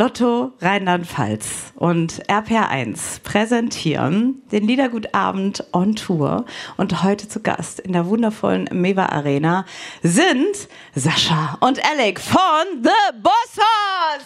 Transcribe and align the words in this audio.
Lotto 0.00 0.52
Rheinland-Pfalz 0.62 1.74
und 1.74 2.26
RPR1 2.26 3.22
präsentieren 3.22 4.40
den 4.50 4.66
Liedergutabend 4.66 5.62
on 5.74 5.94
Tour. 5.94 6.46
Und 6.78 7.02
heute 7.02 7.28
zu 7.28 7.40
Gast 7.40 7.80
in 7.80 7.92
der 7.92 8.06
wundervollen 8.06 8.66
Mewa 8.72 9.04
Arena 9.04 9.66
sind 10.02 10.68
Sascha 10.94 11.58
und 11.60 11.84
Alec 11.84 12.18
von 12.18 12.40
The 12.82 13.18
Bossers. 13.22 14.24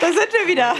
Da 0.00 0.06
sind 0.06 0.16
wir 0.16 0.48
wieder. 0.48 0.74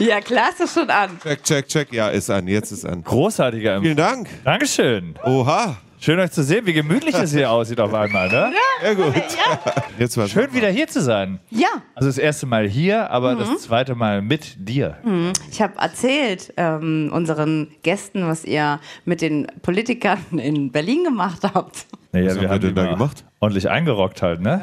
Ja, 0.00 0.20
klar, 0.20 0.50
ist 0.50 0.60
das 0.60 0.74
schon 0.74 0.90
an. 0.90 1.18
Check, 1.22 1.44
check, 1.44 1.68
check. 1.68 1.92
Ja, 1.94 2.10
ist 2.10 2.28
an. 2.28 2.46
Jetzt 2.46 2.72
ist 2.72 2.84
an. 2.84 3.02
Großartiger 3.02 3.76
Empfang. 3.76 3.84
Vielen 3.84 3.96
Dank. 3.96 4.28
Dankeschön. 4.44 5.14
Oha. 5.24 5.78
Schön 6.00 6.20
euch 6.20 6.30
zu 6.30 6.42
sehen, 6.44 6.64
wie 6.66 6.72
gemütlich 6.72 7.14
es 7.16 7.32
hier 7.32 7.50
aussieht 7.50 7.80
auf 7.80 7.92
einmal, 7.92 8.28
ne? 8.28 8.52
Sehr 8.80 8.94
gut. 8.94 9.14
Jetzt 9.98 10.16
was 10.16 10.30
Schön 10.30 10.52
wieder 10.54 10.68
hier 10.68 10.86
zu 10.86 11.02
sein. 11.02 11.40
Ja, 11.50 11.66
Also 11.96 12.08
das 12.08 12.18
erste 12.18 12.46
Mal 12.46 12.68
hier, 12.68 13.10
aber 13.10 13.34
das 13.34 13.62
zweite 13.62 13.94
Mal 13.96 14.22
mit 14.22 14.54
dir. 14.58 14.96
ich 15.50 15.60
habe 15.60 15.74
erzählt 15.78 16.52
ähm, 16.56 17.10
unseren 17.12 17.68
Gästen, 17.82 18.26
was 18.28 18.44
ihr 18.44 18.78
mit 19.04 19.20
den 19.20 19.48
Politikern 19.62 20.18
in 20.38 20.70
Berlin 20.70 21.02
gemacht 21.04 21.42
habt. 21.42 21.86
Naja, 22.12 22.26
Was 22.30 22.36
haben 22.36 22.50
wir 22.50 22.58
denn 22.58 22.74
da 22.74 22.86
gemacht? 22.86 23.24
Ordentlich 23.40 23.68
eingerockt 23.68 24.22
halt, 24.22 24.40
ne? 24.40 24.62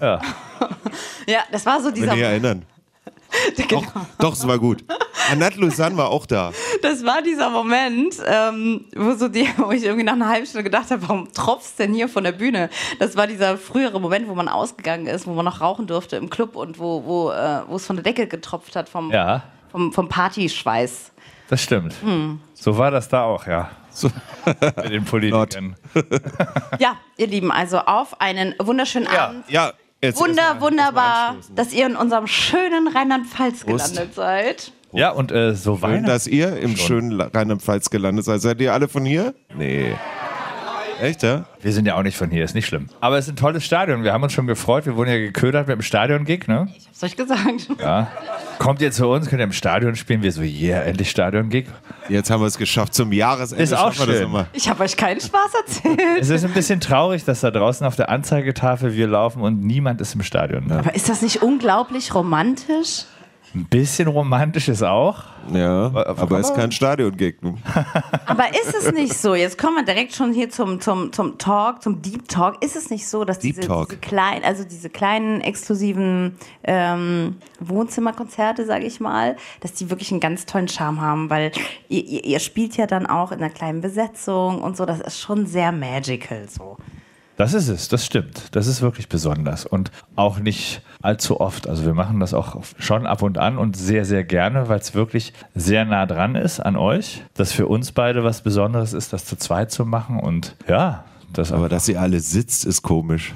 Ja. 0.00 0.20
Ja, 1.26 1.40
das 1.52 1.66
war 1.66 1.82
so 1.82 1.90
dieser. 1.90 2.12
Wenn 2.12 2.18
ihr 2.18 2.56
erinnern. 3.56 3.84
Doch, 3.94 4.04
doch, 4.18 4.32
es 4.34 4.46
war 4.46 4.58
gut. 4.58 4.84
Annette 5.30 5.60
Lausanne 5.60 5.96
war 5.96 6.10
auch 6.10 6.26
da. 6.26 6.52
Das 6.82 7.04
war 7.04 7.20
dieser 7.22 7.50
Moment, 7.50 8.14
ähm, 8.26 8.84
wo, 8.94 9.14
so 9.14 9.28
die, 9.28 9.48
wo 9.56 9.70
ich 9.72 9.84
irgendwie 9.84 10.04
nach 10.04 10.12
einer 10.12 10.28
halben 10.28 10.46
Stunde 10.46 10.64
gedacht 10.64 10.90
habe, 10.90 11.02
warum 11.02 11.32
tropfst 11.32 11.78
denn 11.78 11.92
hier 11.94 12.08
von 12.08 12.22
der 12.24 12.32
Bühne? 12.32 12.70
Das 13.00 13.16
war 13.16 13.26
dieser 13.26 13.58
frühere 13.58 14.00
Moment, 14.00 14.28
wo 14.28 14.34
man 14.34 14.48
ausgegangen 14.48 15.06
ist, 15.06 15.26
wo 15.26 15.32
man 15.32 15.44
noch 15.44 15.60
rauchen 15.60 15.86
durfte 15.86 16.16
im 16.16 16.30
Club 16.30 16.54
und 16.56 16.78
wo, 16.78 17.04
wo, 17.04 17.30
äh, 17.32 17.62
wo 17.66 17.76
es 17.76 17.86
von 17.86 17.96
der 17.96 18.04
Decke 18.04 18.26
getropft 18.28 18.76
hat 18.76 18.88
vom, 18.88 19.10
ja, 19.10 19.42
vom, 19.70 19.92
vom 19.92 20.08
Partyschweiß. 20.08 21.12
das 21.48 21.60
stimmt. 21.62 21.94
So 22.54 22.78
war 22.78 22.90
das 22.92 23.08
da 23.08 23.24
auch, 23.24 23.46
ja. 23.46 23.70
So. 23.90 24.10
Mit 24.44 24.90
den 24.92 25.04
Politikern. 25.04 25.74
Ja, 26.78 26.96
ihr 27.16 27.26
Lieben, 27.26 27.50
also 27.50 27.78
auf 27.78 28.20
einen 28.20 28.54
wunderschönen 28.58 29.06
Ja. 29.12 29.28
Abend. 29.28 29.50
Ja, 29.50 29.72
jetzt 30.06 30.20
Wunder, 30.20 30.60
wunderbar, 30.60 31.28
anstoßen. 31.30 31.54
dass 31.56 31.72
ihr 31.72 31.86
in 31.86 31.96
unserem 31.96 32.26
schönen 32.26 32.88
Rheinland-Pfalz 32.88 33.66
gelandet 33.66 34.14
seid. 34.14 34.72
Ja, 34.92 35.10
und 35.10 35.30
äh, 35.32 35.54
so 35.54 35.76
Schön, 35.76 36.04
dass 36.04 36.26
ihr 36.26 36.56
im 36.56 36.76
Schon. 36.76 36.86
schönen 36.86 37.20
Rheinland-Pfalz 37.20 37.90
gelandet 37.90 38.24
seid. 38.24 38.40
Seid 38.40 38.60
ihr 38.60 38.72
alle 38.72 38.88
von 38.88 39.04
hier? 39.04 39.34
Nee. 39.56 39.94
Echt, 41.00 41.22
ja? 41.22 41.44
Wir 41.60 41.72
sind 41.72 41.86
ja 41.86 41.96
auch 41.96 42.02
nicht 42.02 42.16
von 42.16 42.30
hier, 42.30 42.42
ist 42.42 42.54
nicht 42.54 42.66
schlimm. 42.66 42.86
Aber 43.00 43.18
es 43.18 43.26
ist 43.26 43.32
ein 43.32 43.36
tolles 43.36 43.64
Stadion. 43.64 44.02
Wir 44.02 44.12
haben 44.12 44.22
uns 44.22 44.32
schon 44.32 44.46
gefreut. 44.46 44.86
Wir 44.86 44.96
wurden 44.96 45.10
ja 45.10 45.18
geködert 45.18 45.68
mit 45.68 45.76
dem 45.76 45.82
Stadion-Gig, 45.82 46.48
ne? 46.48 46.68
Ich 46.76 46.86
hab's 46.86 47.02
euch 47.04 47.16
gesagt. 47.16 47.68
Ja. 47.80 48.08
Kommt 48.58 48.80
ihr 48.80 48.90
zu 48.90 49.06
uns, 49.08 49.28
könnt 49.28 49.40
ihr 49.40 49.44
im 49.44 49.52
Stadion 49.52 49.94
spielen. 49.96 50.22
Wir 50.22 50.32
so, 50.32 50.40
yeah, 50.40 50.80
endlich 50.82 51.10
Stadion-Gig. 51.10 51.66
Jetzt 52.08 52.30
haben 52.30 52.40
wir 52.40 52.46
es 52.46 52.56
geschafft. 52.56 52.94
Zum 52.94 53.12
Jahresende 53.12 53.62
Ist 53.62 53.74
auch 53.74 53.92
schaffen 53.92 53.98
wir 53.98 54.06
das 54.06 54.16
schön. 54.16 54.26
immer. 54.26 54.46
Ich 54.54 54.68
habe 54.70 54.84
euch 54.84 54.96
keinen 54.96 55.20
Spaß 55.20 55.52
erzählt. 55.66 56.00
Es 56.20 56.30
ist 56.30 56.44
ein 56.44 56.52
bisschen 56.52 56.80
traurig, 56.80 57.24
dass 57.24 57.40
da 57.40 57.50
draußen 57.50 57.86
auf 57.86 57.96
der 57.96 58.08
Anzeigetafel 58.08 58.94
wir 58.94 59.06
laufen 59.06 59.42
und 59.42 59.62
niemand 59.62 60.00
ist 60.00 60.14
im 60.14 60.22
Stadion. 60.22 60.66
Ne? 60.66 60.78
Aber 60.78 60.94
ist 60.94 61.08
das 61.10 61.20
nicht 61.20 61.42
unglaublich 61.42 62.14
romantisch? 62.14 63.04
Ein 63.56 63.64
bisschen 63.64 64.06
romantisch 64.08 64.68
ist 64.68 64.82
auch. 64.82 65.24
Ja, 65.50 65.86
aber 65.86 66.40
es 66.40 66.50
ist 66.50 66.54
kein 66.54 66.70
Stadion-Gig. 66.72 67.36
Aber 68.26 68.48
ist 68.50 68.74
es 68.74 68.92
nicht 68.92 69.14
so? 69.14 69.34
Jetzt 69.34 69.56
kommen 69.56 69.76
wir 69.76 69.84
direkt 69.84 70.12
schon 70.12 70.34
hier 70.34 70.50
zum, 70.50 70.78
zum, 70.78 71.10
zum 71.10 71.38
Talk, 71.38 71.82
zum 71.82 72.02
Deep 72.02 72.28
Talk. 72.28 72.62
Ist 72.62 72.76
es 72.76 72.90
nicht 72.90 73.08
so, 73.08 73.24
dass 73.24 73.38
Deep 73.38 73.54
diese, 73.54 73.66
Talk. 73.66 73.88
diese 73.88 74.00
kleinen, 74.00 74.44
also 74.44 74.62
diese 74.62 74.90
kleinen 74.90 75.40
exklusiven 75.40 76.36
ähm, 76.64 77.36
Wohnzimmerkonzerte, 77.60 78.66
sage 78.66 78.84
ich 78.84 79.00
mal, 79.00 79.36
dass 79.60 79.72
die 79.72 79.88
wirklich 79.88 80.10
einen 80.10 80.20
ganz 80.20 80.44
tollen 80.44 80.68
Charme 80.68 81.00
haben, 81.00 81.30
weil 81.30 81.50
ihr, 81.88 82.04
ihr, 82.04 82.24
ihr 82.24 82.40
spielt 82.40 82.76
ja 82.76 82.86
dann 82.86 83.06
auch 83.06 83.32
in 83.32 83.38
einer 83.38 83.50
kleinen 83.50 83.80
Besetzung 83.80 84.60
und 84.60 84.76
so. 84.76 84.84
Das 84.84 85.00
ist 85.00 85.18
schon 85.18 85.46
sehr 85.46 85.72
magical 85.72 86.46
so. 86.50 86.76
Das 87.36 87.52
ist 87.52 87.68
es, 87.68 87.88
das 87.88 88.04
stimmt. 88.06 88.54
Das 88.56 88.66
ist 88.66 88.80
wirklich 88.80 89.08
besonders 89.08 89.66
und 89.66 89.90
auch 90.14 90.38
nicht 90.38 90.80
allzu 91.02 91.38
oft. 91.40 91.68
Also 91.68 91.84
wir 91.84 91.92
machen 91.92 92.18
das 92.18 92.32
auch 92.32 92.62
schon 92.78 93.06
ab 93.06 93.22
und 93.22 93.36
an 93.36 93.58
und 93.58 93.76
sehr, 93.76 94.04
sehr 94.06 94.24
gerne, 94.24 94.68
weil 94.68 94.78
es 94.78 94.94
wirklich 94.94 95.34
sehr 95.54 95.84
nah 95.84 96.06
dran 96.06 96.34
ist 96.34 96.60
an 96.60 96.76
euch. 96.76 97.22
Dass 97.34 97.52
für 97.52 97.66
uns 97.66 97.92
beide 97.92 98.24
was 98.24 98.40
Besonderes 98.40 98.94
ist, 98.94 99.12
das 99.12 99.26
zu 99.26 99.36
zweit 99.36 99.70
zu 99.70 99.84
machen 99.84 100.18
und 100.18 100.56
ja, 100.66 101.04
das 101.32 101.52
Aber 101.52 101.68
dass 101.68 101.88
ihr 101.88 102.00
alle 102.00 102.20
sitzt, 102.20 102.64
ist 102.64 102.82
komisch. 102.82 103.34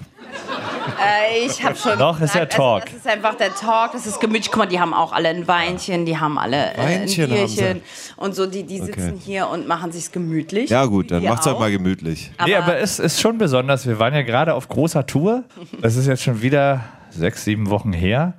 Äh, 1.01 1.47
ich 1.47 1.63
habe 1.65 1.77
schon. 1.77 1.99
Doch, 1.99 2.21
ist 2.21 2.35
ja 2.35 2.45
gesagt, 2.45 2.53
Talk. 2.55 2.83
Also, 2.83 2.97
das 2.97 3.07
ist 3.07 3.07
einfach 3.07 3.35
der 3.37 3.55
Talk, 3.55 3.93
das 3.93 4.07
ist 4.07 4.21
gemütlich. 4.21 4.51
Guck 4.51 4.59
mal, 4.59 4.67
die 4.67 4.81
haben 4.81 4.93
auch 4.95 5.13
alle 5.13 5.29
ein 5.29 5.47
Weinchen, 5.49 6.05
die 6.05 6.19
haben 6.19 6.39
alle 6.39 6.57
äh, 6.75 6.79
ein 6.79 7.01
Weinchen 7.01 7.29
sie. 7.29 7.35
Bierchen. 7.35 7.83
Und 8.17 8.35
so, 8.35 8.47
die, 8.47 8.65
die 8.65 8.79
sitzen 8.81 9.15
Okay. 9.15 9.21
hier 9.25 9.49
und 9.49 9.67
machen 9.67 9.93
sich's 9.93 10.13
gemütlich. 10.13 10.71
Ja, 10.71 10.85
gut, 10.85 11.11
dann 11.11 11.23
macht's 11.25 11.47
halt 11.47 11.57
auch. 11.57 11.61
mal 11.61 11.71
gemütlich. 11.71 12.33
nee, 12.45 12.55
aber 12.55 12.79
es 12.79 12.99
ist 12.99 13.21
schon 13.21 13.39
besonders. 13.39 13.87
Wir 13.87 13.99
waren 13.99 14.15
ja 14.15 14.23
gerade 14.23 14.55
auf 14.55 14.69
großer 14.69 15.07
Tour. 15.07 15.45
Das 15.81 15.97
ist 15.97 16.07
jetzt 16.07 16.23
schon 16.23 16.43
wieder 16.43 16.81
sechs, 17.11 17.45
sieben 17.45 17.71
Wochen 17.71 17.93
her. 17.93 18.35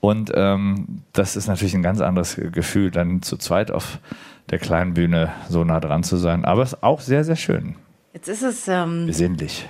Und 0.00 0.30
ähm, 0.34 1.02
das 1.12 1.36
ist 1.36 1.48
natürlich 1.48 1.74
ein 1.74 1.82
ganz 1.82 2.00
anderes 2.00 2.36
Gefühl, 2.52 2.90
dann 2.90 3.22
zu 3.22 3.36
zweit 3.36 3.70
auf 3.70 3.98
der 4.50 4.58
kleinen 4.58 4.94
Bühne 4.94 5.32
so 5.48 5.64
nah 5.64 5.80
dran 5.80 6.04
zu 6.04 6.16
sein. 6.16 6.44
Aber 6.44 6.62
es 6.62 6.72
ist 6.74 6.82
auch 6.82 7.00
sehr, 7.00 7.24
sehr 7.24 7.36
schön. 7.36 7.74
Jetzt 8.12 8.28
ist 8.28 8.42
es 8.42 8.68
ähm, 8.68 9.06
Besinnlich. 9.06 9.68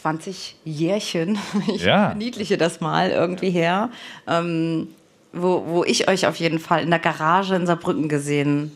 20 0.00 0.56
Jährchen. 0.64 1.38
Ich 1.74 1.82
Ja. 1.84 2.08
verniedliche 2.10 2.56
das 2.58 2.80
mal 2.80 3.10
irgendwie 3.10 3.50
her. 3.50 3.90
Ähm, 4.26 4.88
wo, 5.32 5.64
wo 5.66 5.84
ich 5.84 6.08
euch 6.08 6.26
auf 6.26 6.36
jeden 6.36 6.58
Fall 6.58 6.82
in 6.82 6.90
der 6.90 6.98
Garage 6.98 7.54
in 7.54 7.66
Saarbrücken 7.66 8.08
gesehen 8.08 8.72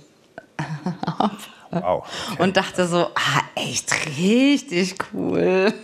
Wow. 1.70 2.04
und 2.38 2.56
dachte 2.56 2.86
so, 2.86 3.06
ah, 3.16 3.40
echt 3.56 3.92
richtig 4.18 4.94
cool. 5.12 5.72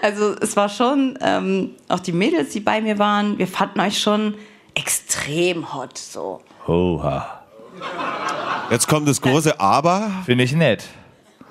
Also 0.00 0.34
es 0.40 0.56
war 0.56 0.68
schon, 0.68 1.18
ähm, 1.20 1.70
auch 1.88 1.98
die 2.00 2.12
Mädels, 2.12 2.50
die 2.50 2.60
bei 2.60 2.80
mir 2.80 2.98
waren, 2.98 3.38
wir 3.38 3.46
fanden 3.46 3.80
euch 3.80 3.98
schon 4.00 4.34
extrem 4.74 5.74
hot 5.74 5.98
so. 5.98 6.40
Oha. 6.66 7.42
Jetzt 8.70 8.88
kommt 8.88 9.06
das 9.08 9.20
große 9.20 9.58
Aber. 9.60 10.10
Finde 10.24 10.44
ich 10.44 10.52
nett. 10.54 10.84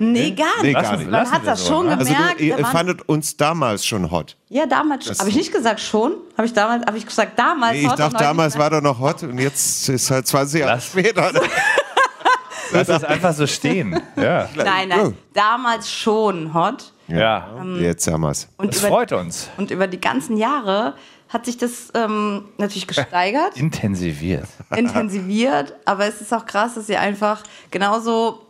Nee, 0.02 0.30
gar 0.32 0.46
Nee, 0.60 0.68
nicht. 0.68 0.74
gar 0.74 0.82
Lassen- 0.82 0.98
nicht. 0.98 1.10
Man 1.10 1.30
hat 1.30 1.46
das 1.46 1.60
so, 1.64 1.72
schon? 1.74 1.88
Also 1.88 2.04
gemerkt. 2.12 2.40
du, 2.40 2.44
ihr 2.44 2.58
fandet 2.66 3.08
uns 3.08 3.36
damals 3.36 3.86
schon 3.86 4.10
hot. 4.10 4.36
ja, 4.48 4.66
damals. 4.66 5.04
Das- 5.06 5.18
Habe 5.20 5.30
ich 5.30 5.36
nicht 5.36 5.52
gesagt 5.52 5.80
schon? 5.80 6.12
Habe 6.36 6.46
ich 6.46 6.52
damals, 6.52 6.84
habe 6.86 6.98
ich 6.98 7.06
gesagt 7.06 7.38
damals? 7.38 7.72
Nee, 7.74 7.80
ich 7.80 7.86
hot 7.86 7.92
und 7.94 8.00
dachte, 8.00 8.16
damals 8.24 8.58
war 8.58 8.72
er 8.72 8.80
noch 8.80 8.98
hot 8.98 9.22
und 9.22 9.38
jetzt 9.38 9.88
ist 9.88 10.10
halt 10.10 10.26
20 10.26 10.60
Jahre 10.60 10.72
Lass- 10.74 10.86
später. 10.86 11.30
Lass 12.72 12.88
es 12.88 13.04
einfach 13.04 13.34
so 13.34 13.46
stehen. 13.46 14.00
Ja. 14.16 14.48
Nein, 14.56 14.88
nein. 14.88 15.16
Damals 15.34 15.90
schon 15.92 16.54
hot. 16.54 16.92
ja. 17.06 17.48
Jetzt 17.78 18.06
haben 18.10 18.22
wir's. 18.22 18.48
Und 18.56 18.68
Das 18.74 18.78
über, 18.80 18.88
freut 18.88 19.12
uns. 19.12 19.50
und 19.58 19.70
über 19.70 19.86
die 19.86 20.00
ganzen 20.00 20.38
Jahre 20.38 20.94
hat 21.28 21.44
sich 21.46 21.58
das 21.58 21.90
ähm, 21.94 22.46
natürlich 22.58 22.86
gesteigert. 22.86 23.56
Intensiviert. 23.56 24.46
intensiviert, 24.74 25.74
aber 25.84 26.06
es 26.06 26.20
ist 26.22 26.32
auch 26.32 26.46
krass, 26.46 26.74
dass 26.74 26.88
ihr 26.88 27.00
einfach 27.00 27.42
genauso 27.70 28.46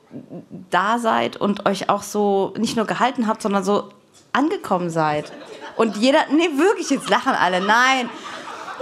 da 0.70 0.98
seid 0.98 1.36
und 1.36 1.66
euch 1.66 1.88
auch 1.88 2.02
so 2.02 2.54
nicht 2.58 2.76
nur 2.76 2.86
gehalten 2.86 3.26
habt, 3.26 3.42
sondern 3.42 3.64
so 3.64 3.90
angekommen 4.32 4.90
seid. 4.90 5.32
Und 5.76 5.96
jeder, 5.96 6.20
nee, 6.30 6.48
wirklich, 6.56 6.90
jetzt 6.90 7.08
lachen 7.08 7.34
alle, 7.34 7.60
nein. 7.60 8.08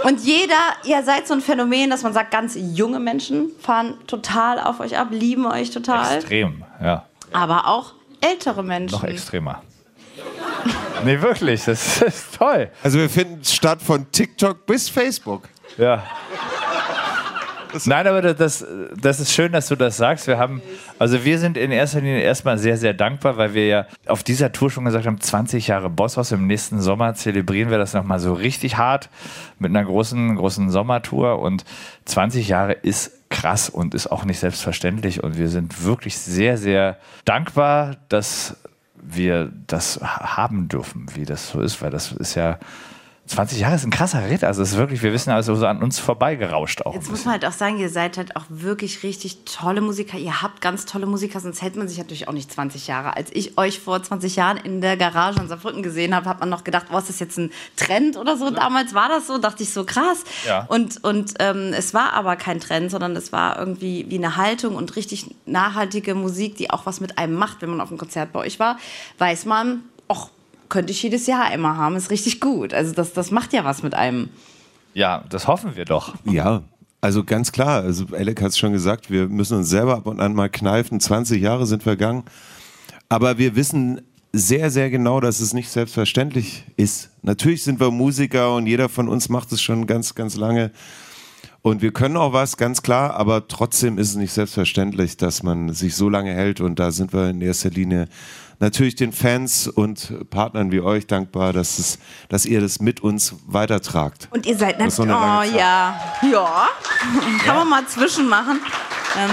Und 0.03 0.21
jeder, 0.21 0.55
ihr 0.83 1.03
seid 1.03 1.27
so 1.27 1.33
ein 1.33 1.41
Phänomen, 1.41 1.89
dass 1.89 2.03
man 2.03 2.13
sagt, 2.13 2.31
ganz 2.31 2.57
junge 2.57 2.99
Menschen 2.99 3.51
fahren 3.59 3.95
total 4.07 4.59
auf 4.59 4.79
euch 4.79 4.97
ab, 4.97 5.09
lieben 5.11 5.45
euch 5.45 5.69
total, 5.71 6.17
Extrem, 6.17 6.63
ja. 6.81 7.05
aber 7.31 7.67
auch 7.67 7.93
ältere 8.19 8.63
Menschen. 8.63 8.95
Noch 8.95 9.03
extremer. 9.03 9.61
Nee, 11.03 11.19
wirklich, 11.19 11.65
das 11.65 11.99
ist 12.03 12.35
toll. 12.37 12.69
Also 12.83 12.99
wir 12.99 13.09
finden 13.09 13.39
es 13.41 13.55
statt 13.55 13.81
von 13.81 14.11
TikTok 14.11 14.67
bis 14.67 14.87
Facebook. 14.87 15.49
Ja. 15.75 16.03
Nein, 17.85 18.07
aber 18.07 18.21
das, 18.21 18.65
das 18.99 19.19
ist 19.19 19.31
schön, 19.31 19.51
dass 19.51 19.67
du 19.67 19.75
das 19.75 19.97
sagst. 19.97 20.27
Wir 20.27 20.37
haben, 20.37 20.61
also 20.99 21.23
wir 21.23 21.39
sind 21.39 21.57
in 21.57 21.71
erster 21.71 21.99
Linie 22.01 22.21
erstmal 22.21 22.57
sehr, 22.57 22.77
sehr 22.77 22.93
dankbar, 22.93 23.37
weil 23.37 23.53
wir 23.53 23.67
ja 23.67 23.85
auf 24.07 24.23
dieser 24.23 24.51
Tour 24.51 24.69
schon 24.69 24.85
gesagt 24.85 25.05
haben, 25.05 25.19
20 25.19 25.67
Jahre 25.67 25.89
Bosshaus. 25.89 26.31
Im 26.31 26.47
nächsten 26.47 26.81
Sommer 26.81 27.13
zelebrieren 27.15 27.69
wir 27.69 27.77
das 27.77 27.93
nochmal 27.93 28.19
so 28.19 28.33
richtig 28.33 28.77
hart 28.77 29.09
mit 29.59 29.69
einer 29.71 29.83
großen, 29.85 30.35
großen 30.35 30.69
Sommertour. 30.69 31.39
Und 31.39 31.63
20 32.05 32.47
Jahre 32.47 32.73
ist 32.73 33.29
krass 33.29 33.69
und 33.69 33.93
ist 33.95 34.11
auch 34.11 34.25
nicht 34.25 34.39
selbstverständlich. 34.39 35.23
Und 35.23 35.37
wir 35.37 35.47
sind 35.49 35.83
wirklich 35.85 36.17
sehr, 36.17 36.57
sehr 36.57 36.97
dankbar, 37.25 37.95
dass 38.09 38.57
wir 39.03 39.51
das 39.67 39.99
ha- 40.01 40.37
haben 40.37 40.67
dürfen, 40.67 41.07
wie 41.15 41.25
das 41.25 41.49
so 41.49 41.61
ist, 41.61 41.81
weil 41.81 41.89
das 41.89 42.11
ist 42.11 42.35
ja 42.35 42.59
20 43.31 43.59
Jahre 43.59 43.75
ist 43.75 43.85
ein 43.85 43.91
krasser 43.91 44.29
Ritt. 44.29 44.43
Also 44.43 44.61
es 44.61 44.73
ist 44.73 44.77
wirklich, 44.77 45.01
wir 45.01 45.13
wissen 45.13 45.31
also 45.31 45.55
so 45.55 45.65
an 45.65 45.81
uns 45.81 45.99
vorbeigerauscht 45.99 46.81
auch. 46.83 46.93
Jetzt 46.93 47.09
muss 47.09 47.25
man 47.25 47.33
halt 47.33 47.45
auch 47.45 47.53
sagen, 47.53 47.77
ihr 47.77 47.89
seid 47.89 48.17
halt 48.17 48.35
auch 48.35 48.43
wirklich 48.49 49.03
richtig 49.03 49.45
tolle 49.45 49.81
Musiker. 49.81 50.17
Ihr 50.17 50.41
habt 50.41 50.61
ganz 50.61 50.85
tolle 50.85 51.05
Musiker, 51.05 51.39
sonst 51.39 51.61
hält 51.61 51.75
man 51.75 51.87
sich 51.87 51.97
natürlich 51.97 52.27
auch 52.27 52.33
nicht 52.33 52.51
20 52.51 52.87
Jahre. 52.87 53.15
Als 53.15 53.29
ich 53.33 53.57
euch 53.57 53.79
vor 53.79 54.03
20 54.03 54.35
Jahren 54.35 54.57
in 54.57 54.81
der 54.81 54.97
Garage 54.97 55.39
in 55.39 55.47
Saarbrücken 55.47 55.81
gesehen 55.81 56.13
habe, 56.13 56.27
hat 56.27 56.39
man 56.39 56.49
noch 56.49 56.63
gedacht, 56.63 56.87
was 56.89 57.03
ist 57.03 57.11
das 57.11 57.19
jetzt 57.19 57.37
ein 57.37 57.51
Trend 57.77 58.17
oder 58.17 58.37
so? 58.37 58.49
Damals 58.49 58.93
war 58.93 59.09
das 59.09 59.27
so, 59.27 59.37
dachte 59.37 59.63
ich 59.63 59.71
so 59.71 59.85
krass. 59.85 60.23
Ja. 60.45 60.65
Und, 60.67 61.03
und 61.03 61.33
ähm, 61.39 61.73
es 61.73 61.93
war 61.93 62.13
aber 62.13 62.35
kein 62.35 62.59
Trend, 62.59 62.91
sondern 62.91 63.15
es 63.15 63.31
war 63.31 63.57
irgendwie 63.57 64.05
wie 64.09 64.17
eine 64.17 64.35
Haltung 64.35 64.75
und 64.75 64.95
richtig 64.95 65.35
nachhaltige 65.45 66.15
Musik, 66.15 66.57
die 66.57 66.69
auch 66.69 66.85
was 66.85 66.99
mit 66.99 67.17
einem 67.17 67.35
macht. 67.35 67.61
Wenn 67.61 67.69
man 67.69 67.81
auf 67.81 67.89
einem 67.89 67.97
Konzert 67.97 68.33
bei 68.33 68.39
euch 68.39 68.59
war, 68.59 68.77
weiß 69.17 69.45
man, 69.45 69.83
könnte 70.71 70.91
ich 70.91 71.03
jedes 71.03 71.27
Jahr 71.27 71.53
immer 71.53 71.77
haben, 71.77 71.95
ist 71.95 72.09
richtig 72.09 72.39
gut. 72.39 72.73
Also 72.73 72.93
das, 72.93 73.13
das 73.13 73.29
macht 73.29 73.53
ja 73.53 73.63
was 73.63 73.83
mit 73.83 73.93
einem. 73.93 74.29
Ja, 74.95 75.23
das 75.29 75.47
hoffen 75.47 75.75
wir 75.75 75.85
doch. 75.85 76.15
Ja, 76.25 76.63
also 77.01 77.23
ganz 77.23 77.51
klar. 77.51 77.83
Also 77.83 78.05
Alec 78.11 78.41
hat 78.41 78.49
es 78.49 78.57
schon 78.57 78.71
gesagt, 78.71 79.11
wir 79.11 79.27
müssen 79.27 79.57
uns 79.57 79.69
selber 79.69 79.97
ab 79.97 80.07
und 80.07 80.19
an 80.19 80.33
mal 80.33 80.49
kneifen. 80.49 80.99
20 80.99 81.39
Jahre 81.39 81.67
sind 81.67 81.83
vergangen. 81.83 82.23
Aber 83.09 83.37
wir 83.37 83.55
wissen 83.55 84.01
sehr, 84.33 84.71
sehr 84.71 84.89
genau, 84.89 85.19
dass 85.19 85.41
es 85.41 85.53
nicht 85.53 85.69
selbstverständlich 85.69 86.63
ist. 86.77 87.09
Natürlich 87.21 87.63
sind 87.63 87.79
wir 87.79 87.91
Musiker 87.91 88.55
und 88.55 88.65
jeder 88.65 88.87
von 88.87 89.09
uns 89.09 89.29
macht 89.29 89.51
es 89.51 89.61
schon 89.61 89.85
ganz, 89.87 90.15
ganz 90.15 90.37
lange. 90.37 90.71
Und 91.63 91.81
wir 91.83 91.91
können 91.93 92.17
auch 92.17 92.33
was, 92.33 92.57
ganz 92.57 92.81
klar, 92.81 93.13
aber 93.15 93.47
trotzdem 93.47 93.99
ist 93.99 94.09
es 94.09 94.15
nicht 94.15 94.33
selbstverständlich, 94.33 95.17
dass 95.17 95.43
man 95.43 95.73
sich 95.73 95.95
so 95.95 96.09
lange 96.09 96.33
hält. 96.33 96.59
Und 96.59 96.79
da 96.79 96.89
sind 96.91 97.13
wir 97.13 97.29
in 97.29 97.39
erster 97.41 97.69
Linie 97.69 98.07
natürlich 98.59 98.95
den 98.95 99.11
Fans 99.11 99.67
und 99.67 100.29
Partnern 100.31 100.71
wie 100.71 100.81
euch 100.81 101.05
dankbar, 101.05 101.53
dass, 101.53 101.77
es, 101.77 101.99
dass 102.29 102.45
ihr 102.47 102.61
das 102.61 102.79
mit 102.79 103.01
uns 103.01 103.35
weitertragt. 103.45 104.27
Und 104.31 104.47
ihr 104.47 104.57
seid 104.57 104.77
so 104.91 105.03
natürlich. 105.05 105.11
eine 105.11 105.37
Oh 105.37 105.51
Zeit. 105.51 105.59
ja. 105.59 106.01
Ja. 106.31 106.67
Kann 107.45 107.55
man 107.55 107.69
mal 107.69 107.85
zwischenmachen. 107.87 108.59
Ähm, 109.17 109.29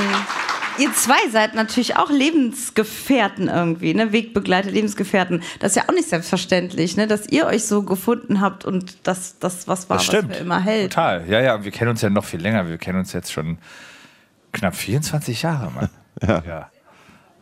ihr 0.79 0.93
zwei 0.95 1.29
seid 1.31 1.55
natürlich 1.55 1.97
auch 1.97 2.11
Lebensgefährten 2.11 3.49
irgendwie, 3.49 3.95
ne? 3.95 4.13
Wegbegleiter, 4.13 4.71
Lebensgefährten. 4.71 5.43
Das 5.61 5.73
ist 5.73 5.77
ja 5.77 5.85
auch 5.89 5.93
nicht 5.93 6.09
selbstverständlich, 6.09 6.97
ne? 6.97 7.07
Dass 7.07 7.27
ihr 7.29 7.47
euch 7.47 7.65
so 7.65 7.83
gefunden 7.83 8.41
habt 8.41 8.65
und 8.65 9.07
das, 9.07 9.39
das 9.39 9.69
was 9.69 9.89
war, 9.91 9.99
Das 9.99 10.07
stimmt. 10.07 10.31
was 10.31 10.41
immer 10.41 10.61
hält. 10.61 10.93
Total. 10.93 11.29
Ja, 11.29 11.41
ja, 11.41 11.55
und 11.57 11.65
wir 11.65 11.71
kennen 11.71 11.91
uns 11.91 12.03
ja 12.03 12.11
noch 12.11 12.25
viel 12.25 12.41
länger. 12.41 12.69
Wir 12.69 12.79
kennen 12.79 12.99
uns 12.99 13.13
jetzt 13.13 13.33
schon 13.33 13.59
knapp 14.53 14.75
24 14.75 15.43
Jahre, 15.43 15.71
Mann. 15.71 15.89
ja. 16.47 16.71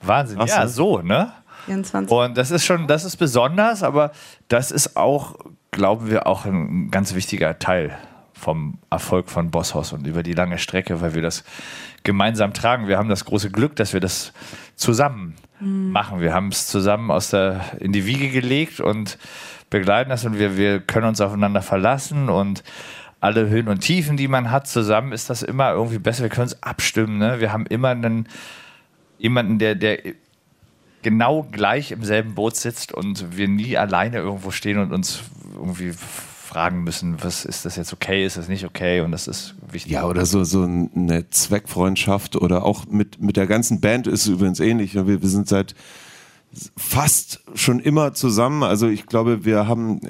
Wahnsinn. 0.02 0.38
Krass, 0.38 0.50
ja, 0.50 0.68
so, 0.68 0.98
ne? 1.02 1.32
24. 1.66 2.10
Und 2.16 2.36
das 2.38 2.50
ist 2.50 2.64
schon, 2.64 2.86
das 2.86 3.04
ist 3.04 3.16
besonders, 3.16 3.82
aber 3.82 4.12
das 4.48 4.70
ist 4.70 4.96
auch, 4.96 5.36
glauben 5.72 6.10
wir, 6.10 6.26
auch 6.26 6.44
ein 6.44 6.90
ganz 6.90 7.14
wichtiger 7.14 7.58
Teil 7.58 7.96
vom 8.38 8.78
Erfolg 8.90 9.30
von 9.30 9.50
Bosshaus 9.50 9.92
und 9.92 10.06
über 10.06 10.22
die 10.22 10.34
lange 10.34 10.58
Strecke, 10.58 11.00
weil 11.00 11.14
wir 11.14 11.22
das 11.22 11.44
gemeinsam 12.04 12.52
tragen. 12.52 12.86
Wir 12.86 12.98
haben 12.98 13.08
das 13.08 13.24
große 13.24 13.50
Glück, 13.50 13.76
dass 13.76 13.92
wir 13.92 14.00
das 14.00 14.32
zusammen 14.76 15.34
machen. 15.58 16.20
Wir 16.20 16.34
haben 16.34 16.48
es 16.48 16.66
zusammen 16.66 17.10
aus 17.10 17.30
der, 17.30 17.64
in 17.80 17.92
die 17.92 18.06
Wiege 18.06 18.28
gelegt 18.28 18.80
und 18.80 19.18
begleiten 19.70 20.10
das 20.10 20.24
und 20.24 20.38
wir, 20.38 20.56
wir 20.56 20.80
können 20.80 21.06
uns 21.06 21.20
aufeinander 21.20 21.62
verlassen 21.62 22.28
und 22.28 22.62
alle 23.20 23.48
Höhen 23.48 23.68
und 23.68 23.80
Tiefen, 23.80 24.16
die 24.16 24.28
man 24.28 24.50
hat, 24.50 24.68
zusammen 24.68 25.12
ist 25.12 25.30
das 25.30 25.42
immer 25.42 25.72
irgendwie 25.72 25.98
besser. 25.98 26.22
Wir 26.22 26.28
können 26.28 26.48
uns 26.48 26.62
abstimmen. 26.62 27.18
Ne? 27.18 27.40
Wir 27.40 27.52
haben 27.52 27.66
immer 27.66 27.88
einen, 27.88 28.28
jemanden, 29.18 29.58
der, 29.58 29.74
der 29.74 29.98
genau 31.02 31.44
gleich 31.50 31.92
im 31.92 32.04
selben 32.04 32.34
Boot 32.34 32.56
sitzt 32.56 32.92
und 32.92 33.36
wir 33.36 33.48
nie 33.48 33.76
alleine 33.76 34.18
irgendwo 34.18 34.50
stehen 34.50 34.78
und 34.78 34.92
uns 34.92 35.22
irgendwie 35.54 35.92
fragen 36.56 36.84
müssen, 36.84 37.22
was 37.22 37.44
ist 37.44 37.66
das 37.66 37.76
jetzt 37.76 37.92
okay, 37.92 38.24
ist 38.24 38.38
das 38.38 38.48
nicht 38.48 38.64
okay 38.64 39.02
und 39.02 39.12
das 39.12 39.28
ist 39.28 39.54
wichtig. 39.70 39.92
Ja, 39.92 40.06
oder 40.06 40.24
so, 40.24 40.42
so 40.42 40.62
eine 40.62 41.28
Zweckfreundschaft 41.28 42.34
oder 42.34 42.64
auch 42.64 42.86
mit, 42.86 43.20
mit 43.20 43.36
der 43.36 43.46
ganzen 43.46 43.82
Band 43.82 44.06
ist 44.06 44.26
übrigens 44.26 44.58
ähnlich. 44.58 44.94
Wir, 44.94 45.06
wir 45.06 45.28
sind 45.28 45.50
seit 45.50 45.74
fast 46.74 47.42
schon 47.54 47.78
immer 47.78 48.14
zusammen. 48.14 48.62
Also 48.62 48.88
ich 48.88 49.04
glaube, 49.04 49.44
wir 49.44 49.68
haben 49.68 50.00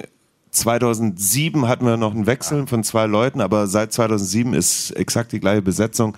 2007 0.51 1.67
hatten 1.67 1.85
wir 1.85 1.97
noch 1.97 2.15
einen 2.15 2.27
Wechsel 2.27 2.65
von 2.65 2.81
zwei 2.85 3.07
Leuten, 3.07 3.41
aber 3.41 3.67
seit 3.67 3.91
2007 3.91 4.53
ist 4.53 4.91
exakt 4.91 5.33
die 5.33 5.41
gleiche 5.41 5.61
Besetzung. 5.61 6.17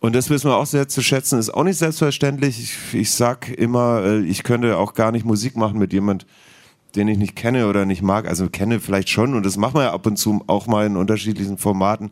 Und 0.00 0.14
das 0.14 0.30
wissen 0.30 0.48
wir 0.48 0.56
auch 0.56 0.64
sehr 0.64 0.88
zu 0.88 1.02
schätzen. 1.02 1.38
Ist 1.38 1.52
auch 1.52 1.64
nicht 1.64 1.76
selbstverständlich. 1.76 2.58
Ich, 2.58 2.98
ich 2.98 3.10
sag 3.10 3.50
immer, 3.50 4.04
äh, 4.04 4.20
ich 4.20 4.42
könnte 4.42 4.78
auch 4.78 4.94
gar 4.94 5.12
nicht 5.12 5.26
Musik 5.26 5.54
machen 5.54 5.78
mit 5.78 5.92
jemand, 5.92 6.24
den 6.96 7.08
ich 7.08 7.18
nicht 7.18 7.36
kenne 7.36 7.68
oder 7.68 7.86
nicht 7.86 8.02
mag. 8.02 8.28
Also 8.28 8.48
kenne 8.48 8.80
vielleicht 8.80 9.08
schon 9.08 9.34
und 9.34 9.44
das 9.44 9.56
machen 9.56 9.74
wir 9.74 9.84
ja 9.84 9.92
ab 9.92 10.06
und 10.06 10.16
zu 10.16 10.42
auch 10.46 10.66
mal 10.66 10.86
in 10.86 10.96
unterschiedlichen 10.96 11.58
Formaten, 11.58 12.10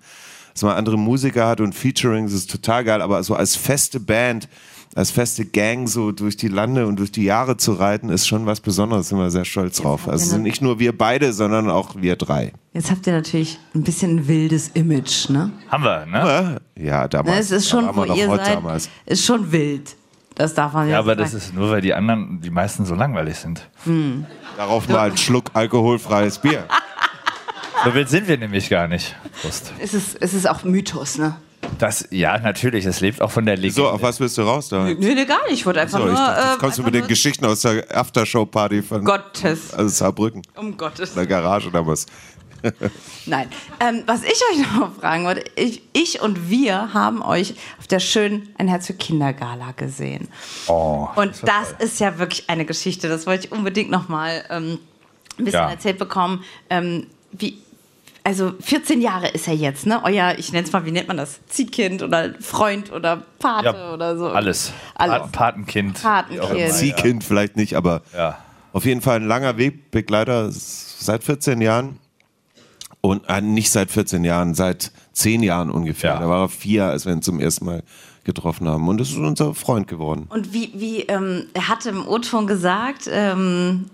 dass 0.54 0.62
man 0.62 0.76
andere 0.76 0.98
Musiker 0.98 1.46
hat 1.46 1.60
und 1.60 1.75
Featuring, 1.75 2.25
das 2.25 2.34
ist 2.34 2.50
total 2.50 2.84
geil. 2.84 3.02
Aber 3.02 3.22
so 3.22 3.34
als 3.34 3.56
feste 3.56 4.00
Band, 4.00 4.48
als 4.94 5.10
feste 5.10 5.44
Gang 5.44 5.88
so 5.88 6.12
durch 6.12 6.36
die 6.36 6.48
Lande 6.48 6.86
und 6.86 6.98
durch 6.98 7.12
die 7.12 7.22
Jahre 7.22 7.56
zu 7.56 7.75
reiten, 7.75 8.08
ist 8.08 8.26
schon 8.26 8.46
was 8.46 8.60
Besonderes. 8.60 9.08
Sind 9.08 9.19
wir 9.19 9.30
sehr 9.30 9.44
stolz 9.44 9.76
drauf. 9.76 10.08
Also 10.08 10.25
sind 10.30 10.42
nicht 10.42 10.62
nur 10.62 10.78
wir 10.78 10.96
beide, 10.96 11.32
sondern 11.32 11.70
auch 11.70 11.94
wir 11.96 12.16
drei. 12.16 12.52
Jetzt 12.72 12.90
habt 12.90 13.06
ihr 13.06 13.12
natürlich 13.12 13.58
ein 13.75 13.82
bisschen 13.82 14.16
ein 14.16 14.28
wildes 14.28 14.69
Image, 14.69 15.28
ne? 15.30 15.52
Haben 15.69 15.84
wir, 15.84 16.06
ne? 16.06 16.60
Ja, 16.76 17.06
damals. 17.06 17.34
Ne, 17.34 17.40
es 17.40 17.50
ist 17.50 17.69
schon, 17.69 17.86
wo 17.94 18.02
wir 18.02 18.06
noch 18.06 18.16
ihr 18.16 18.26
seid, 18.26 18.54
damals. 18.56 18.88
ist 19.06 19.25
schon 19.25 19.52
wild. 19.52 19.94
Das 20.38 20.55
darf 20.55 20.73
man 20.73 20.88
Ja, 20.88 20.99
aber 21.00 21.14
das 21.17 21.35
ist 21.35 21.52
nur, 21.52 21.70
weil 21.70 21.81
die 21.82 21.93
anderen, 21.93 22.40
die 22.40 22.50
meisten 22.50 22.87
so 22.87 22.94
langweilig 22.94 23.37
sind. 23.37 23.69
Darauf 24.56 24.88
mal 24.88 25.00
einen 25.08 25.17
Schluck 25.19 25.50
alkoholfreies 25.55 26.38
Bier. 26.38 26.64
So 27.85 27.94
wild 27.94 28.08
sind 28.08 28.26
wir 28.26 28.37
nämlich 28.37 28.69
gar 28.69 28.88
nicht. 28.88 29.14
Prost. 29.40 29.73
es 29.79 29.94
ist, 29.94 30.17
es 30.20 30.35
ist 30.35 30.49
auch 30.50 30.64
Mythos, 30.64 31.17
ne? 31.17 31.37
Das, 31.79 32.08
ja, 32.11 32.37
natürlich, 32.38 32.85
es 32.87 32.99
lebt 33.00 33.23
auch 33.23 33.31
von 33.31 33.46
der 33.46 33.55
Legende. 33.56 33.75
So, 33.82 33.88
auf 33.88 34.02
was 34.02 34.19
willst 34.19 34.37
du 34.37 34.43
raus 34.43 34.69
da? 34.69 34.82
Nö, 34.82 34.94
nee, 34.99 35.25
gar 35.25 35.44
nicht. 35.44 35.52
Ich 35.61 35.64
wollte 35.67 35.81
einfach 35.81 35.99
So, 36.00 36.06
ich 36.06 36.11
nur. 36.12 36.17
dachte, 36.20 36.40
jetzt 36.49 36.56
äh, 36.56 36.58
kommst 36.58 36.79
du 36.79 36.82
mit 36.82 36.94
den 36.94 37.06
Geschichten 37.06 37.44
aus 37.46 37.61
der 37.61 37.85
Aftershow-Party 37.96 38.82
von 38.82 39.05
Gottes. 39.05 39.73
also 39.75 39.88
Saarbrücken, 39.90 40.43
Um 40.56 40.76
Gottes. 40.76 41.11
in 41.11 41.17
der 41.17 41.26
Garage 41.29 41.70
damals. 41.70 42.06
Nein. 43.26 43.49
Ähm, 43.81 44.02
was 44.06 44.22
ich 44.22 44.40
euch 44.52 44.58
noch 44.76 44.94
fragen 44.96 45.25
wollte, 45.25 45.44
ich, 45.56 45.82
ich 45.93 46.20
und 46.22 46.49
wir 46.50 46.93
haben 46.94 47.22
euch 47.22 47.55
auf 47.78 47.87
der 47.87 48.00
schönen 48.00 48.49
Ein 48.58 48.69
Herz 48.69 48.87
für 48.87 48.94
Kinder 48.94 49.32
Gala 49.32 49.72
gesehen. 49.72 50.28
Oh, 50.66 51.08
Und 51.16 51.32
das 51.46 51.72
ist 51.78 52.00
ja 52.00 52.19
wirklich 52.19 52.49
eine 52.50 52.64
Geschichte. 52.64 53.08
Das 53.08 53.26
wollte 53.26 53.46
ich 53.46 53.52
unbedingt 53.52 53.90
noch 53.90 54.08
mal 54.08 54.44
ähm, 54.50 54.78
ein 55.38 55.44
bisschen 55.44 55.60
Ja. 55.60 55.70
erzählt 55.70 55.99
bekommen. 55.99 56.43
Ähm, 56.70 57.06
wie, 57.32 57.58
also 58.25 58.52
14 58.61 59.00
Jahre 59.00 59.28
ist 59.28 59.49
er 59.49 59.54
jetzt, 59.54 59.87
ne? 59.87 60.02
Euer, 60.04 60.34
ich 60.38 60.52
nenne 60.52 60.66
es 60.66 60.72
mal, 60.72 60.84
wie 60.84 60.90
nennt 60.90 61.08
man 61.08 61.16
das? 61.16 61.40
Ziehkind 61.46 62.02
oder 62.02 62.34
Freund 62.40 62.93
oder 62.93 63.22
Pate 63.38 63.66
Ja, 63.66 63.93
oder 63.94 64.19
so. 64.19 64.28
alles. 64.28 64.72
Alles. 64.96 65.19
Pa- 65.19 65.28
Patenkind. 65.28 66.02
Patenkind. 66.02 66.72
Ziehkind 66.72 67.25
vielleicht 67.25 67.56
nicht, 67.56 67.75
aber 67.75 68.02
Ja. 68.14 68.38
auf 68.72 68.84
jeden 68.84 69.00
Fall 69.00 69.16
ein 69.16 69.26
langer 69.28 69.56
Wegbegleiter 69.56 70.49
seit 70.50 71.25
14 71.25 71.61
Jahren. 71.62 71.99
Und 73.00 73.23
äh, 73.28 73.40
nicht 73.40 73.71
seit 73.71 73.90
14 73.90 74.25
Jahren, 74.25 74.55
seit 74.55 74.90
10 75.12 75.43
Jahren 75.43 75.71
ungefähr. 75.71 76.14
Ja. 76.14 76.21
Da 76.21 76.28
war 76.28 76.43
er 76.45 76.49
vier, 76.49 76.87
als 76.87 77.07
wir 77.07 77.12
ihn 77.12 77.23
zum 77.23 77.38
ersten 77.40 77.64
Mal 77.64 77.83
getroffen 78.25 78.69
haben. 78.69 78.88
Und 78.88 78.99
das 78.99 79.11
ist 79.11 79.17
unser 79.17 79.55
Freund 79.55 79.87
geworden. 79.88 80.26
Und 80.28 80.52
wie, 80.52 80.73
wie 80.75 81.02
ähm, 81.02 81.47
er 81.55 81.69
hatte 81.69 81.90
im 81.90 82.07
O-Ton 82.07 82.47
gesagt, 82.47 83.09
ähm, 83.11 83.87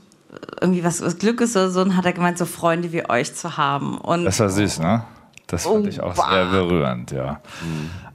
irgendwie 0.60 0.82
was, 0.82 1.02
was 1.02 1.18
Glück 1.18 1.40
ist 1.40 1.54
oder 1.56 1.70
so, 1.70 1.82
und 1.82 1.96
hat 1.96 2.04
er 2.06 2.12
gemeint, 2.12 2.38
so 2.38 2.46
Freunde 2.46 2.92
wie 2.92 3.08
euch 3.08 3.34
zu 3.34 3.56
haben. 3.56 3.98
Und 3.98 4.24
Das 4.24 4.40
war 4.40 4.48
süß, 4.48 4.80
ne? 4.80 5.04
Das 5.46 5.64
fand 5.64 5.84
Oh, 5.84 5.88
ich 5.88 6.00
auch 6.00 6.14
bah. 6.14 6.30
sehr 6.32 6.46
berührend, 6.46 7.10
ja. 7.12 7.40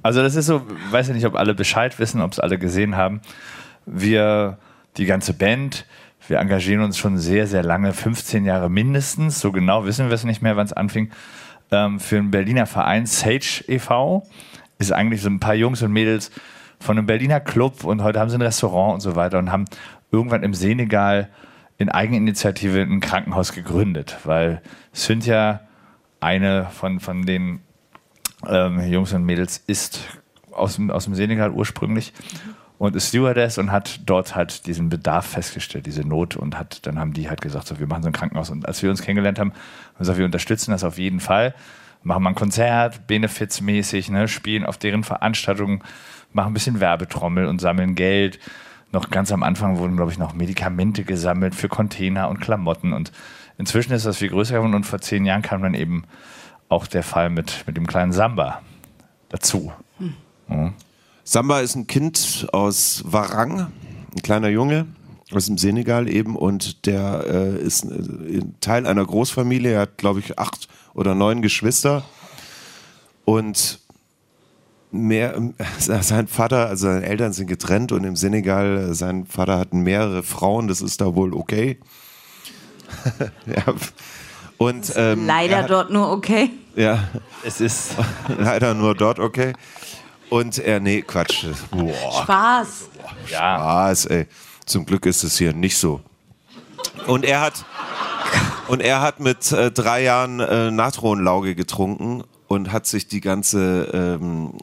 Also 0.01 0.22
das 0.22 0.36
ist 0.36 0.48
so, 0.48 0.62
weiß 0.91 1.10
ja 1.10 1.13
nicht, 1.13 1.25
ob 1.27 1.36
alle 1.36 1.53
Bescheid 1.53 1.98
wissen, 2.00 2.22
ob 2.22 2.31
es 2.34 2.39
alle 2.39 2.58
gesehen 2.58 2.98
haben. 2.98 3.22
Wir, 3.86 4.58
die 4.98 5.05
ganze 5.05 5.34
Band, 5.34 5.86
wir 6.29 6.39
engagieren 6.39 6.81
uns 6.81 6.98
schon 6.98 7.17
sehr, 7.17 7.48
sehr 7.48 7.63
lange, 7.63 7.93
15 7.93 8.45
Jahre 8.45 8.69
mindestens, 8.69 9.39
so 9.39 9.51
genau 9.51 9.86
wissen 9.86 10.07
wir 10.07 10.13
es 10.13 10.24
nicht 10.24 10.41
mehr, 10.41 10.55
wann 10.55 10.65
es 10.65 10.74
anfing, 10.74 11.12
ähm, 11.71 12.00
für 12.00 12.17
einen 12.17 12.31
Berliner 12.31 12.65
Verein, 12.65 13.05
Sage 13.05 13.63
e.V., 13.67 14.27
ist 14.77 14.91
eigentlich 14.91 15.21
so 15.21 15.29
ein 15.29 15.39
paar 15.39 15.55
Jungs 15.55 15.81
und 15.81 15.91
Mädels 15.91 16.31
von 16.79 16.98
einem 16.98 17.05
Berliner 17.05 17.39
Club 17.39 17.83
und 17.83 18.01
heute 18.03 18.19
haben 18.19 18.29
sie 18.29 18.38
ein 18.38 18.41
Restaurant 18.41 18.93
und 18.95 19.00
so 19.01 19.15
weiter 19.15 19.39
und 19.39 19.51
haben 19.51 19.65
irgendwann 20.12 20.43
im 20.43 20.53
Senegal 20.53 21.29
in 21.77 21.89
Eigeninitiative 21.89 22.81
ein 22.81 23.00
Krankenhaus 23.00 23.53
gegründet, 23.53 24.17
weil 24.24 24.62
Cynthia, 24.93 25.62
eine 26.19 26.67
von, 26.71 27.00
von 27.00 27.25
den 27.25 27.62
ähm, 28.48 28.79
Jungs 28.81 29.13
und 29.13 29.24
Mädels, 29.24 29.63
ist 29.67 30.01
aus 30.51 30.75
dem, 30.75 30.91
aus 30.91 31.05
dem 31.05 31.15
Senegal 31.15 31.51
ursprünglich 31.51 32.13
und 32.79 32.95
ist 32.95 33.09
Stewardess 33.09 33.57
und 33.57 33.71
hat 33.71 34.00
dort 34.05 34.36
halt 34.36 34.65
diesen 34.65 34.89
Bedarf 34.89 35.27
festgestellt, 35.27 35.86
diese 35.86 36.07
Not 36.07 36.38
und 36.38 36.57
hat, 36.57 36.88
dann 36.88 36.98
haben 36.98 37.13
die 37.13 37.29
halt 37.29 37.41
gesagt, 37.41 37.67
so, 37.67 37.77
wir 37.77 37.88
machen 37.88 38.03
so 38.03 38.09
ein 38.09 38.13
Krankenhaus 38.13 38.50
und 38.50 38.65
als 38.65 38.81
wir 38.81 38.89
uns 38.89 39.01
kennengelernt 39.01 39.38
haben, 39.38 39.51
haben 39.51 39.95
wir 39.95 40.00
gesagt, 40.00 40.17
wir 40.17 40.25
unterstützen 40.25 40.71
das 40.71 40.86
auf 40.86 40.98
jeden 40.98 41.19
Fall, 41.19 41.53
machen 42.03 42.24
mal 42.24 42.29
ein 42.29 42.36
Konzert, 42.36 43.05
benefizmäßig, 43.05 44.09
ne, 44.09 44.29
spielen 44.29 44.65
auf 44.65 44.77
deren 44.77 45.03
Veranstaltungen, 45.03 45.83
machen 46.31 46.51
ein 46.51 46.53
bisschen 46.53 46.79
Werbetrommel 46.79 47.48
und 47.48 47.59
sammeln 47.59 47.95
Geld. 47.95 48.39
Noch 48.93 49.09
ganz 49.09 49.31
am 49.33 49.43
Anfang 49.43 49.77
wurden, 49.77 49.98
glaube 49.98 50.13
ich, 50.13 50.17
noch 50.17 50.33
Medikamente 50.33 51.03
gesammelt 51.03 51.55
für 51.55 51.67
Container 51.67 52.29
und 52.29 52.39
Klamotten 52.39 52.93
und 52.93 53.12
inzwischen 53.57 53.91
ist 53.91 54.05
das 54.05 54.17
viel 54.17 54.29
größer 54.29 54.55
geworden 54.55 54.74
und 54.74 54.86
vor 54.86 55.01
zehn 55.01 55.25
Jahren 55.25 55.41
kam 55.41 55.62
dann 55.62 55.74
eben 55.74 56.05
auch 56.69 56.88
der 56.88 57.03
Fall 57.03 57.29
mit, 57.29 57.65
mit 57.67 57.75
dem 57.75 57.88
kleinen 57.88 58.13
Samba 58.13 58.62
dazu. 59.27 59.74
Mhm. 60.48 60.74
Samba 61.29 61.59
ist 61.59 61.75
ein 61.75 61.86
Kind 61.86 62.48
aus 62.53 63.03
Warang, 63.05 63.71
ein 64.15 64.21
kleiner 64.24 64.48
Junge 64.50 64.88
aus 65.31 65.45
dem 65.45 65.59
Senegal 65.59 66.09
eben 66.09 66.36
und 66.36 66.88
der 66.88 67.24
äh, 67.27 67.62
ist 67.62 67.83
äh, 67.83 68.39
Teil 68.62 68.88
einer 68.88 69.05
Großfamilie. 69.05 69.74
Er 69.74 69.81
hat, 69.81 70.00
glaube 70.00 70.21
ich, 70.21 70.39
acht 70.39 70.67
oder 70.95 71.13
neun 71.13 71.43
Geschwister 71.43 72.03
und 73.25 73.79
mehr, 74.89 75.38
äh, 75.38 75.51
sein 76.01 76.27
Vater, 76.27 76.65
also 76.65 76.88
seine 76.88 77.05
Eltern 77.05 77.31
sind 77.31 77.45
getrennt 77.45 77.91
und 77.91 78.05
im 78.05 78.15
Senegal, 78.15 78.89
äh, 78.89 78.93
sein 78.95 79.27
Vater 79.27 79.59
hat 79.59 79.71
mehrere 79.71 80.24
Frauen, 80.24 80.67
das 80.67 80.81
ist 80.81 81.00
da 81.00 81.13
wohl 81.13 81.36
okay. 81.36 81.77
ja. 83.45 83.75
Und, 84.57 84.91
ähm, 84.95 85.27
Leider 85.27 85.57
hat, 85.57 85.69
dort 85.69 85.91
nur 85.91 86.12
okay. 86.12 86.50
Ja. 86.75 87.07
Es 87.43 87.62
ist 87.62 87.91
leider 88.39 88.74
nur 88.74 88.95
dort 88.95 89.19
okay. 89.19 89.53
Und 90.29 90.59
er, 90.59 90.79
nee, 90.79 91.01
Quatsch. 91.01 91.45
Boah. 91.71 92.24
Spaß. 92.24 92.89
Ja. 93.29 93.57
Spaß, 93.57 94.05
ey. 94.07 94.27
Zum 94.65 94.86
Glück 94.86 95.05
ist 95.05 95.24
es 95.24 95.38
hier 95.38 95.53
nicht 95.53 95.77
so. 95.77 96.01
Und 97.07 97.25
er 97.25 97.41
hat, 97.41 97.65
und 98.67 98.81
er 98.81 99.01
hat 99.01 99.19
mit 99.19 99.51
äh, 99.51 99.71
drei 99.71 100.03
Jahren 100.03 100.39
äh, 100.39 100.69
Natronlauge 100.71 101.55
getrunken 101.55 102.24
und 102.48 102.71
hat 102.71 102.86
sich 102.86 103.07
die 103.07 103.21
ganze, 103.21 103.89
ähm, 103.93 104.53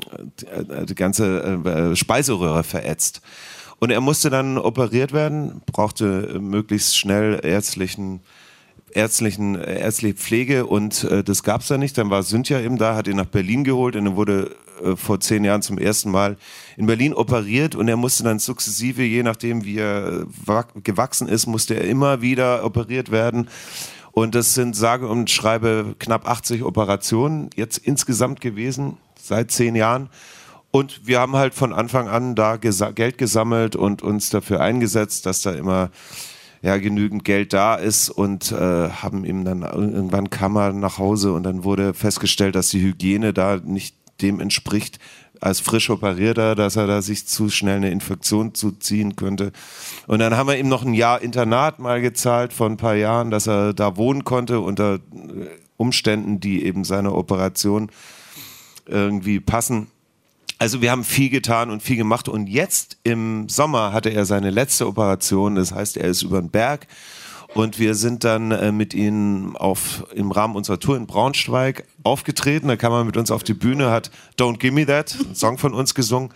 die 0.85 0.95
ganze 0.95 1.61
äh, 1.65 1.97
Speiseröhre 1.97 2.65
verätzt. 2.65 3.21
Und 3.79 3.91
er 3.91 4.01
musste 4.01 4.31
dann 4.31 4.59
operiert 4.59 5.13
werden, 5.13 5.61
brauchte 5.67 6.39
möglichst 6.41 6.97
schnell 6.97 7.41
ärztlichen 7.43 8.21
ärztlichen, 8.93 9.55
ärztliche 9.57 10.15
Pflege 10.15 10.67
und 10.67 11.05
äh, 11.05 11.23
das 11.23 11.43
gab 11.43 11.61
es 11.61 11.69
da 11.69 11.79
nicht. 11.79 11.99
Dann 11.99 12.11
war 12.11 12.23
Cynthia 12.23 12.61
eben 12.61 12.79
da, 12.79 12.95
hat 12.95 13.09
ihn 13.09 13.17
nach 13.17 13.27
Berlin 13.27 13.65
geholt 13.65 13.97
und 13.97 14.07
er 14.07 14.17
wurde 14.17 14.57
äh, 14.83 14.97
vor 14.97 15.21
zehn 15.21 15.45
Jahren 15.45 15.63
zum 15.63 15.79
ersten 15.79 16.11
Mal 16.11 16.37
in 16.77 16.87
Berlin 16.87 17.15
operiert 17.15 17.75
und 17.75 17.89
er 17.89 17.97
musste 17.97 18.25
dann 18.25 18.39
sukzessive, 18.39 19.03
je 19.03 19.23
nachdem 19.23 19.65
wie 19.65 19.79
er 19.79 20.27
gewachsen 20.83 21.29
ist, 21.29 21.47
musste 21.47 21.75
er 21.75 21.85
immer 21.85 22.23
wieder 22.23 22.65
operiert 22.65 23.11
werden. 23.11 23.49
Und 24.13 24.35
das 24.35 24.55
sind 24.55 24.75
sage 24.75 25.09
und 25.09 25.31
schreibe 25.31 25.95
knapp 25.99 26.27
80 26.27 26.63
Operationen 26.63 27.51
jetzt 27.55 27.77
insgesamt 27.79 28.41
gewesen 28.41 28.97
seit 29.21 29.51
zehn 29.51 29.77
Jahren. 29.77 30.09
Und 30.71 31.07
wir 31.07 31.21
haben 31.21 31.37
halt 31.37 31.55
von 31.55 31.73
Anfang 31.73 32.09
an 32.09 32.35
da 32.35 32.57
Geld 32.57 33.19
gesammelt 33.19 33.77
und 33.77 34.03
uns 34.03 34.31
dafür 34.31 34.61
eingesetzt, 34.61 35.27
dass 35.27 35.43
da 35.43 35.53
immer 35.53 35.91
ja, 36.67 36.79
genügend 36.79 37.25
Geld 37.25 37.53
da 37.53 37.77
ist 37.77 38.11
und 38.11 38.51
äh, 38.51 38.89
haben 38.91 39.25
ihm 39.25 39.45
dann 39.45 39.63
irgendwann 39.63 40.31
kam 40.31 40.57
er 40.57 40.73
nach 40.73 40.99
Hause 40.99 41.33
und 41.33 41.45
dann 41.45 41.63
wurde 41.63 41.95
festgestellt, 41.95 42.57
dass 42.57 42.71
die 42.71 42.83
Hygiene 42.83 43.33
da 43.33 43.61
nicht 43.65 43.95
dem 44.21 44.41
entspricht, 44.41 44.99
als 45.41 45.61
frisch 45.61 45.91
operierter, 45.91 46.57
dass 46.57 46.75
er 46.75 46.89
da 46.89 47.03
sich 47.03 47.29
zu 47.29 47.51
schnell 47.51 47.77
eine 47.77 47.93
Infektion 47.93 48.53
zuziehen 48.53 49.15
könnte. 49.15 49.53
Und 50.09 50.19
dann 50.19 50.37
haben 50.37 50.49
wir 50.49 50.59
ihm 50.59 50.69
noch 50.69 50.85
ein 50.85 50.93
Jahr 50.93 51.23
Internat 51.23 51.79
mal 51.79 52.01
gezahlt 52.01 52.53
vor 52.53 52.69
ein 52.69 52.79
paar 52.79 52.97
Jahren, 52.97 53.31
dass 53.31 53.47
er 53.47 53.73
da 53.73 53.97
wohnen 53.97 54.25
konnte 54.25 54.59
unter 54.59 54.95
äh, 54.95 54.99
Umständen, 55.77 56.41
die 56.41 56.65
eben 56.65 56.83
seiner 56.83 57.15
Operation 57.15 57.93
irgendwie 58.87 59.39
passen. 59.39 59.87
Also 60.59 60.81
wir 60.81 60.91
haben 60.91 61.05
viel 61.05 61.29
getan 61.29 61.71
und 61.71 61.83
viel 61.83 61.97
gemacht 61.97 62.29
und 62.29 62.47
jetzt 62.47 62.97
im 63.03 63.49
Sommer 63.49 63.93
hatte 63.93 64.09
er 64.09 64.25
seine 64.25 64.51
letzte 64.51 64.87
Operation, 64.87 65.55
das 65.55 65.73
heißt, 65.73 65.99
er 65.99 66.09
ist 66.09 66.23
über 66.23 66.41
den 66.41 66.49
Berg 66.49 66.87
und 67.57 67.79
wir 67.79 67.95
sind 67.95 68.25
dann 68.25 68.51
äh, 68.51 68.73
mit 68.73 68.95
ihnen 68.95 69.57
auf, 69.57 70.05
im 70.15 70.31
Rahmen 70.31 70.57
unserer 70.57 70.79
Tour 70.79 70.97
in 70.97 71.07
Braunschweig 71.07 71.85
aufgetreten. 72.03 72.69
Da 72.69 72.77
kam 72.77 72.93
er 72.93 73.05
mit 73.05 73.17
uns 73.17 73.31
auf 73.31 73.43
die 73.45 73.55
Bühne, 73.55 73.91
hat 73.91 74.11
Don't 74.39 74.59
Give 74.59 74.73
Me 74.73 74.87
That, 74.87 75.17
einen 75.25 75.35
Song 75.35 75.59
von 75.59 75.75
uns 75.75 75.95
gesungen. 75.95 76.31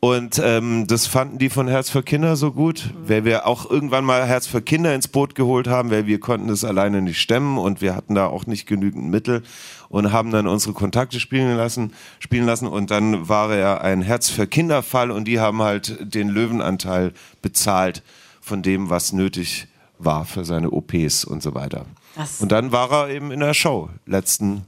Und 0.00 0.40
ähm, 0.44 0.86
das 0.86 1.06
fanden 1.06 1.38
die 1.38 1.48
von 1.48 1.68
Herz 1.68 1.88
für 1.88 2.02
Kinder 2.02 2.36
so 2.36 2.52
gut, 2.52 2.90
weil 3.06 3.24
wir 3.24 3.46
auch 3.46 3.68
irgendwann 3.68 4.04
mal 4.04 4.26
Herz 4.26 4.46
für 4.46 4.60
Kinder 4.60 4.94
ins 4.94 5.08
Boot 5.08 5.34
geholt 5.34 5.68
haben, 5.68 5.90
weil 5.90 6.06
wir 6.06 6.20
konnten 6.20 6.48
das 6.48 6.64
alleine 6.64 7.00
nicht 7.00 7.20
stemmen 7.20 7.56
und 7.56 7.80
wir 7.80 7.96
hatten 7.96 8.14
da 8.14 8.26
auch 8.26 8.46
nicht 8.46 8.66
genügend 8.66 9.10
Mittel 9.10 9.42
und 9.88 10.12
haben 10.12 10.30
dann 10.30 10.46
unsere 10.46 10.74
Kontakte 10.74 11.18
spielen 11.18 11.56
lassen, 11.56 11.94
spielen 12.18 12.44
lassen 12.44 12.66
und 12.66 12.90
dann 12.90 13.28
war 13.28 13.54
er 13.54 13.80
ein 13.80 14.02
Herz 14.02 14.28
für 14.28 14.46
Kinder 14.46 14.82
Fall 14.82 15.10
und 15.10 15.24
die 15.24 15.40
haben 15.40 15.62
halt 15.62 15.96
den 16.14 16.28
Löwenanteil 16.28 17.12
bezahlt 17.40 18.02
von 18.40 18.62
dem, 18.62 18.90
was 18.90 19.12
nötig 19.12 19.66
war 19.98 20.26
für 20.26 20.44
seine 20.44 20.70
OPs 20.70 21.24
und 21.24 21.42
so 21.42 21.54
weiter. 21.54 21.86
Das 22.14 22.40
und 22.40 22.52
dann 22.52 22.70
war 22.70 22.90
er 22.92 23.08
eben 23.08 23.30
in 23.32 23.40
der 23.40 23.54
Show 23.54 23.88
letzten 24.04 24.66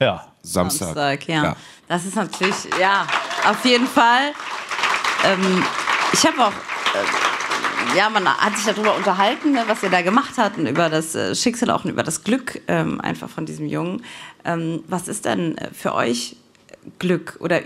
ja. 0.00 0.26
Samstag. 0.42 0.94
Samstag 0.94 1.28
ja. 1.28 1.44
ja. 1.44 1.56
Das 1.88 2.04
ist 2.04 2.16
natürlich, 2.16 2.56
ja, 2.80 3.06
auf 3.46 3.64
jeden 3.64 3.86
Fall. 3.86 4.32
Ähm, 5.24 5.64
ich 6.12 6.26
habe 6.26 6.46
auch, 6.46 6.52
äh, 6.52 7.96
ja, 7.96 8.08
man 8.08 8.28
hat 8.28 8.56
sich 8.56 8.66
darüber 8.66 8.94
unterhalten, 8.96 9.52
ne, 9.52 9.64
was 9.66 9.82
ihr 9.82 9.90
da 9.90 10.02
gemacht 10.02 10.34
habt 10.36 10.58
und 10.58 10.66
über 10.66 10.88
das 10.88 11.14
äh, 11.14 11.34
Schicksal, 11.34 11.70
auch 11.70 11.84
und 11.84 11.90
über 11.90 12.02
das 12.02 12.24
Glück 12.24 12.60
ähm, 12.68 13.00
einfach 13.00 13.28
von 13.28 13.46
diesem 13.46 13.66
Jungen. 13.66 14.04
Ähm, 14.44 14.84
was 14.88 15.08
ist 15.08 15.24
denn 15.24 15.58
äh, 15.58 15.70
für 15.72 15.94
euch 15.94 16.36
Glück? 16.98 17.36
Oder 17.40 17.62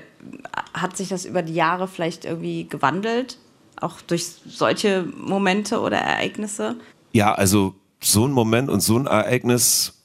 hat 0.75 0.97
sich 0.97 1.09
das 1.09 1.25
über 1.25 1.43
die 1.43 1.55
Jahre 1.55 1.89
vielleicht 1.89 2.25
irgendwie 2.25 2.69
gewandelt? 2.69 3.39
auch 3.83 4.01
durch 4.01 4.27
solche 4.47 5.05
Momente 5.17 5.81
oder 5.81 5.99
Ereignisse? 5.99 6.77
Ja, 7.13 7.35
also 7.35 7.75
so 8.01 8.27
ein 8.27 8.33
Moment 8.33 8.71
und 8.71 8.81
so 8.81 8.97
ein 8.97 9.07
Ereignis 9.07 10.02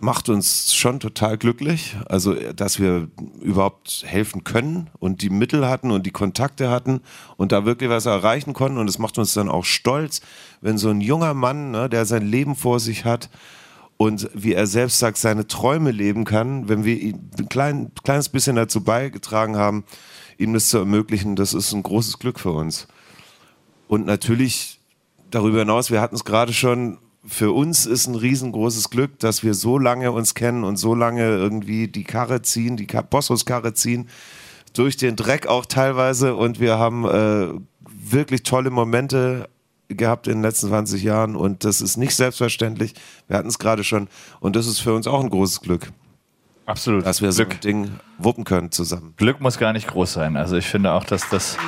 macht 0.00 0.28
uns 0.28 0.74
schon 0.74 1.00
total 1.00 1.38
glücklich. 1.38 1.96
Also, 2.08 2.34
dass 2.34 2.78
wir 2.80 3.08
überhaupt 3.40 4.04
helfen 4.06 4.44
können 4.44 4.90
und 4.98 5.22
die 5.22 5.30
Mittel 5.30 5.68
hatten 5.68 5.90
und 5.90 6.06
die 6.06 6.10
Kontakte 6.10 6.70
hatten 6.70 7.00
und 7.36 7.52
da 7.52 7.64
wirklich 7.64 7.90
was 7.90 8.06
erreichen 8.06 8.52
konnten. 8.52 8.78
Und 8.78 8.88
es 8.88 8.98
macht 8.98 9.18
uns 9.18 9.34
dann 9.34 9.48
auch 9.48 9.64
stolz, 9.64 10.20
wenn 10.60 10.78
so 10.78 10.90
ein 10.90 11.00
junger 11.00 11.34
Mann, 11.34 11.70
ne, 11.70 11.88
der 11.88 12.04
sein 12.04 12.26
Leben 12.26 12.56
vor 12.56 12.80
sich 12.80 13.04
hat 13.04 13.30
und 14.00 14.30
wie 14.32 14.54
er 14.54 14.66
selbst 14.66 14.98
sagt, 14.98 15.18
seine 15.18 15.46
Träume 15.46 15.90
leben 15.90 16.24
kann, 16.24 16.70
wenn 16.70 16.84
wir 16.84 16.98
ihn 16.98 17.30
ein 17.38 17.50
klein, 17.50 17.92
kleines 18.02 18.30
bisschen 18.30 18.56
dazu 18.56 18.82
beigetragen 18.82 19.56
haben, 19.56 19.84
ihm 20.38 20.54
das 20.54 20.70
zu 20.70 20.78
ermöglichen, 20.78 21.36
das 21.36 21.52
ist 21.52 21.74
ein 21.74 21.82
großes 21.82 22.18
Glück 22.18 22.40
für 22.40 22.52
uns. 22.52 22.88
Und 23.88 24.06
natürlich 24.06 24.80
darüber 25.30 25.58
hinaus, 25.58 25.90
wir 25.90 26.00
hatten 26.00 26.14
es 26.14 26.24
gerade 26.24 26.54
schon, 26.54 26.96
für 27.26 27.52
uns 27.52 27.86
ist 27.86 28.06
ein 28.06 28.14
riesengroßes 28.14 28.90
Glück, 28.90 29.18
dass 29.18 29.42
wir 29.42 29.54
so 29.54 29.78
lange 29.78 30.12
uns 30.12 30.34
kennen 30.34 30.64
und 30.64 30.76
so 30.76 30.94
lange 30.94 31.22
irgendwie 31.22 31.88
die 31.88 32.04
Karre 32.04 32.42
ziehen, 32.42 32.76
die 32.76 32.86
Bossos-Karre 32.86 33.74
ziehen, 33.74 34.08
durch 34.72 34.96
den 34.96 35.16
Dreck 35.16 35.46
auch 35.46 35.66
teilweise. 35.66 36.34
Und 36.34 36.60
wir 36.60 36.78
haben 36.78 37.04
äh, 37.04 37.48
wirklich 37.88 38.42
tolle 38.42 38.70
Momente 38.70 39.48
gehabt 39.88 40.28
in 40.28 40.34
den 40.34 40.42
letzten 40.42 40.68
20 40.68 41.02
Jahren 41.02 41.36
und 41.36 41.64
das 41.64 41.80
ist 41.80 41.96
nicht 41.96 42.14
selbstverständlich. 42.14 42.94
Wir 43.28 43.36
hatten 43.36 43.48
es 43.48 43.58
gerade 43.58 43.84
schon 43.84 44.08
und 44.38 44.56
das 44.56 44.66
ist 44.66 44.78
für 44.78 44.94
uns 44.94 45.06
auch 45.06 45.22
ein 45.22 45.30
großes 45.30 45.60
Glück. 45.60 45.92
Absolut. 46.64 47.04
Dass 47.04 47.20
wir 47.20 47.30
Glück. 47.30 47.48
so 47.50 47.54
ein 47.56 47.60
Ding 47.60 47.90
wuppen 48.16 48.44
können 48.44 48.70
zusammen. 48.70 49.14
Glück 49.16 49.40
muss 49.40 49.58
gar 49.58 49.72
nicht 49.72 49.88
groß 49.88 50.12
sein. 50.12 50.36
Also 50.36 50.56
ich 50.56 50.66
finde 50.66 50.92
auch, 50.92 51.02
dass 51.02 51.28
das 51.28 51.58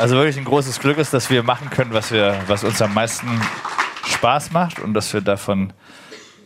also 0.00 0.16
wirklich 0.16 0.36
ein 0.36 0.44
großes 0.44 0.80
Glück 0.80 0.98
ist, 0.98 1.14
dass 1.14 1.30
wir 1.30 1.44
machen 1.44 1.70
können, 1.70 1.92
was, 1.92 2.10
wir, 2.10 2.36
was 2.48 2.64
uns 2.64 2.82
am 2.82 2.92
meisten 2.94 3.28
Spaß 4.06 4.52
macht 4.52 4.78
und 4.78 4.94
dass 4.94 5.12
wir 5.12 5.20
davon, 5.20 5.72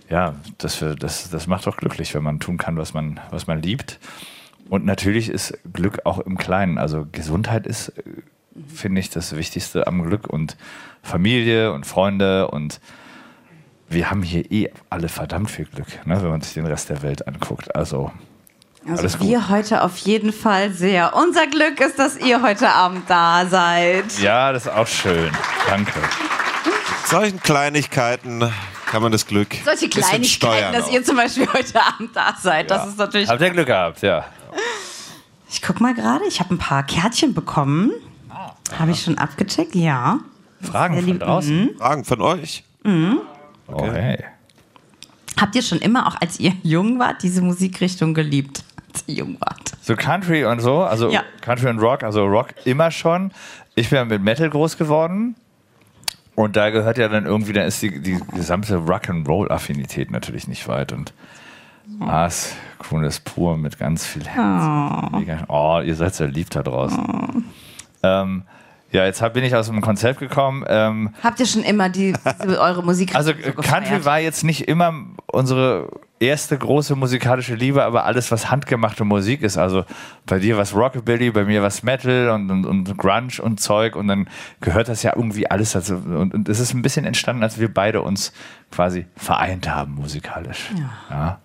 ja, 0.09 0.35
dass 0.59 0.81
wir, 0.81 0.95
das, 0.95 1.31
das 1.31 1.47
macht 1.47 1.67
doch 1.67 1.77
glücklich, 1.77 2.15
wenn 2.15 2.23
man 2.23 2.41
tun 2.41 2.57
kann, 2.57 2.77
was 2.77 2.95
man, 2.95 3.21
was 3.31 3.47
man 3.47 3.63
liebt. 3.63 3.99
Und 4.69 4.85
natürlich 4.85 5.29
ist 5.29 5.59
Glück 5.73 6.01
auch 6.05 6.19
im 6.19 6.37
Kleinen. 6.37 6.79
Also 6.79 7.07
Gesundheit 7.11 7.67
ist, 7.67 7.93
finde 8.73 9.01
ich, 9.01 9.11
das 9.11 9.37
Wichtigste 9.37 9.87
am 9.87 10.03
Glück 10.03 10.27
und 10.27 10.57
Familie 11.03 11.73
und 11.73 11.87
Freunde 11.87 12.49
und 12.49 12.81
wir 13.91 14.11
haben 14.11 14.23
hier 14.23 14.51
eh 14.53 14.71
alle 14.91 15.09
verdammt 15.09 15.51
viel 15.51 15.65
Glück, 15.65 16.07
ne, 16.07 16.23
wenn 16.23 16.29
man 16.29 16.43
sich 16.43 16.53
den 16.53 16.67
Rest 16.67 16.91
der 16.91 17.03
Welt 17.03 17.27
anguckt. 17.27 17.75
Also 17.75 18.13
also 18.87 19.21
wir 19.21 19.49
heute 19.49 19.83
auf 19.83 19.99
jeden 19.99 20.33
Fall 20.33 20.71
sehr. 20.73 21.15
Unser 21.15 21.47
Glück 21.47 21.81
ist, 21.81 21.99
dass 21.99 22.17
ihr 22.17 22.43
heute 22.43 22.71
Abend 22.71 23.03
da 23.09 23.45
seid. 23.47 24.19
Ja, 24.21 24.53
das 24.53 24.67
ist 24.67 24.73
auch 24.73 24.87
schön. 24.87 25.31
Danke. 25.69 25.93
Solchen 27.07 27.41
Kleinigkeiten 27.41 28.53
kann 28.87 29.03
man 29.03 29.13
das 29.13 29.27
Glück. 29.27 29.49
Solche 29.65 29.89
Kleinigkeiten, 29.89 30.73
dass 30.73 30.85
auch. 30.85 30.93
ihr 30.93 31.03
zum 31.05 31.17
Beispiel 31.17 31.49
heute 31.53 31.83
Abend 31.83 32.15
da 32.15 32.35
seid. 32.39 32.71
Ja. 32.71 32.77
Das 32.77 32.89
ist 32.89 32.99
natürlich. 32.99 33.29
Habt 33.29 33.41
ihr 33.41 33.51
Glück 33.51 33.67
gehabt, 33.67 34.03
ja. 34.03 34.27
Ich 35.51 35.63
guck 35.63 35.81
mal 35.81 35.95
gerade, 35.95 36.25
ich 36.27 36.41
habe 36.41 36.55
ein 36.55 36.59
paar 36.59 36.83
Kärtchen 36.83 37.33
bekommen. 37.33 37.93
Ah, 38.29 38.53
habe 38.79 38.91
ich 38.91 39.03
schon 39.03 39.17
abgecheckt? 39.17 39.75
Ja. 39.75 40.21
Fragen 40.61 41.03
von 41.03 41.19
draußen? 41.19 41.63
Mhm. 41.63 41.79
Fragen 41.79 42.05
von 42.05 42.21
euch? 42.21 42.65
Mhm. 42.83 43.21
Okay. 43.67 43.89
Oh, 43.89 43.93
hey. 43.93 44.25
Habt 45.41 45.55
ihr 45.55 45.63
schon 45.63 45.79
immer, 45.79 46.07
auch 46.07 46.21
als 46.21 46.41
ihr 46.41 46.53
jung 46.63 46.99
wart, 46.99 47.23
diese 47.23 47.41
Musikrichtung 47.41 48.13
geliebt? 48.13 48.65
jung 49.07 49.37
wart. 49.41 49.73
So 49.83 49.97
Country 49.97 50.45
und 50.45 50.61
so, 50.61 50.83
also 50.83 51.11
ja. 51.11 51.23
Country 51.41 51.69
und 51.69 51.79
Rock, 51.79 52.03
also 52.03 52.25
Rock 52.27 52.49
immer 52.65 52.91
schon. 52.91 53.33
Ich 53.75 53.89
bin 53.91 54.09
mit 54.09 54.23
Metal 54.23 54.51
groß 54.51 54.77
geworden 54.77 55.37
Und 56.39 56.55
da 56.55 56.71
gehört 56.71 56.99
ja 56.99 57.09
dann 57.09 57.27
irgendwie, 57.27 57.53
dann 57.53 57.67
ist 57.67 57.83
die, 57.83 58.01
die 58.01 58.17
gesamte 58.33 58.77
Rock'n'Roll-Affinität 58.77 60.13
natürlich 60.13 60.47
nicht 60.47 60.69
weit. 60.69 60.93
Und 60.93 61.13
Mars, 61.85 62.55
Kunis 62.79 63.19
pur 63.19 63.57
mit 63.57 63.77
ganz 63.77 64.07
viel 64.07 64.25
Herz. 64.25 65.47
Oh, 65.49 65.81
ihr 65.85 65.97
seid 65.97 66.15
sehr 66.15 66.29
lieb 66.29 66.49
da 66.51 66.63
draußen. 66.63 67.45
Ähm, 68.05 68.45
ja, 68.93 69.05
jetzt 69.05 69.21
hab, 69.21 69.35
bin 69.35 69.43
ich 69.43 69.57
aus 69.57 69.67
dem 69.67 69.81
Konzept 69.81 70.21
gekommen. 70.21 70.65
Ähm, 70.69 71.13
Habt 71.25 71.41
ihr 71.41 71.47
schon 71.47 71.65
immer 71.65 71.89
die, 71.89 72.15
eure 72.47 72.85
Musik 72.85 73.17
also 73.17 73.33
so 73.33 73.53
Country 73.61 74.05
war 74.05 74.21
jetzt 74.21 74.45
nicht 74.45 74.69
immer 74.69 74.95
unsere 75.27 75.91
erste 76.21 76.59
große 76.59 76.97
musikalische 76.97 77.55
Liebe, 77.55 77.85
aber 77.85 78.05
alles, 78.05 78.31
was 78.31 78.51
handgemachte 78.51 79.05
Musik 79.05 79.43
ist, 79.43 79.57
also 79.57 79.85
bei 80.27 80.39
dir 80.39 80.57
was 80.57 80.75
Rockabilly, 80.75 81.31
bei 81.31 81.45
mir 81.45 81.63
was 81.63 81.83
Metal 81.83 82.31
und, 82.31 82.51
und, 82.51 82.65
und 82.65 82.99
Grunge 82.99 83.41
und 83.41 83.61
Zeug 83.61 83.97
und 83.97 84.09
dann 84.09 84.29
gehört 84.61 84.89
das 84.89 85.03
ja 85.03 85.15
irgendwie 85.15 85.51
alles 85.51 85.73
dazu. 85.73 85.95
Und, 85.95 86.35
und 86.35 86.49
es 86.49 86.61
ist 86.61 86.75
ein 86.75 86.83
bisschen 86.83 87.05
entstanden, 87.05 87.43
als 87.43 87.59
wir 87.59 87.73
beide 87.73 88.03
uns 88.03 88.33
quasi 88.71 89.07
vereint 89.17 89.69
haben 89.69 89.95
musikalisch. 89.95 90.71
Ja. 91.11 91.41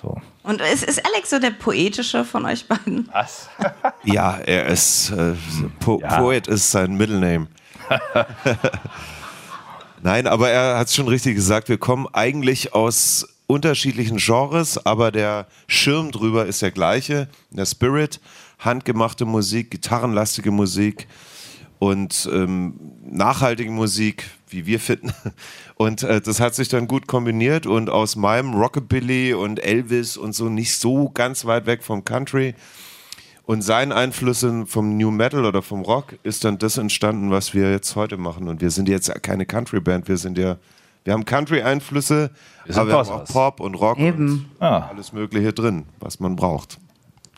So. 0.00 0.20
Und 0.42 0.60
ist, 0.60 0.84
ist 0.84 1.04
Alex 1.06 1.30
so 1.30 1.38
der 1.38 1.50
poetische 1.50 2.24
von 2.24 2.44
euch 2.44 2.66
beiden? 2.68 3.08
Was? 3.12 3.48
Ja, 4.04 4.36
er 4.36 4.66
ist 4.66 5.10
äh, 5.10 5.32
po 5.80 5.98
Ja. 6.02 6.18
Poet 6.18 6.46
ist 6.46 6.70
sein 6.70 6.94
Middle 6.94 7.18
Name. 7.18 7.46
Nein, 10.02 10.26
aber 10.26 10.50
er 10.50 10.78
hat 10.78 10.88
es 10.88 10.94
schon 10.94 11.08
richtig 11.08 11.34
gesagt. 11.34 11.70
Wir 11.70 11.78
kommen 11.78 12.06
eigentlich 12.12 12.74
aus 12.74 13.26
unterschiedlichen 13.54 14.16
Genres, 14.16 14.84
aber 14.84 15.12
der 15.12 15.46
Schirm 15.68 16.10
drüber 16.10 16.46
ist 16.46 16.60
der 16.60 16.72
gleiche. 16.72 17.28
Der 17.50 17.66
Spirit, 17.66 18.20
handgemachte 18.58 19.24
Musik, 19.24 19.70
gitarrenlastige 19.70 20.50
Musik 20.50 21.06
und 21.78 22.28
ähm, 22.32 22.74
nachhaltige 23.04 23.70
Musik, 23.70 24.28
wie 24.48 24.66
wir 24.66 24.80
finden. 24.80 25.12
Und 25.76 26.02
äh, 26.02 26.20
das 26.20 26.38
hat 26.38 26.54
sich 26.54 26.68
dann 26.68 26.86
gut 26.86 27.08
kombiniert 27.08 27.66
und 27.66 27.90
aus 27.90 28.14
meinem 28.14 28.54
Rockabilly 28.54 29.34
und 29.34 29.58
Elvis 29.58 30.16
und 30.16 30.32
so 30.32 30.48
nicht 30.48 30.78
so 30.78 31.10
ganz 31.10 31.46
weit 31.46 31.66
weg 31.66 31.82
vom 31.82 32.04
Country 32.04 32.54
und 33.46 33.62
seinen 33.62 33.90
Einflüssen 33.92 34.66
vom 34.66 34.96
New 34.96 35.10
Metal 35.10 35.44
oder 35.44 35.62
vom 35.62 35.82
Rock 35.82 36.14
ist 36.22 36.44
dann 36.44 36.58
das 36.58 36.78
entstanden, 36.78 37.32
was 37.32 37.54
wir 37.54 37.72
jetzt 37.72 37.96
heute 37.96 38.16
machen. 38.16 38.48
Und 38.48 38.60
wir 38.60 38.70
sind 38.70 38.88
jetzt 38.88 39.12
keine 39.22 39.46
Country-Band, 39.46 40.08
wir 40.08 40.16
sind 40.16 40.38
ja, 40.38 40.56
wir 41.04 41.12
haben 41.12 41.24
Country-Einflüsse, 41.24 42.30
aber 42.74 42.86
wir 42.88 42.94
haben 42.96 43.08
auch. 43.10 43.24
Pop 43.24 43.60
und 43.60 43.74
Rock 43.74 43.98
Eben. 43.98 44.50
und 44.58 44.62
Ah. 44.62 44.88
alles 44.90 45.12
Mögliche 45.12 45.52
drin, 45.52 45.84
was 46.00 46.20
man 46.20 46.36
braucht. 46.36 46.78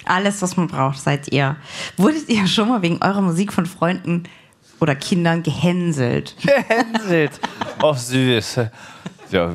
Alles, 0.04 0.40
was 0.42 0.56
man 0.56 0.68
braucht, 0.68 0.98
seid 1.00 1.32
ihr. 1.32 1.56
Wurdet 1.96 2.28
ihr 2.28 2.46
schon 2.46 2.68
mal 2.68 2.82
wegen 2.82 2.98
eurer 3.02 3.22
Musik 3.22 3.52
von 3.52 3.66
Freunden 3.66 4.24
oder 4.80 4.94
Kindern 4.94 5.42
gehänselt? 5.42 6.36
Gehänselt. 6.42 7.40
Oh, 7.82 7.92
süß. 7.92 8.60
Ja. 9.30 9.50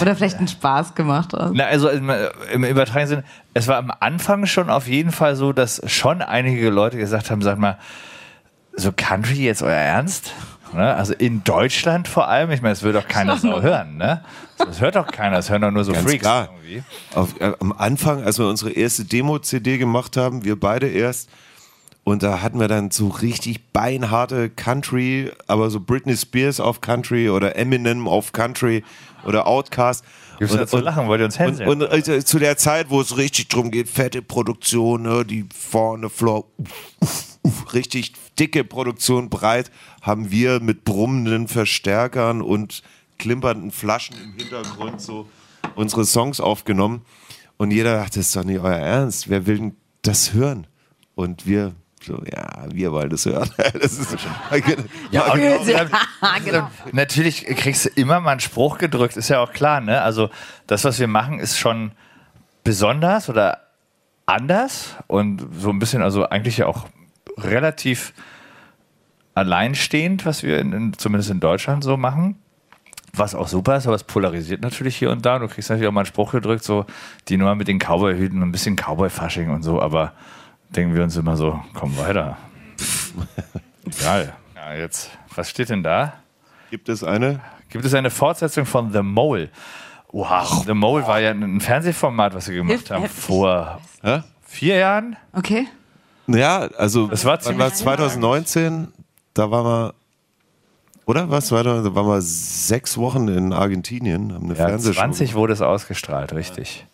Oder 0.00 0.16
vielleicht 0.16 0.38
einen 0.38 0.48
Spaß 0.48 0.94
gemacht 0.94 1.32
hast? 1.36 1.52
Na, 1.54 1.64
also 1.64 1.90
im, 1.90 2.10
im 2.50 2.64
übertragenen 2.64 3.08
Sinne, 3.08 3.24
es 3.52 3.68
war 3.68 3.76
am 3.76 3.92
Anfang 4.00 4.46
schon 4.46 4.70
auf 4.70 4.88
jeden 4.88 5.12
Fall 5.12 5.36
so, 5.36 5.52
dass 5.52 5.82
schon 5.86 6.22
einige 6.22 6.70
Leute 6.70 6.96
gesagt 6.96 7.30
haben, 7.30 7.42
sag 7.42 7.58
mal, 7.58 7.78
so 8.72 8.90
Country 8.96 9.44
jetzt 9.44 9.62
euer 9.62 9.72
Ernst? 9.74 10.32
Ne? 10.74 10.94
Also 10.94 11.14
in 11.14 11.44
Deutschland 11.44 12.08
vor 12.08 12.28
allem, 12.28 12.50
ich 12.50 12.62
meine, 12.62 12.74
das 12.74 12.82
will 12.82 12.92
doch 12.92 13.08
keiner 13.08 13.36
so 13.36 13.62
hören, 13.62 13.96
ne? 13.96 14.22
Das 14.58 14.80
hört 14.80 14.96
doch 14.96 15.06
keiner, 15.06 15.36
das 15.36 15.50
hören 15.50 15.62
doch 15.62 15.70
nur 15.70 15.84
so 15.84 15.92
Ganz 15.92 16.08
Freaks 16.08 16.22
klar. 16.22 16.48
Auf, 17.14 17.40
äh, 17.40 17.52
am 17.60 17.72
Anfang, 17.72 18.24
als 18.24 18.38
wir 18.38 18.46
unsere 18.46 18.70
erste 18.72 19.04
Demo-CD 19.04 19.78
gemacht 19.78 20.16
haben, 20.16 20.44
wir 20.44 20.58
beide 20.58 20.88
erst, 20.88 21.28
und 22.04 22.22
da 22.22 22.42
hatten 22.42 22.60
wir 22.60 22.68
dann 22.68 22.90
so 22.90 23.08
richtig 23.08 23.72
beinharte 23.72 24.50
Country, 24.50 25.32
aber 25.46 25.70
so 25.70 25.80
Britney 25.80 26.16
Spears 26.16 26.60
auf 26.60 26.82
Country 26.82 27.30
oder 27.30 27.56
Eminem 27.56 28.06
auf 28.06 28.32
Country 28.32 28.84
oder 29.24 29.46
Outkast. 29.46 30.04
Gibt's 30.38 30.54
da 30.54 30.66
zu 30.66 30.78
lachen, 30.78 31.08
wollt 31.08 31.20
ihr 31.20 31.26
uns 31.26 31.36
und, 31.36 31.42
hänseln? 31.42 31.68
und 31.68 32.08
äh, 32.08 32.24
zu 32.24 32.38
der 32.38 32.56
Zeit, 32.58 32.90
wo 32.90 33.00
es 33.00 33.16
richtig 33.16 33.48
drum 33.48 33.70
geht, 33.70 33.88
fette 33.88 34.20
Produktion, 34.20 35.02
ne, 35.02 35.24
die 35.24 35.46
vorne 35.54 36.10
Floor, 36.10 36.44
uff, 37.44 37.72
richtig 37.74 38.12
dicke 38.38 38.64
Produktion, 38.64 39.30
breit, 39.30 39.70
haben 40.02 40.30
wir 40.30 40.60
mit 40.60 40.84
brummenden 40.84 41.46
Verstärkern 41.46 42.42
und 42.42 42.82
klimpernden 43.18 43.70
Flaschen 43.70 44.16
im 44.20 44.32
Hintergrund 44.34 45.00
so 45.00 45.28
unsere 45.76 46.04
Songs 46.04 46.40
aufgenommen. 46.40 47.02
Und 47.56 47.70
jeder 47.70 47.96
dachte, 47.96 48.18
das 48.18 48.28
ist 48.28 48.36
doch 48.36 48.44
nicht 48.44 48.58
euer 48.58 48.74
Ernst. 48.74 49.28
Wer 49.28 49.46
will 49.46 49.58
denn 49.58 49.76
das 50.02 50.32
hören? 50.32 50.66
Und 51.14 51.46
wir 51.46 51.74
so, 52.04 52.22
ja, 52.30 52.66
wir 52.70 52.92
wollen 52.92 53.08
das 53.08 53.24
hören. 53.24 53.48
Das 53.80 53.98
ist, 53.98 54.16
Ja, 55.10 55.32
und, 55.32 55.40
und 55.40 55.68
dann, 55.68 55.90
genau. 56.44 56.70
Natürlich 56.92 57.46
kriegst 57.46 57.86
du 57.86 57.88
immer 57.90 58.20
mal 58.20 58.32
einen 58.32 58.40
Spruch 58.40 58.78
gedrückt, 58.78 59.16
ist 59.16 59.30
ja 59.30 59.40
auch 59.40 59.52
klar, 59.52 59.80
ne? 59.80 60.02
Also 60.02 60.28
das, 60.66 60.84
was 60.84 60.98
wir 60.98 61.08
machen, 61.08 61.40
ist 61.40 61.58
schon 61.58 61.92
besonders 62.62 63.28
oder 63.28 63.60
anders 64.26 64.96
und 65.06 65.46
so 65.58 65.70
ein 65.70 65.78
bisschen, 65.78 66.02
also 66.02 66.28
eigentlich 66.28 66.58
ja 66.58 66.66
auch 66.66 66.86
relativ 67.36 68.12
alleinstehend, 69.34 70.24
was 70.26 70.42
wir 70.42 70.58
in, 70.60 70.72
in, 70.72 70.92
zumindest 70.98 71.30
in 71.30 71.40
Deutschland 71.40 71.82
so 71.84 71.96
machen. 71.96 72.36
Was 73.16 73.34
auch 73.36 73.46
super 73.46 73.76
ist, 73.76 73.86
aber 73.86 73.94
es 73.94 74.02
polarisiert 74.02 74.60
natürlich 74.62 74.96
hier 74.96 75.10
und 75.10 75.24
da. 75.24 75.38
Du 75.38 75.46
kriegst 75.46 75.70
natürlich 75.70 75.88
auch 75.88 75.92
mal 75.92 76.00
einen 76.00 76.06
Spruch 76.06 76.32
gedrückt, 76.32 76.64
so 76.64 76.84
die 77.28 77.36
Nummer 77.36 77.54
mit 77.54 77.68
den 77.68 77.78
Cowboy-Hüten 77.78 78.42
und 78.42 78.48
ein 78.48 78.52
bisschen 78.52 78.74
Cowboy-Fasching 78.76 79.50
und 79.50 79.62
so, 79.62 79.80
aber 79.80 80.12
denken 80.70 80.96
wir 80.96 81.04
uns 81.04 81.16
immer 81.16 81.36
so, 81.36 81.60
komm 81.74 81.96
weiter. 81.96 82.36
Geil. 84.02 84.32
Ja, 84.56 84.74
jetzt, 84.74 85.10
was 85.34 85.48
steht 85.48 85.68
denn 85.68 85.84
da? 85.84 86.14
Gibt 86.70 86.88
es 86.88 87.04
eine? 87.04 87.40
Gibt 87.68 87.84
es 87.84 87.94
eine 87.94 88.10
Fortsetzung 88.10 88.66
von 88.66 88.92
The 88.92 89.02
Mole? 89.02 89.48
Wow, 90.10 90.64
The 90.66 90.74
Mole 90.74 91.06
war 91.06 91.20
ja 91.20 91.30
ein 91.30 91.60
Fernsehformat, 91.60 92.34
was 92.34 92.48
wir 92.48 92.56
gemacht 92.56 92.78
Hilft- 92.78 92.90
haben 92.90 93.08
vor 93.08 93.80
vier 94.44 94.76
Jahren. 94.76 95.16
Okay. 95.32 95.66
Ja, 96.26 96.68
also 96.78 97.08
Das 97.08 97.24
war 97.24 97.32
war 97.58 97.72
2019, 97.72 98.88
da 99.34 99.50
waren 99.50 99.64
wir, 99.66 99.94
oder 101.06 101.30
was? 101.30 101.46
2019, 101.46 101.92
Da 101.92 101.94
waren 102.00 102.06
wir 102.08 102.22
sechs 102.22 102.96
Wochen 102.96 103.28
in 103.28 103.52
Argentinien, 103.52 104.32
haben 104.32 104.44
eine 104.46 104.54
Ja, 104.58 104.66
Fernsehshow 104.68 105.00
20 105.00 105.34
wurde 105.34 105.52
es 105.52 105.60
ausgestrahlt, 105.60 106.32
richtig. 106.32 106.86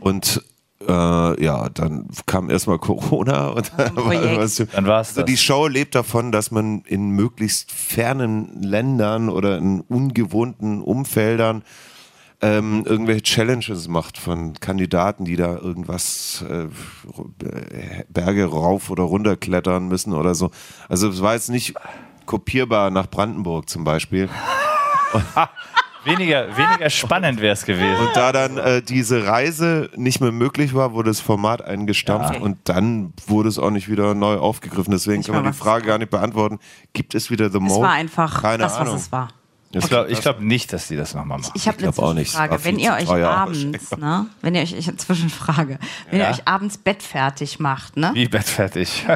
Und 0.00 0.42
äh, 0.86 1.44
ja, 1.44 1.68
dann 1.68 2.06
kam 2.26 2.48
erstmal 2.48 2.78
Corona 2.78 3.48
und 3.56 3.72
dann 3.76 3.96
war 3.96 4.38
was- 4.38 4.56
Dann 4.72 4.86
war 4.86 5.00
es 5.00 5.08
also 5.08 5.20
das. 5.22 5.26
die 5.30 5.36
Show 5.36 5.66
lebt 5.66 5.94
davon, 5.94 6.32
dass 6.32 6.50
man 6.50 6.82
in 6.86 7.10
möglichst 7.10 7.72
fernen 7.72 8.62
Ländern 8.62 9.28
oder 9.28 9.58
in 9.58 9.80
ungewohnten 9.82 10.80
Umfeldern 10.80 11.62
ähm, 12.42 12.84
irgendwelche 12.86 13.22
Challenges 13.22 13.88
macht 13.88 14.16
von 14.18 14.54
Kandidaten, 14.54 15.24
die 15.24 15.36
da 15.36 15.56
irgendwas 15.56 16.44
äh, 16.48 16.66
Berge 18.08 18.44
rauf 18.46 18.90
oder 18.90 19.02
runter 19.04 19.36
klettern 19.36 19.88
müssen 19.88 20.14
oder 20.14 20.34
so. 20.34 20.50
Also 20.88 21.08
es 21.08 21.20
war 21.22 21.34
jetzt 21.34 21.50
nicht 21.50 21.74
kopierbar 22.26 22.90
nach 22.90 23.08
Brandenburg 23.08 23.68
zum 23.68 23.84
Beispiel. 23.84 24.28
Weniger, 26.04 26.56
weniger 26.56 26.88
spannend 26.88 27.42
wäre 27.42 27.52
es 27.52 27.66
gewesen. 27.66 28.00
Und 28.06 28.16
da 28.16 28.32
dann 28.32 28.56
äh, 28.56 28.80
diese 28.80 29.26
Reise 29.26 29.90
nicht 29.96 30.18
mehr 30.22 30.32
möglich 30.32 30.72
war, 30.72 30.94
wurde 30.94 31.10
das 31.10 31.20
Format 31.20 31.60
eingestampft 31.62 32.36
Ja. 32.36 32.40
und 32.40 32.56
dann 32.70 33.12
wurde 33.26 33.50
es 33.50 33.58
auch 33.58 33.68
nicht 33.70 33.90
wieder 33.90 34.14
neu 34.14 34.36
aufgegriffen. 34.38 34.92
Deswegen 34.92 35.18
Nicht 35.18 35.26
kann 35.26 35.34
man 35.34 35.44
die 35.44 35.50
was. 35.50 35.58
Frage 35.58 35.84
gar 35.86 35.98
nicht 35.98 36.10
beantworten. 36.10 36.58
Gibt 36.94 37.14
es 37.14 37.30
wieder 37.30 37.50
The 37.50 37.58
Es 37.58 37.62
Mole? 37.64 37.82
war 37.82 37.92
einfach 37.92 38.40
Keine 38.40 38.62
das, 38.62 38.72
was 38.72 38.80
Ahnung. 38.80 38.96
es 38.96 39.12
war. 39.12 39.28
Ich 39.72 39.86
glaube 39.88 40.12
glaub 40.20 40.40
nicht, 40.40 40.72
dass 40.72 40.88
die 40.88 40.96
das 40.96 41.14
nochmal 41.14 41.38
machen. 41.38 41.52
Ich 41.54 41.68
habe 41.68 41.78
eine 41.78 41.90
auch. 41.90 41.96
War 42.34 42.64
Wenn 42.64 42.78
ihr 42.80 42.92
euch 42.92 43.04
teuer. 43.04 43.30
abends, 43.30 43.96
ne, 43.96 44.26
wenn 44.42 44.56
ihr 44.56 44.62
euch, 44.62 44.72
ich, 44.72 44.98
Zwischenfrage, 44.98 45.78
wenn 46.10 46.18
Ja. 46.18 46.26
ihr 46.26 46.34
euch 46.34 46.48
abends 46.48 46.76
Bett 46.76 47.02
fertig 47.04 47.60
macht, 47.60 47.96
ne? 47.96 48.10
Wie 48.14 48.26
bettfertig. 48.26 49.06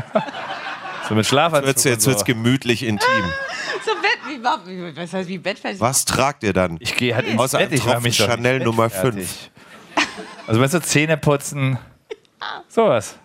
so 1.09 1.15
mit 1.17 1.27
Schlafanzug. 1.27 1.67
Jetzt, 1.67 1.85
jetzt 1.85 2.07
und 2.07 2.13
wird 2.13 2.17
es 2.17 2.21
so. 2.21 2.27
gemütlich 2.27 2.83
intim. 2.85 3.09
So 3.85 3.91
Bett, 4.01 4.65
wie, 4.67 4.97
was 4.97 5.13
heißt 5.13 5.29
wie 5.29 5.37
Bett 5.37 5.59
fertig? 5.59 5.79
Was 5.79 6.07
tragt 6.07 6.43
ihr 6.43 6.55
dann? 6.55 6.79
Ich 6.81 6.97
gehe 6.97 7.15
halt 7.15 7.27
ins 7.27 7.39
Außer 7.39 7.59
Bett, 7.59 7.67
einem 7.67 7.75
ich 7.75 7.83
Tropfen 7.83 8.03
mich 8.05 8.17
Chanel 8.17 8.59
nicht 8.59 8.65
Nummer 8.65 8.89
bettfertig. 8.89 9.51
Also 10.47 10.59
meinst 10.59 10.75
du 10.75 10.81
Zähne 10.81 11.19
putzen? 11.19 11.77
Sowas. 12.69 13.17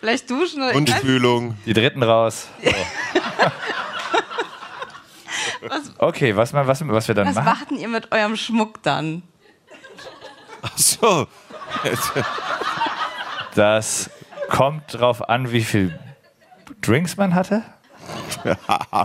Vielleicht 0.00 0.28
duschen 0.28 0.62
oder 0.62 0.74
Mundspülung. 0.74 1.56
Die 1.64 1.72
dritten 1.72 2.02
raus. 2.02 2.48
So. 2.62 2.70
Okay, 5.98 6.36
was, 6.36 6.52
was, 6.52 6.88
was 6.88 7.08
wir 7.08 7.14
dann 7.14 7.28
Was 7.28 7.36
machen? 7.36 7.44
machten 7.44 7.76
ihr 7.76 7.88
mit 7.88 8.12
eurem 8.12 8.36
Schmuck 8.36 8.82
dann? 8.82 9.22
Ach 10.62 10.76
so. 10.76 11.26
Das 13.54 14.10
kommt 14.48 14.82
drauf 14.94 15.28
an, 15.28 15.52
wie 15.52 15.62
viel 15.62 15.98
Drinks 16.80 17.16
man 17.16 17.34
hatte. 17.34 17.62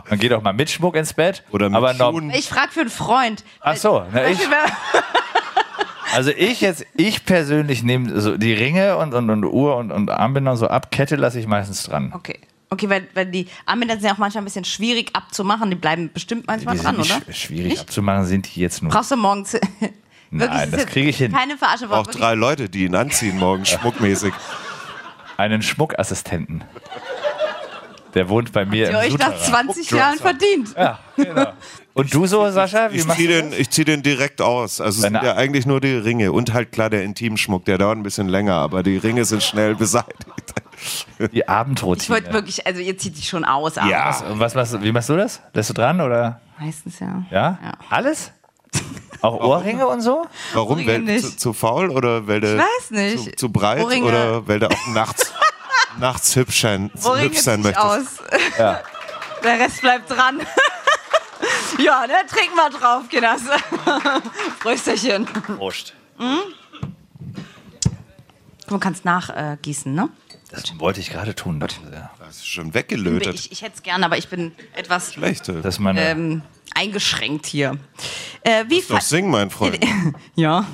Man 0.09 0.19
geht 0.19 0.33
auch 0.33 0.41
mal 0.41 0.53
mit 0.53 0.69
Schmuck 0.69 0.95
ins 0.95 1.13
Bett. 1.13 1.43
Oder 1.51 1.69
mit 1.69 1.77
aber 1.77 1.93
noch, 1.93 2.11
Schuhen. 2.11 2.31
Ich 2.31 2.49
frage 2.49 2.71
für 2.71 2.81
einen 2.81 2.89
Freund. 2.89 3.43
Ach 3.61 3.75
so, 3.75 4.03
na, 4.11 4.27
ich, 4.27 4.39
also 6.13 6.31
ich 6.31 6.61
jetzt, 6.61 6.85
ich 6.95 7.25
persönlich 7.25 7.83
nehme 7.83 8.19
so 8.19 8.37
die 8.37 8.53
Ringe 8.53 8.97
und, 8.97 9.13
und, 9.13 9.29
und 9.29 9.43
Uhr 9.45 9.75
und, 9.75 9.91
und 9.91 10.09
Armbänder 10.09 10.51
und 10.51 10.57
so 10.57 10.67
ab. 10.67 10.91
Kette 10.91 11.15
lasse 11.15 11.39
ich 11.39 11.47
meistens 11.47 11.83
dran. 11.83 12.11
Okay. 12.15 12.39
Okay, 12.69 12.89
weil, 12.89 13.07
weil 13.13 13.25
die 13.27 13.47
Armbänder 13.65 13.95
sind 13.95 14.03
ja 14.05 14.13
auch 14.13 14.17
manchmal 14.17 14.41
ein 14.41 14.45
bisschen 14.45 14.65
schwierig 14.65 15.11
abzumachen. 15.13 15.69
Die 15.69 15.75
bleiben 15.77 16.11
bestimmt 16.13 16.47
manchmal 16.47 16.75
Die 16.75 16.83
dran, 16.83 16.95
sind 16.95 17.05
oder? 17.05 17.19
nicht 17.25 17.29
sch- 17.37 17.41
schwierig 17.47 17.79
abzumachen, 17.79 18.25
sind 18.25 18.53
die 18.55 18.59
jetzt 18.59 18.81
nur. 18.83 18.91
Brauchst 18.91 19.11
du 19.11 19.15
morgens. 19.15 19.53
Wirklich, 20.29 20.49
Nein, 20.49 20.71
das 20.71 20.85
kriege 20.87 21.07
ich 21.09 21.17
hin. 21.17 21.31
Keine 21.31 21.57
Verarsche. 21.57 21.89
Auch 21.89 22.05
wirklich- 22.05 22.17
drei 22.17 22.33
Leute, 22.35 22.67
die 22.67 22.83
ihn 22.83 22.95
anziehen 22.95 23.37
morgen, 23.37 23.65
schmuckmäßig. 23.65 24.33
Einen 25.37 25.61
Schmuckassistenten. 25.61 26.65
Der 28.13 28.27
wohnt 28.29 28.51
bei 28.51 28.65
mir 28.65 28.85
Ihr 28.85 28.89
im 28.89 28.95
euch 28.95 29.17
nach 29.17 29.37
Souterrain. 29.37 29.65
20 29.67 29.91
Jahren 29.91 30.17
verdient. 30.17 30.73
Ja, 30.75 30.99
genau. 31.15 31.53
Und 31.93 32.13
du 32.13 32.25
so, 32.27 32.49
Sascha? 32.51 32.91
Wie 32.91 32.97
Ich 32.97 33.05
machst 33.05 33.19
ziehe 33.19 33.41
du 33.41 33.49
den, 33.49 33.59
ich 33.59 33.69
zieh 33.69 33.83
den 33.85 34.03
direkt 34.03 34.39
aus. 34.41 34.79
Also 34.81 34.97
es 34.97 35.01
sind 35.03 35.13
Deine- 35.13 35.27
ja 35.27 35.35
eigentlich 35.35 35.65
nur 35.65 35.81
die 35.81 35.93
Ringe 35.95 36.31
und 36.31 36.53
halt 36.53 36.71
klar 36.71 36.89
der 36.91 37.03
Intimschmuck, 37.03 37.65
der 37.65 37.77
dauert 37.79 37.97
ein 37.97 38.03
bisschen 38.03 38.27
länger, 38.27 38.53
aber 38.55 38.83
die 38.83 38.97
Ringe 38.97 39.25
sind 39.25 39.41
schnell 39.41 39.73
beseitigt. 39.75 40.46
Die 41.19 41.39
Ich 41.39 41.49
Abendroutine? 41.49 42.09
wollte 42.15 42.33
wirklich, 42.33 42.65
also 42.67 42.79
ihr 42.79 42.97
zieht 42.97 43.17
dich 43.17 43.27
schon 43.27 43.43
aus. 43.45 43.77
aber 43.77 43.89
Ja. 43.89 44.07
was, 44.29 44.55
was, 44.55 44.73
was, 44.73 44.81
wie 44.81 44.91
machst 44.91 45.09
du 45.09 45.17
das? 45.17 45.41
Lässt 45.53 45.69
du 45.69 45.73
dran 45.73 45.99
oder? 46.01 46.39
Meistens 46.59 46.99
ja. 46.99 47.23
Ja? 47.31 47.59
Ja. 47.63 47.73
Alles? 47.89 48.31
Auch 49.21 49.33
Ohrringe 49.39 49.87
und 49.87 50.01
so? 50.01 50.27
Warum? 50.53 50.73
Ohrringe 50.73 50.91
Weil 50.93 50.99
nicht. 50.99 51.23
zu, 51.25 51.37
zu 51.37 51.53
faul 51.53 51.89
oder 51.89 52.27
weil 52.27 52.39
der 52.39 52.55
Ich 52.55 52.61
weiß 52.61 52.91
nicht. 52.91 53.23
Zu, 53.31 53.35
zu 53.35 53.49
breit 53.51 53.81
Ohrringe- 53.83 54.05
oder 54.07 54.47
weil 54.47 54.59
der 54.59 54.69
auch 54.69 54.87
nachts, 54.93 55.31
nachts 55.99 56.35
hübsch 56.35 56.61
sein, 56.61 56.91
Ohrringe 57.03 57.25
hübsch 57.29 57.39
sein 57.39 57.59
ich 57.59 57.65
möchte? 57.65 57.81
aus. 57.83 58.03
Ja. 58.59 58.81
Der 59.43 59.59
Rest 59.59 59.81
bleibt 59.81 60.09
dran. 60.09 60.39
ja, 61.79 62.05
ne, 62.07 62.13
trink 62.27 62.55
mal 62.55 62.69
drauf, 62.71 63.07
Kinders. 63.07 63.41
Prösterchen. 64.59 65.25
Prost. 65.25 65.93
Du 68.67 68.77
kannst 68.79 69.05
nachgießen, 69.05 69.93
ne? 69.93 70.09
Das 70.49 70.63
wollte 70.79 70.99
ich 71.01 71.09
gerade 71.09 71.35
tun. 71.35 71.59
Das, 71.59 71.75
ja. 71.91 72.09
Das 72.19 72.37
ist 72.37 72.47
schon 72.47 72.73
weggelötet. 72.73 73.35
Ich, 73.35 73.51
ich 73.51 73.61
hätte 73.61 73.75
es 73.75 73.83
gerne, 73.83 74.05
aber 74.05 74.17
ich 74.17 74.29
bin 74.29 74.53
etwas 74.75 75.13
Schlecht. 75.13 75.47
das 75.49 75.65
ist 75.65 75.79
meine. 75.79 76.01
ähm, 76.01 76.41
eingeschränkt 76.73 77.45
hier. 77.45 77.77
Äh, 78.43 78.63
wie 78.69 78.79
Doch 78.81 78.97
fe- 78.99 79.01
sing, 79.01 79.29
mein 79.29 79.49
Freund. 79.49 79.79
Ja. 80.35 80.65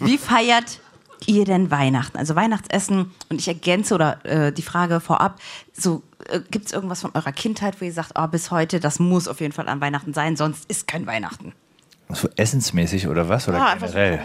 Wie 0.00 0.18
feiert 0.18 0.80
ihr 1.26 1.44
denn 1.44 1.70
Weihnachten? 1.70 2.18
Also 2.18 2.34
Weihnachtsessen 2.34 3.10
und 3.30 3.40
ich 3.40 3.48
ergänze 3.48 3.94
oder 3.94 4.24
äh, 4.26 4.52
die 4.52 4.62
Frage 4.62 5.00
vorab, 5.00 5.40
so 5.72 6.02
äh, 6.28 6.40
gibt 6.50 6.66
es 6.66 6.72
irgendwas 6.72 7.00
von 7.00 7.12
eurer 7.14 7.32
Kindheit, 7.32 7.80
wo 7.80 7.84
ihr 7.84 7.92
sagt, 7.92 8.12
oh, 8.16 8.26
bis 8.26 8.50
heute, 8.50 8.78
das 8.80 8.98
muss 8.98 9.26
auf 9.28 9.40
jeden 9.40 9.52
Fall 9.52 9.68
an 9.68 9.80
Weihnachten 9.80 10.12
sein, 10.12 10.36
sonst 10.36 10.68
ist 10.68 10.86
kein 10.86 11.06
Weihnachten. 11.06 11.52
so 12.10 12.28
essensmäßig 12.36 13.06
oder 13.08 13.28
was? 13.28 13.48
Oder 13.48 13.58
Ja, 13.58 13.66
einfach 13.72 13.88
so 13.88 13.94
generell? 13.94 14.18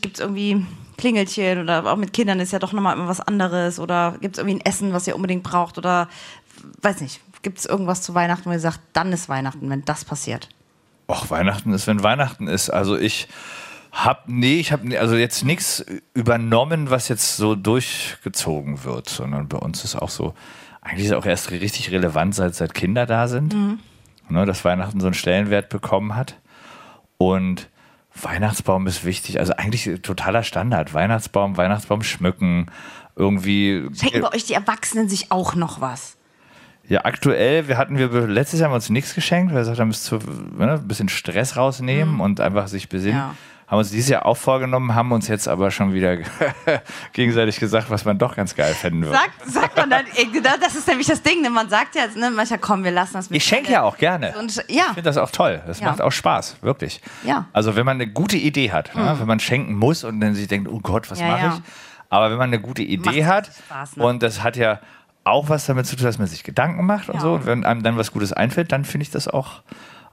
gibt 0.00 0.14
es 0.18 0.20
irgendwie 0.20 0.64
Klingelchen 0.96 1.60
oder 1.60 1.86
auch 1.86 1.96
mit 1.96 2.12
Kindern 2.12 2.40
ist 2.40 2.52
ja 2.52 2.58
doch 2.58 2.72
nochmal 2.72 2.96
immer 2.96 3.08
was 3.08 3.20
anderes 3.20 3.78
oder 3.78 4.16
gibt 4.20 4.36
es 4.36 4.38
irgendwie 4.38 4.58
ein 4.58 4.66
Essen, 4.66 4.92
was 4.92 5.06
ihr 5.06 5.16
unbedingt 5.16 5.42
braucht 5.42 5.78
oder 5.78 6.08
weiß 6.82 7.00
nicht, 7.00 7.20
gibt 7.42 7.58
es 7.58 7.66
irgendwas 7.66 8.02
zu 8.02 8.14
Weihnachten, 8.14 8.46
wo 8.46 8.52
ihr 8.52 8.60
sagt, 8.60 8.80
dann 8.92 9.12
ist 9.12 9.28
Weihnachten, 9.28 9.68
wenn 9.70 9.84
das 9.84 10.04
passiert? 10.04 10.48
Och, 11.08 11.30
Weihnachten 11.30 11.72
ist, 11.72 11.86
wenn 11.86 12.02
Weihnachten 12.02 12.48
ist. 12.48 12.70
Also 12.70 12.96
ich 12.96 13.28
hab, 13.92 14.28
nee, 14.28 14.58
ich 14.58 14.72
habe 14.72 14.98
also 14.98 15.14
jetzt 15.14 15.44
nichts 15.44 15.84
übernommen, 16.14 16.90
was 16.90 17.08
jetzt 17.08 17.36
so 17.36 17.54
durchgezogen 17.54 18.84
wird, 18.84 19.08
sondern 19.08 19.48
bei 19.48 19.58
uns 19.58 19.84
ist 19.84 19.96
auch 19.96 20.08
so, 20.08 20.34
eigentlich 20.80 21.06
ist 21.06 21.12
auch 21.12 21.26
erst 21.26 21.50
richtig 21.50 21.90
relevant, 21.92 22.34
seit, 22.34 22.54
seit 22.54 22.74
Kinder 22.74 23.06
da 23.06 23.28
sind, 23.28 23.54
ne, 24.28 24.46
dass 24.46 24.64
Weihnachten 24.64 25.00
so 25.00 25.06
einen 25.06 25.14
Stellenwert 25.14 25.68
bekommen 25.68 26.16
hat. 26.16 26.40
Und 27.18 27.68
Weihnachtsbaum 28.20 28.86
ist 28.86 29.04
wichtig, 29.04 29.38
also 29.40 29.54
eigentlich 29.54 30.00
totaler 30.02 30.42
Standard. 30.42 30.94
Weihnachtsbaum, 30.94 31.56
Weihnachtsbaum 31.56 32.02
schmücken, 32.02 32.66
irgendwie. 33.16 33.88
Schenken 33.94 34.20
bei 34.22 34.32
euch 34.32 34.44
die 34.44 34.54
Erwachsenen 34.54 35.08
sich 35.08 35.32
auch 35.32 35.54
noch 35.54 35.80
was? 35.80 36.16
Ja, 36.86 37.04
aktuell, 37.04 37.66
wir 37.66 37.78
hatten 37.78 37.96
wir 37.96 38.08
letztes 38.26 38.60
Jahr 38.60 38.66
haben 38.66 38.72
wir 38.72 38.76
uns 38.76 38.90
nichts 38.90 39.14
geschenkt, 39.14 39.50
weil 39.50 39.56
wir 39.56 39.62
gesagt 39.62 39.80
haben, 39.80 39.88
es 39.88 40.04
zu, 40.04 40.16
ne, 40.16 40.74
ein 40.74 40.86
bisschen 40.86 41.08
Stress 41.08 41.56
rausnehmen 41.56 42.20
und 42.20 42.40
einfach 42.40 42.68
sich 42.68 42.88
besinnen. 42.88 43.16
Ja. 43.16 43.34
Haben 43.66 43.78
uns 43.78 43.90
dieses 43.90 44.10
Jahr 44.10 44.26
auch 44.26 44.36
vorgenommen, 44.36 44.94
haben 44.94 45.10
uns 45.12 45.26
jetzt 45.28 45.48
aber 45.48 45.70
schon 45.70 45.94
wieder 45.94 46.18
gegenseitig 47.14 47.58
gesagt, 47.58 47.90
was 47.90 48.04
man 48.04 48.18
doch 48.18 48.36
ganz 48.36 48.54
geil 48.54 48.74
fänden 48.74 49.02
würde. 49.04 49.16
Sagt, 49.16 49.50
sagt 49.50 49.76
man 49.76 49.90
dann, 49.90 50.04
das 50.60 50.74
ist 50.74 50.86
nämlich 50.86 51.06
das 51.06 51.22
Ding, 51.22 51.40
ne? 51.42 51.48
man 51.50 51.68
sagt 51.70 51.94
ja, 51.94 52.02
ne, 52.14 52.30
manchmal 52.30 52.58
komm, 52.58 52.84
wir 52.84 52.90
lassen 52.90 53.14
das 53.14 53.30
mit. 53.30 53.38
Ich 53.38 53.44
schenke 53.44 53.72
ja 53.72 53.82
auch 53.82 53.96
gerne. 53.96 54.34
Und, 54.38 54.62
Ich 54.68 54.76
ja, 54.76 54.84
finde 54.86 55.02
das 55.02 55.16
auch 55.16 55.30
toll. 55.30 55.62
Das 55.66 55.80
Ja. 55.80 55.86
macht 55.88 56.02
auch 56.02 56.12
Spaß, 56.12 56.56
wirklich. 56.62 57.00
Ja. 57.24 57.38
Hm. 57.38 57.44
Also 57.52 57.74
wenn 57.74 57.86
man 57.86 57.96
eine 57.96 58.06
gute 58.06 58.36
Idee 58.36 58.70
hat, 58.70 58.94
ne? 58.94 59.16
wenn 59.18 59.26
man 59.26 59.40
schenken 59.40 59.74
muss 59.74 60.04
und 60.04 60.20
dann 60.20 60.34
sich 60.34 60.46
denkt, 60.46 60.68
oh 60.70 60.80
Gott, 60.80 61.10
was 61.10 61.20
Ja, 61.20 61.28
mache 61.28 61.46
ich? 61.56 61.62
Aber 62.10 62.30
wenn 62.30 62.38
man 62.38 62.48
eine 62.48 62.60
gute 62.60 62.82
Idee 62.82 63.22
Macht 63.22 63.32
hat 63.32 63.50
Spaß, 63.66 63.96
ne? 63.96 64.04
und 64.04 64.22
das 64.22 64.42
hat 64.42 64.56
ja 64.56 64.80
auch 65.24 65.48
was 65.48 65.66
damit 65.66 65.86
zu 65.86 65.96
tun, 65.96 66.04
dass 66.04 66.18
man 66.18 66.26
sich 66.26 66.44
Gedanken 66.44 66.84
macht 66.84 67.08
und 67.08 67.20
so. 67.20 67.34
Und 67.34 67.46
wenn 67.46 67.64
einem 67.64 67.82
dann 67.82 67.96
was 67.96 68.12
Gutes 68.12 68.32
einfällt, 68.32 68.72
dann 68.72 68.84
finde 68.84 69.04
ich 69.04 69.10
das 69.10 69.26
auch. 69.26 69.62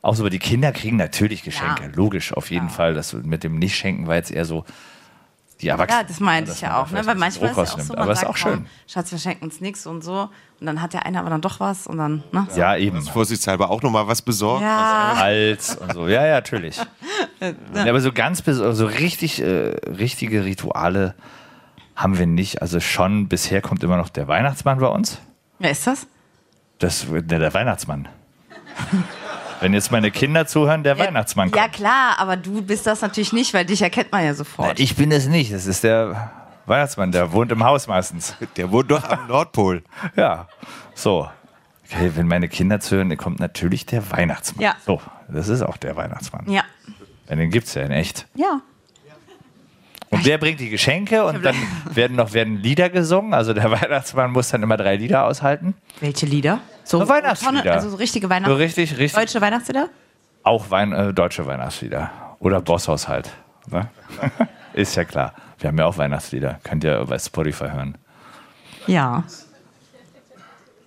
Auch 0.01 0.15
so, 0.15 0.23
aber 0.23 0.29
die 0.31 0.39
Kinder 0.39 0.71
kriegen 0.71 0.97
natürlich 0.97 1.43
Geschenke, 1.43 1.83
Ja. 1.83 1.89
logisch, 1.93 2.33
auf 2.33 2.49
jeden 2.49 2.69
Fall. 2.69 2.93
Das 2.93 3.13
mit 3.13 3.43
dem 3.43 3.57
Nicht-Schenken 3.59 4.07
war 4.07 4.15
jetzt 4.15 4.31
eher 4.31 4.45
so 4.45 4.65
die 5.61 5.67
Erwachsenen. 5.67 6.01
ja, 6.01 6.07
das 6.07 6.19
meinte 6.19 6.51
ich 6.51 6.61
ja 6.61 6.81
auch, 6.81 6.89
ne? 6.89 7.05
weil 7.05 7.13
manchmal 7.15 7.51
ist 7.51 7.57
ja 7.57 7.63
auch 7.63 7.67
so, 7.79 7.93
man 7.93 7.97
Aber 7.99 8.11
es 8.13 8.17
ist 8.17 8.21
sagt, 8.21 8.31
auch 8.31 8.37
schön. 8.37 8.65
Schatz, 8.87 9.11
wir 9.11 9.19
schenken 9.19 9.45
uns 9.45 9.61
nichts 9.61 9.85
und 9.85 10.03
so. 10.03 10.29
Und 10.59 10.65
dann 10.65 10.81
hat 10.81 10.93
der 10.93 11.05
eine 11.05 11.19
aber 11.19 11.29
dann 11.29 11.41
doch 11.41 11.59
was 11.59 11.85
und 11.85 11.99
dann, 11.99 12.23
ne? 12.31 12.47
Ja, 12.55 12.75
eben. 12.77 12.99
Vorsichtshalber 13.03 13.69
auch 13.69 13.83
nochmal 13.83 14.07
was 14.07 14.23
besorgt. 14.23 14.63
Ja, 14.63 15.13
Hals 15.17 15.75
und 15.75 15.93
so. 15.93 16.07
Ja, 16.07 16.25
ja, 16.25 16.33
natürlich. 16.33 16.77
ja, 17.39 17.85
aber 17.89 18.01
so 18.01 18.11
ganz, 18.11 18.41
so 18.43 18.85
richtig, 18.87 19.39
äh, 19.39 19.75
richtige 19.85 20.45
Rituale 20.45 21.13
haben 21.95 22.17
wir 22.17 22.25
nicht. 22.25 22.63
Also 22.63 22.79
schon, 22.79 23.27
bisher 23.27 23.61
kommt 23.61 23.83
immer 23.83 23.97
noch 23.97 24.09
der 24.09 24.27
Weihnachtsmann 24.27 24.79
bei 24.79 24.87
uns. 24.87 25.19
wer 25.59 25.69
ist 25.69 25.85
das? 25.85 26.07
Das, 26.79 27.05
der, 27.07 27.37
der 27.37 27.53
Weihnachtsmann. 27.53 28.07
Wenn 29.61 29.73
jetzt 29.73 29.91
meine 29.91 30.11
Kinder 30.11 30.47
zuhören, 30.47 30.83
der 30.83 30.97
Weihnachtsmann 30.97 31.51
kommt. 31.51 31.61
Ja, 31.61 31.69
klar, 31.69 32.15
aber 32.17 32.35
du 32.35 32.61
bist 32.61 32.87
das 32.87 33.01
natürlich 33.01 33.31
nicht, 33.31 33.53
weil 33.53 33.63
dich 33.63 33.81
erkennt 33.81 34.11
man 34.11 34.25
ja 34.25 34.33
sofort. 34.33 34.79
Ich 34.79 34.95
bin 34.95 35.11
es 35.11 35.27
nicht. 35.27 35.53
Das 35.53 35.67
ist 35.67 35.83
der 35.83 36.31
Weihnachtsmann, 36.65 37.11
der 37.11 37.31
wohnt 37.31 37.51
im 37.51 37.63
Haus 37.63 37.87
meistens. 37.87 38.35
Der 38.57 38.71
wohnt 38.71 38.89
doch 38.89 39.07
am 39.07 39.27
Nordpol. 39.27 39.83
Ja, 40.15 40.47
so. 40.95 41.29
Okay, 41.85 42.11
wenn 42.15 42.27
meine 42.27 42.47
Kinder 42.47 42.79
zuhören, 42.79 43.09
dann 43.09 43.17
kommt 43.17 43.39
natürlich 43.39 43.85
der 43.85 44.09
Weihnachtsmann. 44.11 44.63
Ja. 44.63 44.75
So, 44.85 45.01
das 45.27 45.47
ist 45.47 45.61
auch 45.61 45.77
der 45.77 45.95
Weihnachtsmann. 45.95 46.49
Ja. 46.49 46.63
Ja, 47.29 47.35
den 47.35 47.49
gibt 47.49 47.67
es 47.67 47.75
ja 47.75 47.83
in 47.83 47.91
echt. 47.91 48.27
Ja. 48.33 48.61
Und 50.11 50.25
wer 50.25 50.37
bringt 50.37 50.59
die 50.59 50.69
Geschenke 50.69 51.23
und 51.25 51.43
dann 51.43 51.55
werden 51.85 52.17
noch 52.17 52.33
werden 52.33 52.57
Lieder 52.57 52.89
gesungen. 52.89 53.33
Also 53.33 53.53
der 53.53 53.71
Weihnachtsmann 53.81 54.31
muss 54.31 54.49
dann 54.49 54.61
immer 54.61 54.77
drei 54.77 54.97
Lieder 54.97 55.25
aushalten. 55.25 55.73
Welche 56.01 56.25
Lieder? 56.25 56.59
So 56.83 56.99
So 56.99 57.09
Weihnachtslieder. 57.09 57.61
Tonne- 57.61 57.71
Also 57.71 57.89
so 57.89 57.95
richtige 57.95 58.27
So 58.27 58.29
Weihnachts 58.29 58.57
richtig, 58.57 58.91
richtig. 58.97 59.13
Deutsche 59.13 59.39
Weihnachtslieder? 59.41 59.89
Auch 60.43 60.69
Wein, 60.69 60.91
äh, 60.91 61.13
deutsche 61.13 61.45
Weihnachtslieder. 61.47 62.11
Oder 62.39 62.59
Bosshaus 62.61 63.07
halt. 63.07 63.29
Ne? 63.69 63.87
Ist 64.73 64.95
ja 64.95 65.05
klar. 65.05 65.33
Wir 65.59 65.69
haben 65.69 65.77
ja 65.77 65.85
auch 65.85 65.97
Weihnachtslieder. 65.97 66.59
Könnt 66.63 66.83
ihr 66.83 67.05
bei 67.05 67.17
Spotify 67.19 67.69
hören. 67.69 67.97
Ja. 68.87 69.23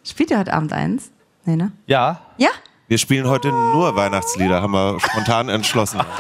Spielt 0.05 0.31
ihr 0.31 0.39
heute 0.39 0.53
Abend 0.53 0.73
eins? 0.73 1.11
Nee, 1.45 1.57
ne? 1.57 1.73
Ja. 1.87 2.21
Ja? 2.37 2.49
Wir 2.89 2.99
spielen 2.99 3.27
heute 3.29 3.49
nur 3.49 3.97
Weihnachtslieder, 3.97 4.61
haben 4.61 4.73
wir 4.73 4.99
spontan 5.01 5.49
entschlossen. 5.49 6.01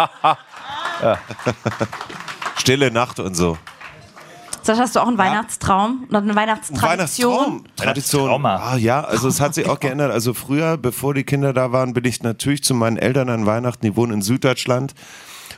Stille 2.65 2.91
Nacht 2.91 3.21
und 3.21 3.35
so. 3.35 3.59
Sascha, 4.63 4.81
hast 4.81 4.97
du 4.97 5.01
auch 5.01 5.09
einen 5.09 5.19
Weihnachtstraum? 5.19 6.07
Oder 6.09 6.21
eine 6.21 6.35
Weihnachtstradition? 6.35 7.31
Weihnachtstraum. 7.31 7.65
Tradition. 7.77 8.23
Weihnachtstrauma. 8.23 8.57
Ah, 8.57 8.77
ja, 8.79 9.03
also 9.03 9.29
es 9.29 9.39
hat 9.43 9.55
sich 9.55 9.69
auch 9.69 9.79
geändert. 9.81 10.11
Also 10.11 10.33
früher, 10.33 10.79
bevor 10.79 11.13
die 11.13 11.25
Kinder 11.25 11.53
da 11.53 11.73
waren, 11.73 11.93
bin 11.93 12.07
ich 12.07 12.23
natürlich 12.23 12.65
zu 12.65 12.73
meinen 12.73 12.97
Eltern 12.97 13.29
an 13.29 13.45
Weihnachten. 13.45 13.85
Die 13.85 13.97
wohnen 13.97 14.15
in 14.15 14.23
Süddeutschland. 14.23 14.95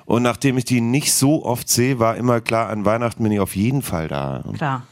Und 0.05 0.25
nachdem 0.25 0.59
ich 0.59 0.65
die 0.65 0.81
nicht 0.81 1.15
so 1.15 1.45
oft 1.45 1.69
sehe, 1.69 2.01
war 2.01 2.17
immer 2.17 2.41
klar, 2.41 2.71
an 2.71 2.85
Weihnachten 2.85 3.23
bin 3.23 3.31
ich 3.31 3.39
auf 3.39 3.55
jeden 3.55 3.83
Fall 3.83 4.09
da. 4.09 4.43
Klar. 4.57 4.83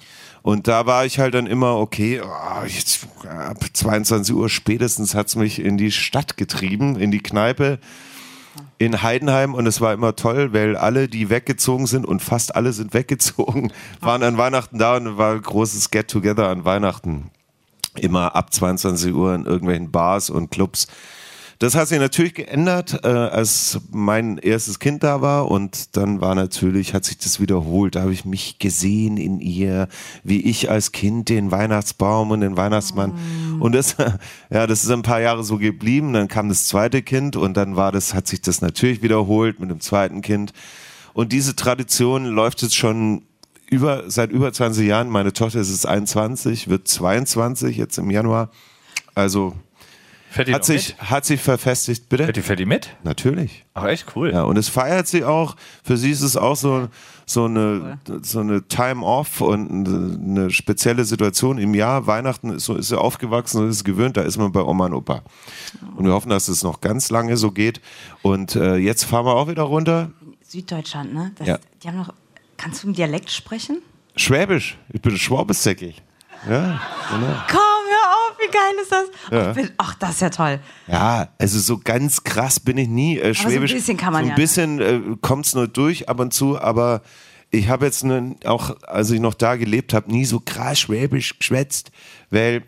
Und 0.43 0.69
da 0.69 0.87
war 0.87 1.05
ich 1.05 1.19
halt 1.19 1.35
dann 1.35 1.49
immer, 1.49 1.79
okay, 1.79 2.21
oh, 2.23 2.65
jetzt 2.65 3.09
ab 3.27 3.57
22 3.73 4.37
Uhr 4.37 4.49
spätestens 4.49 5.17
hat's 5.17 5.35
mich 5.35 5.59
in 5.59 5.79
die 5.79 5.91
Stadt 5.91 6.37
getrieben, 6.37 6.95
in 6.95 7.11
die 7.11 7.25
Kneipe 7.25 7.81
in 8.79 9.03
Heidenheim 9.03 9.55
und 9.55 9.67
es 9.67 9.81
war 9.81 9.93
immer 9.93 10.17
toll, 10.17 10.53
weil 10.53 10.77
alle, 10.77 11.09
die 11.09 11.31
weggezogen 11.31 11.87
sind 11.87 12.07
und 12.07 12.21
fast 12.21 12.55
alle 12.57 12.73
sind 12.73 12.95
weggezogen, 12.95 13.73
waren 14.01 14.23
an 14.23 14.39
Weihnachten 14.39 14.79
da 14.79 14.97
und 14.97 15.17
war 15.19 15.33
ein 15.33 15.43
großes 15.43 15.91
Get-Together 15.91 16.49
an 16.49 16.65
Weihnachten. 16.65 17.31
Immer 17.97 18.35
ab 18.35 18.53
22 18.53 19.15
Uhr 19.15 19.35
in 19.35 19.47
irgendwelchen 19.47 19.91
Bars 19.91 20.29
und 20.31 20.51
Clubs. 20.51 20.89
Das 21.59 21.75
hat 21.75 21.89
sich 21.89 21.99
natürlich 21.99 22.35
geändert, 22.35 23.01
äh, 23.05 23.09
als 23.09 23.79
mein 23.91 24.39
erstes 24.39 24.81
Kind 24.81 25.03
da 25.05 25.21
war 25.21 25.51
und 25.51 25.97
dann 25.97 26.21
war 26.21 26.35
natürlich, 26.35 26.95
hat 26.95 27.05
sich 27.05 27.19
das 27.19 27.41
wiederholt. 27.41 27.95
Da 27.95 28.03
habe 28.03 28.13
ich 28.13 28.25
mich 28.25 28.59
gesehen 28.59 29.17
in 29.17 29.41
ihr, 29.41 29.89
wie 30.25 30.41
ich 30.41 30.71
als 30.71 30.93
Kind 30.93 31.29
den 31.29 31.51
Weihnachtsbaum 31.51 32.33
und 32.33 32.41
den 32.41 32.57
Weihnachtsmann. 32.57 33.15
Und 33.61 33.75
das, 33.75 33.97
ja, 34.51 34.67
das 34.67 34.85
ist 34.85 34.91
ein 34.91 35.03
paar 35.03 35.21
Jahre 35.21 35.45
so 35.45 35.59
geblieben. 35.59 36.13
Dann 36.13 36.29
kam 36.29 36.49
das 36.49 36.67
zweite 36.67 37.03
Kind 37.03 37.37
und 37.37 37.57
dann 37.57 37.77
war 37.77 37.93
das, 37.93 38.15
hat 38.15 38.27
sich 38.27 38.41
das 38.41 38.61
natürlich 38.61 39.03
wiederholt 39.03 39.61
mit 39.61 39.71
dem 39.71 39.81
zweiten 39.81 40.23
Kind. 40.23 40.53
Und 41.13 41.33
diese 41.33 41.55
Tradition 41.55 42.25
läuft 42.27 42.63
jetzt 42.63 42.77
schon 42.77 43.23
über, 43.71 44.11
seit 44.11 44.31
über 44.31 44.53
20 44.53 44.87
Jahren. 44.87 45.09
Meine 45.09 45.33
Tochter 45.33 45.61
ist 45.61 45.71
jetzt 45.71 45.87
21, 45.87 46.69
wird 46.69 46.89
22 46.89 47.77
jetzt 47.77 47.99
im 47.99 48.11
Januar. 48.11 48.51
Also 49.15 49.55
Fährt 50.35 50.49
die 50.49 50.55
hat 50.55 50.65
sich, 50.65 50.97
mit? 50.99 51.11
hat 51.11 51.25
sich 51.25 51.41
verfestigt, 51.41 52.09
bitte? 52.09 52.25
Fährt 52.25 52.37
die, 52.37 52.43
fährt 52.43 52.59
die 52.59 52.67
mit? 52.67 52.97
Natürlich. 53.05 53.65
Ach, 53.73 53.85
echt 53.85 54.17
cool. 54.17 54.33
Ja, 54.33 54.43
und 54.43 54.59
es 54.59 54.69
feiert 54.69 55.07
sie 55.07 55.23
auch. 55.23 55.55
Für 55.85 55.97
sie 55.97 56.11
ist 56.11 56.23
es 56.23 56.37
auch 56.37 56.57
so, 56.57 56.89
so 57.25 57.45
eine, 57.45 58.01
so 58.23 58.41
eine 58.41 58.67
Time-Off 58.67 59.41
und 59.41 59.87
eine 59.87 60.51
spezielle 60.51 61.05
Situation 61.05 61.59
im 61.59 61.73
Jahr. 61.73 62.09
Weihnachten 62.09 62.51
ist, 62.51 62.65
so 62.65 62.75
ist 62.75 62.89
sie 62.89 62.99
aufgewachsen 62.99 63.63
und 63.63 63.69
ist 63.71 63.79
sie 63.79 63.85
gewöhnt. 63.85 64.17
Da 64.17 64.23
ist 64.23 64.37
man 64.37 64.51
bei 64.51 64.61
Oma 64.61 64.87
und 64.87 64.95
Opa. 64.95 65.23
Und 65.95 66.05
wir 66.05 66.13
hoffen, 66.13 66.31
dass 66.31 66.49
es 66.49 66.65
noch 66.65 66.81
ganz 66.81 67.11
lange 67.11 67.37
so 67.37 67.53
geht. 67.53 67.81
Und 68.23 68.57
äh, 68.57 68.75
jetzt 68.75 69.05
fahren 69.05 69.27
wir 69.27 69.37
auch 69.37 69.47
wieder 69.47 69.63
runter. 69.63 70.11
Süddeutschland, 70.43 71.15
ne? 71.15 71.31
Das, 71.37 71.47
Ja. 71.47 71.59
Die 71.85 71.87
haben 71.87 71.99
noch. 71.99 72.13
Kannst 72.57 72.83
du 72.83 72.89
im 72.89 72.95
Dialekt 72.95 73.31
sprechen? 73.31 73.83
Schwäbisch. 74.17 74.79
Ich 74.93 75.01
bin 75.01 75.17
Schwabesäckig. 75.17 76.03
Ja, 76.51 76.81
genau. 77.09 77.37
Komm, 77.49 77.74
auf, 78.11 78.37
wie 78.39 78.51
geil 78.51 78.75
ist 78.83 78.93
das? 78.93 79.05
Ja. 79.31 79.51
Ach, 79.51 79.55
bin- 79.55 79.71
Ach, 79.79 79.95
das 79.97 80.11
ist 80.11 80.21
ja 80.21 80.31
toll. 80.31 80.61
Ja, 80.87 81.29
also 81.39 81.59
so 81.59 81.79
ganz 81.79 82.23
krass 82.25 82.61
bin 82.61 82.79
ich 82.79 82.89
nie. 82.89 83.19
Äh, 83.19 83.23
so 83.23 83.45
ein 83.45 83.51
Schwäbisch. 83.53 83.73
bisschen 83.73 83.97
kann 83.97 84.13
man 84.13 84.25
so 84.25 84.27
ein 84.27 84.31
ja, 84.31 84.37
ne? 84.37 84.41
bisschen 84.43 84.81
äh, 84.81 85.17
kommt 85.21 85.47
es 85.47 85.55
nur 85.55 85.69
durch 85.69 86.09
ab 86.09 86.21
und 86.21 86.33
zu, 86.33 86.61
aber 86.61 87.03
ich 87.51 87.69
habe 87.69 87.87
jetzt 87.87 88.05
ne, 88.05 88.37
auch, 88.45 88.77
als 88.83 89.11
ich 89.11 89.21
noch 89.21 89.35
da 89.35 89.57
gelebt 89.57 89.95
habe, 89.95 90.11
nie 90.11 90.25
so 90.25 90.41
krass 90.41 90.81
Schwäbisch 90.81 91.39
geschwätzt, 91.39 91.91
weil 92.31 92.63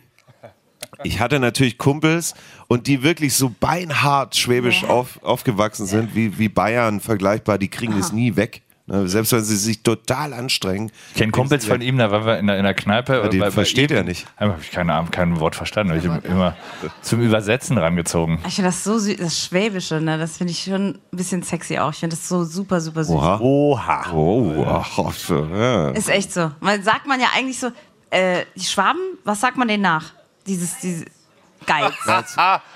ich 1.02 1.20
hatte 1.20 1.40
natürlich 1.40 1.78
Kumpels 1.78 2.34
und 2.68 2.86
die 2.86 3.02
wirklich 3.02 3.34
so 3.34 3.52
beinhart 3.60 4.36
Schwäbisch 4.36 4.84
auf, 4.84 5.22
aufgewachsen 5.22 5.86
sind, 5.86 6.14
wie, 6.14 6.38
wie 6.38 6.48
Bayern 6.48 7.00
vergleichbar, 7.00 7.58
die 7.58 7.68
kriegen 7.68 7.98
es 7.98 8.12
nie 8.12 8.36
weg. 8.36 8.62
Ne, 8.88 9.08
selbst 9.08 9.32
wenn 9.32 9.42
sie 9.42 9.56
sich 9.56 9.82
total 9.82 10.32
anstrengen. 10.32 10.92
Ich 11.10 11.14
kenne 11.18 11.32
Kumpels 11.32 11.66
von 11.66 11.80
ihm, 11.80 11.98
da 11.98 12.12
waren 12.12 12.24
wir 12.24 12.38
in 12.38 12.46
der, 12.46 12.56
in 12.58 12.62
der 12.62 12.74
Kneipe. 12.74 13.20
und 13.22 13.32
den 13.32 13.40
bei- 13.40 13.46
bei 13.46 13.50
versteht 13.50 13.90
ihm- 13.90 13.96
er 13.96 14.02
nicht. 14.04 14.26
Habe 14.36 14.54
ich 14.60 14.70
keine 14.70 14.94
Ahnung, 14.94 15.10
kein 15.10 15.40
Wort 15.40 15.56
verstanden. 15.56 15.90
Habe 15.92 15.98
ich 15.98 16.04
ihn 16.06 16.30
immer 16.30 16.56
zum 17.02 17.20
Übersetzen 17.20 17.78
rangezogen. 17.78 18.38
Ich 18.46 18.54
finde 18.54 18.68
das 18.70 18.84
so 18.84 18.96
süß, 18.96 19.16
das 19.16 19.44
Schwäbische, 19.44 20.00
ne? 20.00 20.18
Das 20.18 20.36
finde 20.36 20.52
ich 20.52 20.62
schon 20.62 20.90
ein 20.90 20.98
bisschen 21.10 21.42
sexy 21.42 21.78
auch. 21.78 21.90
Ich 21.92 21.98
finde 21.98 22.14
das 22.14 22.28
so 22.28 22.44
super, 22.44 22.80
super 22.80 23.02
süß. 23.02 23.12
Oha. 23.16 23.40
Oha. 23.40 24.12
Oh, 24.12 25.12
ja. 25.52 25.90
Ist 25.90 26.08
echt 26.08 26.32
so. 26.32 26.52
Man 26.60 26.80
sagt 26.84 27.06
man 27.08 27.18
ja 27.20 27.26
eigentlich 27.36 27.58
so, 27.58 27.70
äh, 28.10 28.44
die 28.54 28.64
Schwaben, 28.64 29.00
was 29.24 29.40
sagt 29.40 29.56
man 29.56 29.66
denen 29.66 29.82
nach? 29.82 30.12
Dieses, 30.46 30.78
dieses 30.78 31.04
Geiz. 31.66 31.92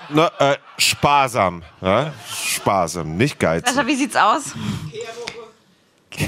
Na, 0.09 0.27
äh, 0.39 0.57
sparsam. 0.77 1.63
Ja? 1.79 2.11
Sparsam, 2.29 3.15
nicht 3.15 3.39
geizig. 3.39 3.73
Sascha, 3.73 3.87
wie 3.87 3.95
sieht's 3.95 4.17
aus? 4.17 4.53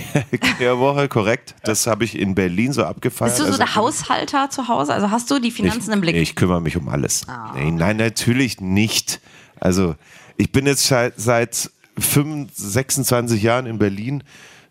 Kehrwoche, 0.57 1.07
korrekt. 1.07 1.55
Das 1.63 1.87
habe 1.87 2.03
ich 2.03 2.17
in 2.17 2.35
Berlin 2.35 2.73
so 2.73 2.83
abgefeiert. 2.83 3.31
Bist 3.31 3.39
du 3.39 3.43
so 3.43 3.51
Also 3.51 3.57
der 3.57 3.75
Haushalter 3.75 4.49
zu 4.49 4.67
Hause? 4.67 4.93
Also 4.93 5.11
hast 5.11 5.29
du 5.31 5.39
die 5.39 5.51
Finanzen 5.51 5.89
ich, 5.89 5.95
im 5.95 6.01
Blick? 6.01 6.15
Ich 6.15 6.35
kümmere 6.35 6.61
mich 6.61 6.77
um 6.77 6.89
alles. 6.89 7.25
Nein, 7.27 7.75
nein, 7.75 7.97
natürlich 7.97 8.61
nicht. 8.61 9.21
Also 9.59 9.95
ich 10.37 10.51
bin 10.51 10.65
jetzt 10.65 10.87
seit, 10.87 11.13
seit 11.17 11.69
25, 11.97 12.55
26 12.55 13.43
Jahren 13.43 13.65
in 13.65 13.77
Berlin. 13.77 14.23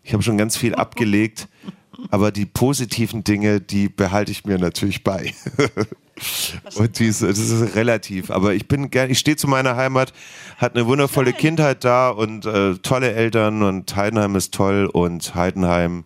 Ich 0.03 0.13
habe 0.13 0.23
schon 0.23 0.37
ganz 0.37 0.57
viel 0.57 0.75
abgelegt. 0.75 1.47
Aber 2.09 2.31
die 2.31 2.45
positiven 2.45 3.23
Dinge, 3.23 3.61
die 3.61 3.87
behalte 3.87 4.31
ich 4.31 4.45
mir 4.45 4.57
natürlich 4.57 5.03
bei. 5.03 5.33
Und 6.75 6.99
dies, 6.99 7.19
das 7.19 7.39
ist 7.39 7.75
relativ. 7.75 8.29
Aber 8.31 8.53
ich 8.53 8.67
bin 8.67 8.89
gern, 8.89 9.09
ich 9.09 9.19
stehe 9.19 9.37
zu 9.37 9.47
meiner 9.47 9.75
Heimat, 9.75 10.13
hat 10.57 10.75
eine 10.75 10.85
wundervolle 10.85 11.33
Kindheit 11.33 11.83
da 11.83 12.09
und 12.09 12.45
äh, 12.45 12.75
tolle 12.75 13.13
Eltern 13.13 13.63
und 13.63 13.95
Heidenheim 13.95 14.35
ist 14.35 14.53
toll 14.53 14.89
und 14.91 15.33
Heidenheim 15.35 16.05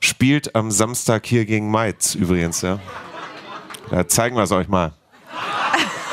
spielt 0.00 0.54
am 0.54 0.70
Samstag 0.70 1.26
hier 1.26 1.44
gegen 1.44 1.70
Mainz 1.70 2.14
übrigens, 2.14 2.62
ja. 2.62 2.78
Da 3.90 4.06
zeigen 4.08 4.36
wir 4.36 4.42
es 4.42 4.52
euch 4.52 4.68
mal. 4.68 4.92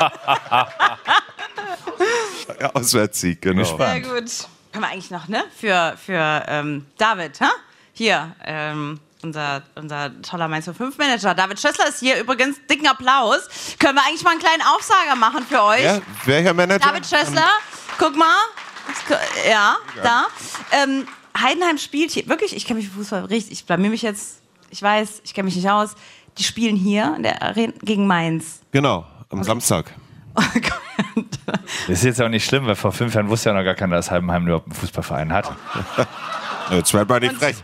ja, 2.60 2.70
Auswärtssieg, 2.74 3.42
genau. 3.42 3.64
Sehr 3.64 4.00
gut. 4.00 4.48
Können 4.72 4.84
wir 4.84 4.88
eigentlich 4.88 5.10
noch, 5.10 5.28
ne? 5.28 5.44
Für, 5.56 5.94
für 6.02 6.44
ähm, 6.46 6.86
David, 6.96 7.40
hä? 7.40 7.46
Hier, 7.92 8.34
ähm, 8.44 9.00
unser, 9.22 9.62
unser 9.74 10.20
toller 10.22 10.48
Mainz 10.48 10.66
5 10.66 10.98
Manager. 10.98 11.34
David 11.34 11.60
Schössler 11.60 11.88
ist 11.88 12.00
hier 12.00 12.18
übrigens. 12.20 12.56
Dicken 12.68 12.86
Applaus. 12.86 13.48
Können 13.78 13.96
wir 13.96 14.06
eigentlich 14.06 14.22
mal 14.22 14.30
einen 14.30 14.40
kleinen 14.40 14.62
Aufsager 14.62 15.16
machen 15.16 15.44
für 15.48 15.62
euch? 15.62 15.82
Ja, 15.82 16.00
welcher 16.24 16.54
Manager? 16.54 16.86
David 16.86 17.06
Schössler, 17.06 17.48
guck 17.98 18.16
mal. 18.16 18.36
Ja, 19.48 19.76
da. 20.02 20.26
Ähm, 20.72 21.06
Heidenheim 21.38 21.78
spielt 21.78 22.10
hier, 22.10 22.28
wirklich, 22.28 22.54
ich 22.56 22.66
kenne 22.66 22.80
mich 22.80 22.88
Fußball 22.88 23.24
richtig, 23.26 23.52
ich 23.52 23.64
blamier 23.64 23.90
mich 23.90 24.02
jetzt, 24.02 24.42
ich 24.70 24.82
weiß, 24.82 25.22
ich 25.24 25.34
kenne 25.34 25.46
mich 25.46 25.56
nicht 25.56 25.70
aus. 25.70 25.94
Die 26.38 26.42
spielen 26.42 26.76
hier 26.76 27.14
in 27.16 27.22
der 27.22 27.42
Arena 27.42 27.72
gegen 27.82 28.06
Mainz. 28.06 28.60
Genau, 28.72 29.06
am 29.30 29.42
Samstag. 29.44 29.92
Das 31.88 31.98
ist 31.98 32.04
jetzt 32.04 32.22
auch 32.22 32.28
nicht 32.28 32.44
schlimm, 32.44 32.66
weil 32.66 32.76
vor 32.76 32.92
fünf 32.92 33.14
Jahren 33.14 33.28
wusste 33.28 33.50
ja 33.50 33.54
noch 33.54 33.64
gar 33.64 33.74
keiner, 33.74 33.96
dass 33.96 34.10
Heidenheim 34.10 34.44
überhaupt 34.44 34.66
einen 34.66 34.74
Fußballverein 34.74 35.32
hat. 35.32 35.50
Jetzt 36.70 36.94
werd 36.94 37.08
mal 37.08 37.18
nicht 37.18 37.34
frech. 37.34 37.56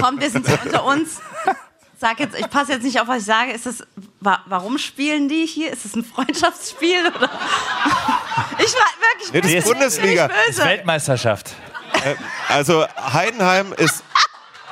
Kommt, 0.00 0.20
wir 0.20 0.30
sind 0.30 0.46
hier 0.46 0.58
unter 0.64 0.84
uns. 0.84 1.20
Sag 2.00 2.20
jetzt, 2.20 2.38
ich 2.38 2.48
passe 2.48 2.72
jetzt 2.72 2.84
nicht 2.84 3.00
auf, 3.00 3.08
was 3.08 3.18
ich 3.18 3.24
sage. 3.24 3.52
Ist 3.52 3.66
das, 3.66 3.82
wa 4.20 4.38
warum 4.46 4.78
spielen 4.78 5.28
die 5.28 5.46
hier? 5.46 5.72
Ist 5.72 5.84
das 5.84 5.94
ein 5.96 6.04
Freundschaftsspiel? 6.04 7.08
Oder? 7.08 7.28
Ich 8.58 8.72
war 8.74 8.86
wirklich 9.00 9.32
Nee, 9.32 9.40
das 9.40 9.50
ist 9.50 9.64
bin 9.64 9.72
Bundesliga. 9.72 10.26
ist 10.26 10.46
böse. 10.46 10.64
Weltmeisterschaft. 10.64 11.54
Also 12.48 12.86
Heidenheim 13.12 13.72
ist 13.72 14.04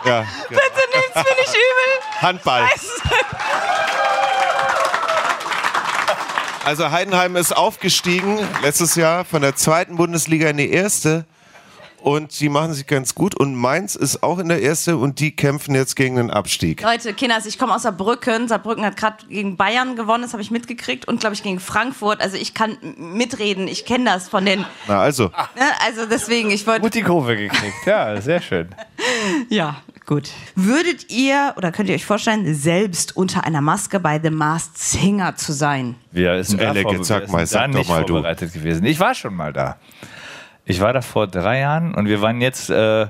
ja, 0.04 0.24
Bitte 0.48 0.60
nimmt's 0.94 1.14
mir 1.14 1.36
nicht 1.36 1.48
übel. 1.48 2.22
Handball. 2.22 2.68
Also 6.64 6.90
Heidenheim 6.90 7.36
ist 7.36 7.56
aufgestiegen 7.56 8.38
letztes 8.62 8.96
Jahr 8.96 9.24
von 9.24 9.42
der 9.42 9.54
zweiten 9.56 9.96
Bundesliga 9.96 10.48
in 10.48 10.56
die 10.56 10.70
erste. 10.70 11.24
Und 12.06 12.38
die 12.38 12.48
machen 12.48 12.72
sich 12.72 12.86
ganz 12.86 13.16
gut. 13.16 13.34
Und 13.34 13.56
Mainz 13.56 13.96
ist 13.96 14.22
auch 14.22 14.38
in 14.38 14.48
der 14.48 14.62
erste 14.62 14.96
und 14.96 15.18
die 15.18 15.34
kämpfen 15.34 15.74
jetzt 15.74 15.96
gegen 15.96 16.14
den 16.14 16.30
Abstieg. 16.30 16.80
Leute, 16.80 17.12
Kinders, 17.14 17.46
ich 17.46 17.58
komme 17.58 17.74
aus 17.74 17.82
Saarbrücken. 17.82 18.46
Saarbrücken 18.46 18.84
hat 18.84 18.96
gerade 18.96 19.26
gegen 19.26 19.56
Bayern 19.56 19.96
gewonnen, 19.96 20.22
das 20.22 20.32
habe 20.32 20.40
ich 20.40 20.52
mitgekriegt. 20.52 21.08
Und, 21.08 21.18
glaube 21.18 21.34
ich, 21.34 21.42
gegen 21.42 21.58
Frankfurt. 21.58 22.20
Also 22.20 22.36
ich 22.36 22.54
kann 22.54 22.76
mitreden, 22.96 23.66
ich 23.66 23.84
kenne 23.86 24.04
das 24.04 24.28
von 24.28 24.44
den... 24.44 24.64
Na 24.86 25.00
also, 25.00 25.24
Ne? 25.56 25.62
Also 25.84 26.06
deswegen, 26.06 26.52
ich 26.52 26.64
wollte... 26.68 26.82
Gut 26.82 26.94
die 26.94 27.02
Kurve 27.02 27.36
gekriegt. 27.36 27.84
Ja, 27.86 28.20
sehr 28.20 28.40
schön. 28.40 28.68
Ja, 29.48 29.82
gut. 30.06 30.30
Würdet 30.54 31.10
ihr, 31.10 31.54
oder 31.56 31.72
könnt 31.72 31.88
ihr 31.88 31.94
euch 31.96 32.06
vorstellen, 32.06 32.54
selbst 32.54 33.16
unter 33.16 33.42
einer 33.44 33.60
Maske 33.60 33.98
bei 33.98 34.20
The 34.22 34.30
Masked 34.30 34.78
Singer 34.78 35.34
zu 35.36 35.52
sein? 35.52 35.96
Wir 36.12 36.42
sind 36.44 36.60
da, 36.60 36.70
Elegant, 36.70 36.96
vor- 36.96 37.04
sag 37.04 37.28
mal, 37.28 37.46
sag 37.46 37.70
doch 37.72 37.78
nicht 37.78 37.88
mal 37.88 38.04
du. 38.04 38.14
vorbereitet 38.14 38.52
gewesen. 38.52 38.84
Ich 38.84 39.00
war 39.00 39.14
schon 39.14 39.34
mal 39.34 39.52
da. 39.52 39.76
Ich 40.68 40.80
war 40.80 40.92
da 40.92 41.00
vor 41.00 41.28
drei 41.28 41.60
Jahren 41.60 41.94
und 41.94 42.06
wir 42.06 42.20
waren 42.20 42.40
jetzt 42.40 42.70
äh, 42.70 43.06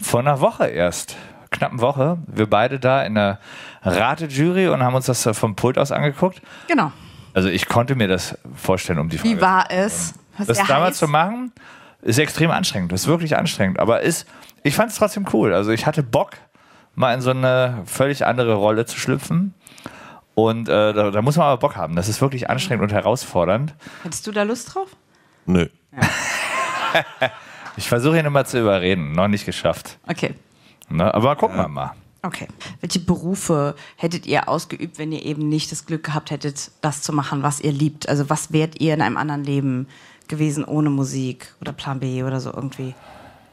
vor 0.00 0.20
einer 0.20 0.40
Woche 0.40 0.66
erst, 0.66 1.16
knapp 1.50 1.72
eine 1.72 1.80
Woche, 1.82 2.18
wir 2.26 2.48
beide 2.48 2.80
da 2.80 3.02
in 3.02 3.14
der 3.14 3.38
Ratejury 3.82 4.68
und 4.68 4.82
haben 4.82 4.94
uns 4.94 5.06
das 5.06 5.24
äh, 5.26 5.34
vom 5.34 5.54
Pult 5.54 5.76
aus 5.78 5.92
angeguckt. 5.92 6.40
Genau. 6.66 6.92
Also 7.34 7.50
ich 7.50 7.68
konnte 7.68 7.94
mir 7.94 8.08
das 8.08 8.38
vorstellen, 8.56 8.98
um 8.98 9.10
die 9.10 9.18
Frage 9.18 9.36
Wie 9.36 9.40
war 9.40 9.70
es? 9.70 10.14
Was 10.38 10.46
das 10.46 10.58
er 10.58 10.64
damals 10.66 10.90
heißt? 10.92 10.98
zu 11.00 11.08
machen, 11.08 11.52
ist 12.00 12.18
extrem 12.18 12.50
anstrengend. 12.50 12.90
Das 12.90 13.02
ist 13.02 13.06
wirklich 13.06 13.36
anstrengend. 13.36 13.80
Aber 13.80 14.00
ist, 14.00 14.26
ich 14.62 14.74
fand 14.74 14.90
es 14.90 14.96
trotzdem 14.96 15.26
cool. 15.34 15.52
Also 15.52 15.72
ich 15.72 15.84
hatte 15.86 16.02
Bock, 16.02 16.30
mal 16.94 17.12
in 17.12 17.20
so 17.20 17.30
eine 17.30 17.82
völlig 17.84 18.24
andere 18.24 18.54
Rolle 18.54 18.86
zu 18.86 18.98
schlüpfen. 18.98 19.52
Und 20.34 20.68
äh, 20.70 20.92
da, 20.94 21.10
da 21.10 21.22
muss 21.22 21.36
man 21.36 21.46
aber 21.48 21.58
Bock 21.58 21.76
haben. 21.76 21.96
Das 21.96 22.08
ist 22.08 22.20
wirklich 22.22 22.48
anstrengend 22.48 22.82
und 22.82 22.92
herausfordernd. 22.92 23.74
Hättest 24.04 24.26
du 24.26 24.32
da 24.32 24.42
Lust 24.42 24.74
drauf? 24.74 24.88
nö. 25.46 25.68
Ich 27.76 27.88
versuche 27.88 28.18
ihn 28.18 28.24
immer 28.24 28.44
zu 28.44 28.60
überreden. 28.60 29.12
Noch 29.12 29.28
nicht 29.28 29.44
geschafft. 29.44 29.98
Okay. 30.06 30.34
Ne? 30.88 31.12
Aber 31.12 31.34
gucken 31.36 31.56
wir 31.56 31.68
mal. 31.68 31.92
Okay. 32.22 32.48
Welche 32.80 33.00
Berufe 33.00 33.74
hättet 33.96 34.26
ihr 34.26 34.48
ausgeübt, 34.48 34.98
wenn 34.98 35.12
ihr 35.12 35.24
eben 35.24 35.48
nicht 35.48 35.72
das 35.72 35.84
Glück 35.84 36.04
gehabt 36.04 36.30
hättet, 36.30 36.70
das 36.80 37.02
zu 37.02 37.12
machen, 37.12 37.42
was 37.42 37.60
ihr 37.60 37.72
liebt? 37.72 38.08
Also 38.08 38.30
was 38.30 38.52
wärt 38.52 38.80
ihr 38.80 38.94
in 38.94 39.02
einem 39.02 39.16
anderen 39.16 39.44
Leben 39.44 39.88
gewesen 40.28 40.64
ohne 40.64 40.88
Musik 40.88 41.52
oder 41.60 41.72
Plan 41.72 42.00
B 42.00 42.22
oder 42.22 42.40
so 42.40 42.52
irgendwie? 42.52 42.94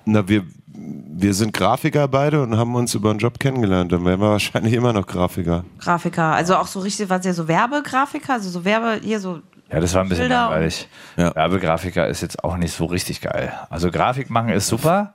Na, 0.05 0.27
wir, 0.27 0.43
wir 0.67 1.33
sind 1.33 1.53
Grafiker 1.53 2.07
beide 2.07 2.41
und 2.41 2.57
haben 2.57 2.73
uns 2.75 2.95
über 2.95 3.11
einen 3.11 3.19
Job 3.19 3.39
kennengelernt. 3.39 3.91
Dann 3.91 4.05
wären 4.05 4.19
wir 4.19 4.29
wahrscheinlich 4.29 4.73
immer 4.73 4.93
noch 4.93 5.05
Grafiker. 5.05 5.65
Grafiker, 5.79 6.33
also 6.33 6.55
auch 6.55 6.67
so 6.67 6.79
richtig, 6.79 7.09
was 7.09 7.25
ihr 7.25 7.33
so 7.33 7.47
Werbegrafiker, 7.47 8.33
also 8.33 8.49
so 8.49 8.63
Werbe, 8.65 8.99
hier 9.03 9.19
so. 9.19 9.41
Ja, 9.71 9.79
das 9.79 9.93
war 9.93 10.01
ein 10.01 10.09
bisschen 10.09 10.25
Bilder 10.25 10.49
langweilig. 10.49 10.87
Ja. 11.15 11.33
Werbegrafiker 11.35 12.07
ist 12.07 12.21
jetzt 12.21 12.43
auch 12.43 12.57
nicht 12.57 12.73
so 12.75 12.85
richtig 12.85 13.21
geil. 13.21 13.53
Also 13.69 13.89
Grafik 13.89 14.29
machen 14.29 14.49
ist 14.49 14.67
super. 14.67 15.13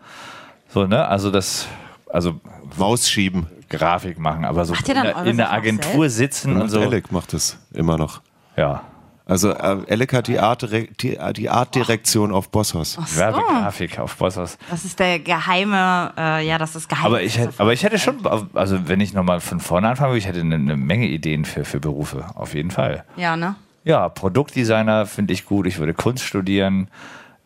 So, 0.68 0.86
ne? 0.86 1.06
Also 1.06 1.30
das, 1.30 1.66
also 2.10 2.40
Maus 2.76 3.08
schieben. 3.08 3.48
Grafik 3.68 4.18
machen, 4.18 4.44
aber 4.44 4.64
so 4.64 4.74
in 4.74 4.94
der, 4.94 5.24
in 5.24 5.36
der 5.36 5.52
Agentur 5.52 6.08
selbst? 6.08 6.16
sitzen 6.16 6.54
und 6.54 6.62
Und 6.62 6.68
so. 6.68 6.80
Alec 6.80 7.10
macht 7.10 7.32
das 7.32 7.58
immer 7.74 7.98
noch. 7.98 8.20
Ja. 8.56 8.82
Also 9.28 9.50
äh, 9.50 9.78
Elek 9.88 10.12
hat 10.12 10.28
die, 10.28 10.38
Art, 10.38 10.70
die, 10.70 11.18
die 11.36 11.50
Artdirektion 11.50 12.32
auf 12.32 12.48
Bosshaus. 12.48 12.96
Ach 13.00 13.08
so. 13.08 13.18
Werbegrafik 13.18 13.98
auf 13.98 14.16
Bosshaus. 14.16 14.56
Das 14.70 14.84
ist 14.84 15.00
der 15.00 15.18
geheime, 15.18 16.12
äh, 16.16 16.46
ja, 16.46 16.58
das 16.58 16.76
ist 16.76 16.88
geheim. 16.88 17.06
Aber 17.06 17.22
ich, 17.22 17.36
hätte, 17.36 17.54
aber 17.58 17.72
ich 17.72 17.82
hätte 17.82 17.98
schon, 17.98 18.24
also 18.54 18.88
wenn 18.88 19.00
ich 19.00 19.14
nochmal 19.14 19.40
von 19.40 19.58
vorne 19.58 19.88
anfangen 19.88 20.10
würde, 20.10 20.18
ich 20.18 20.28
hätte 20.28 20.40
eine, 20.40 20.54
eine 20.54 20.76
Menge 20.76 21.08
Ideen 21.08 21.44
für, 21.44 21.64
für 21.64 21.80
Berufe, 21.80 22.24
auf 22.36 22.54
jeden 22.54 22.70
Fall. 22.70 23.04
Ja, 23.16 23.36
ne? 23.36 23.56
Ja, 23.86 24.08
Produktdesigner 24.08 25.06
finde 25.06 25.32
ich 25.32 25.46
gut. 25.46 25.64
Ich 25.64 25.78
würde 25.78 25.94
Kunst 25.94 26.24
studieren. 26.24 26.88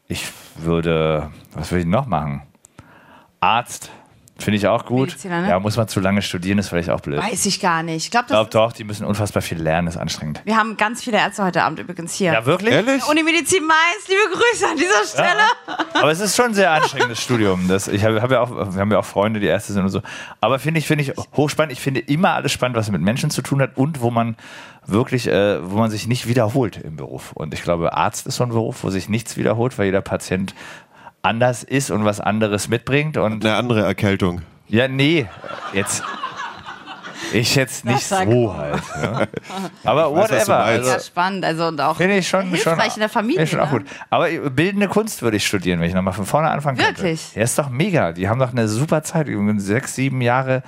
Ich 0.09 0.27
würde, 0.57 1.31
was 1.53 1.71
würde 1.71 1.83
ich 1.83 1.87
noch 1.87 2.07
machen? 2.07 2.41
Arzt 3.41 3.91
finde 4.43 4.57
ich 4.57 4.67
auch 4.67 4.85
gut. 4.85 5.09
Mediziner, 5.09 5.43
ne? 5.43 5.49
Ja, 5.49 5.61
muss 5.61 5.77
man 5.77 5.89
zu 5.89 6.01
lange 6.01 6.23
studieren, 6.23 6.59
ist 6.59 6.69
vielleicht 6.69 6.91
auch 6.91 7.01
blöd. 7.01 7.19
Weiß 7.19 7.47
ich 7.47 7.61
gar 7.61 7.83
nicht. 7.83 8.05
Ich 8.05 8.11
glaube, 8.11 8.27
glaube 8.29 8.51
doch, 8.51 8.73
die 8.73 8.85
müssen 8.85 9.05
unfassbar 9.05 9.43
viel 9.43 9.61
lernen, 9.61 9.89
ist 9.89 9.97
anstrengend. 9.97 10.41
wir 10.45 10.57
haben 10.57 10.77
ganz 10.77 11.03
viele 11.03 11.19
Ärzte 11.19 11.45
heute 11.45 11.63
Abend 11.63 11.79
übrigens 11.79 12.15
hier. 12.15 12.33
Ja, 12.33 12.47
wirklich? 12.47 12.73
Ehrlich? 12.73 13.07
Uni 13.09 13.23
Medizin 13.23 13.65
Mainz, 13.67 14.09
liebe 14.09 14.21
Grüße 14.33 14.67
an 14.67 14.77
dieser 14.77 15.05
Stelle. 15.05 15.43
Aber 15.95 16.11
es 16.11 16.21
ist 16.21 16.37
schon 16.37 16.47
ein 16.47 16.55
sehr 16.55 16.71
anstrengendes 16.71 17.21
Studium. 17.23 17.69
Das, 17.69 17.89
ich 17.89 18.05
habe 18.05 18.21
hab 18.23 18.31
ja 18.31 18.41
auch, 18.41 18.51
wir 18.51 18.81
haben 18.81 18.91
ja 18.91 18.99
auch 18.99 19.05
Freunde, 19.05 19.41
die 19.41 19.47
Ärzte 19.47 19.73
sind 19.73 19.85
und 19.85 19.91
so. 19.91 20.03
Aber 20.41 20.59
finde 20.59 20.79
ich, 20.79 20.87
finde 20.87 21.05
ich 21.05 21.13
hochspannend. 21.37 21.73
Ich 21.73 21.81
finde 21.81 22.01
immer 22.01 22.35
alles 22.35 22.53
spannend, 22.53 22.77
was 22.77 22.91
mit 22.91 23.01
Menschen 23.01 23.31
zu 23.31 23.43
tun 23.43 23.61
hat 23.61 23.77
und 23.77 24.01
wo 24.01 24.11
man 24.11 24.37
wirklich, 24.87 25.29
äh, 25.29 25.71
wo 25.71 25.77
man 25.77 25.91
sich 25.91 26.07
nicht 26.07 26.27
wiederholt 26.27 26.77
im 26.77 26.97
Beruf. 26.97 27.33
Und 27.33 27.55
ich 27.55 27.63
glaube, 27.63 27.93
Arzt 27.95 28.27
ist 28.27 28.37
so 28.37 28.45
ein 28.45 28.51
Beruf, 28.51 28.83
wo 28.83 28.91
sich 28.91 29.09
nichts 29.09 29.37
wiederholt, 29.37 29.79
weil 29.79 29.87
jeder 29.87 30.01
Patient 30.01 30.55
anders 31.23 31.63
ist 31.63 31.91
und 31.91 32.05
was 32.05 32.21
anderes 32.21 32.69
mitbringt. 32.69 33.17
Und 33.17 33.45
Eine 33.45 33.57
andere 33.57 33.83
Erkältung. 33.85 34.43
ja, 34.69 34.89
nee, 34.89 35.27
jetzt. 35.73 36.03
Ich 37.33 37.55
jetzt 37.55 37.85
nicht 37.85 38.05
so 38.05 38.17
halt. 38.57 38.83
Ja. 39.01 39.27
Aber 39.85 40.13
weiß, 40.17 40.31
whatever. 40.31 40.59
meinst. 40.59 40.79
Also, 40.81 40.91
Ja, 40.91 41.01
spannend. 41.01 41.45
Also 41.45 41.67
und 41.69 41.81
auch 41.81 41.97
Finde 41.97 42.17
ich 42.17 42.27
schon, 42.29 42.49
hilfreich 42.49 42.85
schon, 42.87 42.95
in 42.95 43.01
der 43.01 43.09
Familie. 43.09 43.35
Finde 43.37 43.45
ich 43.45 43.51
schon 43.51 43.61
auch 43.61 43.71
ne? 43.73 43.79
gut. 43.81 43.89
Aber 44.09 44.29
bildende 44.51 44.89
Kunst 44.89 45.23
würde 45.23 45.37
ich 45.37 45.47
studieren, 45.47 45.79
wenn 45.81 45.87
ich 45.89 45.95
nochmal 45.95 46.15
von 46.15 46.27
vorne 46.27 46.51
anfangen 46.51 46.79
könnte. 46.79 47.03
Wirklich? 47.03 47.35
Ja, 47.37 47.43
ist 47.43 47.57
doch 47.57 47.69
mega. 47.69 48.11
Die 48.13 48.29
haben 48.29 48.41
doch 48.41 48.51
eine 48.51 48.67
super 48.67 49.03
Zeit. 49.05 49.29
Übrigens 49.29 49.65
Sechs, 49.65 49.95
sieben 49.95 50.21
Jahre 50.23 50.65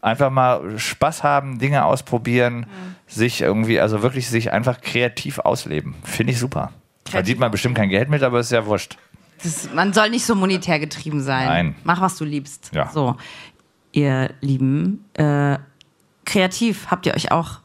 einfach 0.00 0.30
mal 0.30 0.78
Spaß 0.78 1.24
haben, 1.24 1.58
Dinge 1.58 1.84
ausprobieren, 1.84 2.60
Mhm. 2.60 2.64
sich 3.06 3.42
irgendwie, 3.42 3.78
also 3.80 4.00
wirklich 4.00 4.30
sich 4.30 4.50
einfach 4.52 4.80
kreativ 4.80 5.40
ausleben. 5.40 5.94
Finde 6.04 6.32
ich 6.32 6.38
super. 6.38 6.70
Verdient 7.06 7.40
man 7.40 7.50
bestimmt 7.50 7.74
kein 7.74 7.88
Geld 7.90 8.08
mit, 8.08 8.22
aber 8.22 8.40
ist 8.40 8.52
ja 8.52 8.64
wurscht. 8.64 8.96
Das, 9.42 9.72
man 9.72 9.92
soll 9.92 10.10
nicht 10.10 10.24
so 10.26 10.34
monetär 10.34 10.78
getrieben 10.78 11.20
sein. 11.22 11.46
Nein. 11.46 11.74
Mach, 11.84 12.00
was 12.00 12.16
du 12.16 12.24
liebst. 12.24 12.70
Ja. 12.74 12.88
So, 12.90 13.16
ihr 13.92 14.30
Lieben, 14.40 15.04
äh, 15.14 15.58
kreativ 16.24 16.88
habt 16.90 17.06
ihr 17.06 17.14
euch 17.14 17.30
auch 17.32 17.60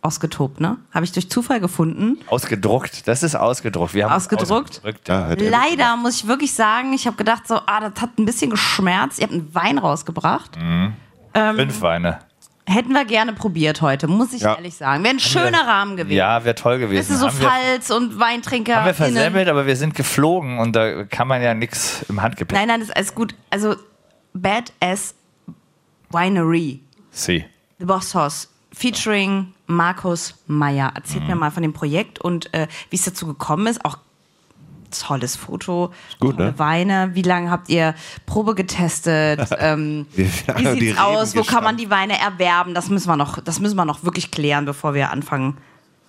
ausgetobt, 0.00 0.60
ne? 0.60 0.78
Habe 0.94 1.04
ich 1.04 1.12
durch 1.12 1.28
Zufall 1.28 1.58
gefunden. 1.60 2.18
Ausgedruckt, 2.28 3.08
das 3.08 3.22
ist 3.24 3.34
ausgedruckt. 3.34 3.94
Wir 3.94 4.04
haben 4.04 4.12
Ausgedruckt? 4.12 4.70
ausgedrückt, 4.70 5.08
Ja, 5.08 5.28
er- 5.28 5.50
Leider 5.50 5.96
muss 5.96 6.16
ich 6.20 6.26
wirklich 6.28 6.54
sagen, 6.54 6.92
ich 6.92 7.06
habe 7.06 7.16
gedacht, 7.16 7.48
so, 7.48 7.56
ah, 7.66 7.80
das 7.80 8.00
hat 8.00 8.16
ein 8.18 8.24
bisschen 8.24 8.50
geschmerzt. 8.50 9.18
Ihr 9.18 9.24
habt 9.24 9.34
einen 9.34 9.52
Wein 9.54 9.76
rausgebracht. 9.78 10.56
Fünf 11.34 11.80
Weine. 11.82 12.20
Hätten 12.68 12.92
wir 12.92 13.04
gerne 13.06 13.32
probiert 13.32 13.80
heute, 13.80 14.06
muss 14.08 14.32
ich 14.34 14.42
Ja. 14.42 14.54
ehrlich 14.56 14.74
sagen. 14.76 15.02
Wäre 15.02 15.14
ein 15.14 15.20
schöner 15.20 15.66
Rahmen 15.66 15.96
gewesen. 15.96 16.16
Ja, 16.16 16.44
wäre 16.44 16.54
toll 16.54 16.78
gewesen. 16.78 17.12
Du, 17.14 17.18
so 17.18 17.28
haben, 17.28 17.40
wir, 17.40 17.48
Pfalz 17.48 17.90
und 17.90 18.18
Weintrinker. 18.20 18.76
haben 18.76 18.84
wir 18.86 18.94
versemmelt, 18.94 19.48
aber 19.48 19.66
wir 19.66 19.74
sind 19.76 19.94
geflogen 19.94 20.58
und 20.58 20.76
da 20.76 21.04
kann 21.04 21.28
man 21.28 21.40
ja 21.40 21.54
nichts 21.54 22.04
im 22.10 22.20
Handgepäck. 22.20 22.56
Nein, 22.58 22.68
nein, 22.68 22.80
das 22.80 22.90
ist 22.90 22.96
alles 22.96 23.14
gut. 23.14 23.34
Also, 23.48 23.76
Badass 24.34 25.14
Winery. 26.10 26.80
See. 27.10 27.46
The 27.78 27.84
Boss 27.86 28.14
House 28.14 28.48
featuring 28.72 29.54
Markus 29.66 30.34
Meyer. 30.46 30.92
Erzählt 30.94 31.22
Mhm. 31.22 31.28
mir 31.30 31.36
mal 31.36 31.50
von 31.50 31.62
dem 31.62 31.72
Projekt 31.72 32.20
und 32.20 32.52
äh, 32.54 32.66
wie 32.90 32.96
es 32.96 33.04
dazu 33.04 33.26
gekommen 33.26 33.66
ist. 33.66 33.84
Auch 33.84 33.98
tolles 34.90 35.36
Foto, 35.36 35.92
gut, 36.20 36.36
tolle 36.36 36.52
ne? 36.52 36.58
Weine. 36.58 37.10
Wie 37.14 37.22
lange 37.22 37.50
habt 37.50 37.68
ihr 37.68 37.94
Probe 38.26 38.54
getestet? 38.54 39.40
ähm, 39.58 40.06
wie 40.14 40.24
sieht's 40.24 40.98
aus? 40.98 41.36
Wo 41.36 41.42
kann 41.42 41.64
man 41.64 41.76
die 41.76 41.90
Weine 41.90 42.18
erwerben? 42.18 42.74
Das 42.74 42.88
müssen 42.88 43.08
wir 43.08 43.16
noch, 43.16 43.40
das 43.40 43.60
müssen 43.60 43.76
wir 43.76 43.84
noch 43.84 44.04
wirklich 44.04 44.30
klären, 44.30 44.64
bevor 44.64 44.94
wir 44.94 45.10
anfangen 45.10 45.56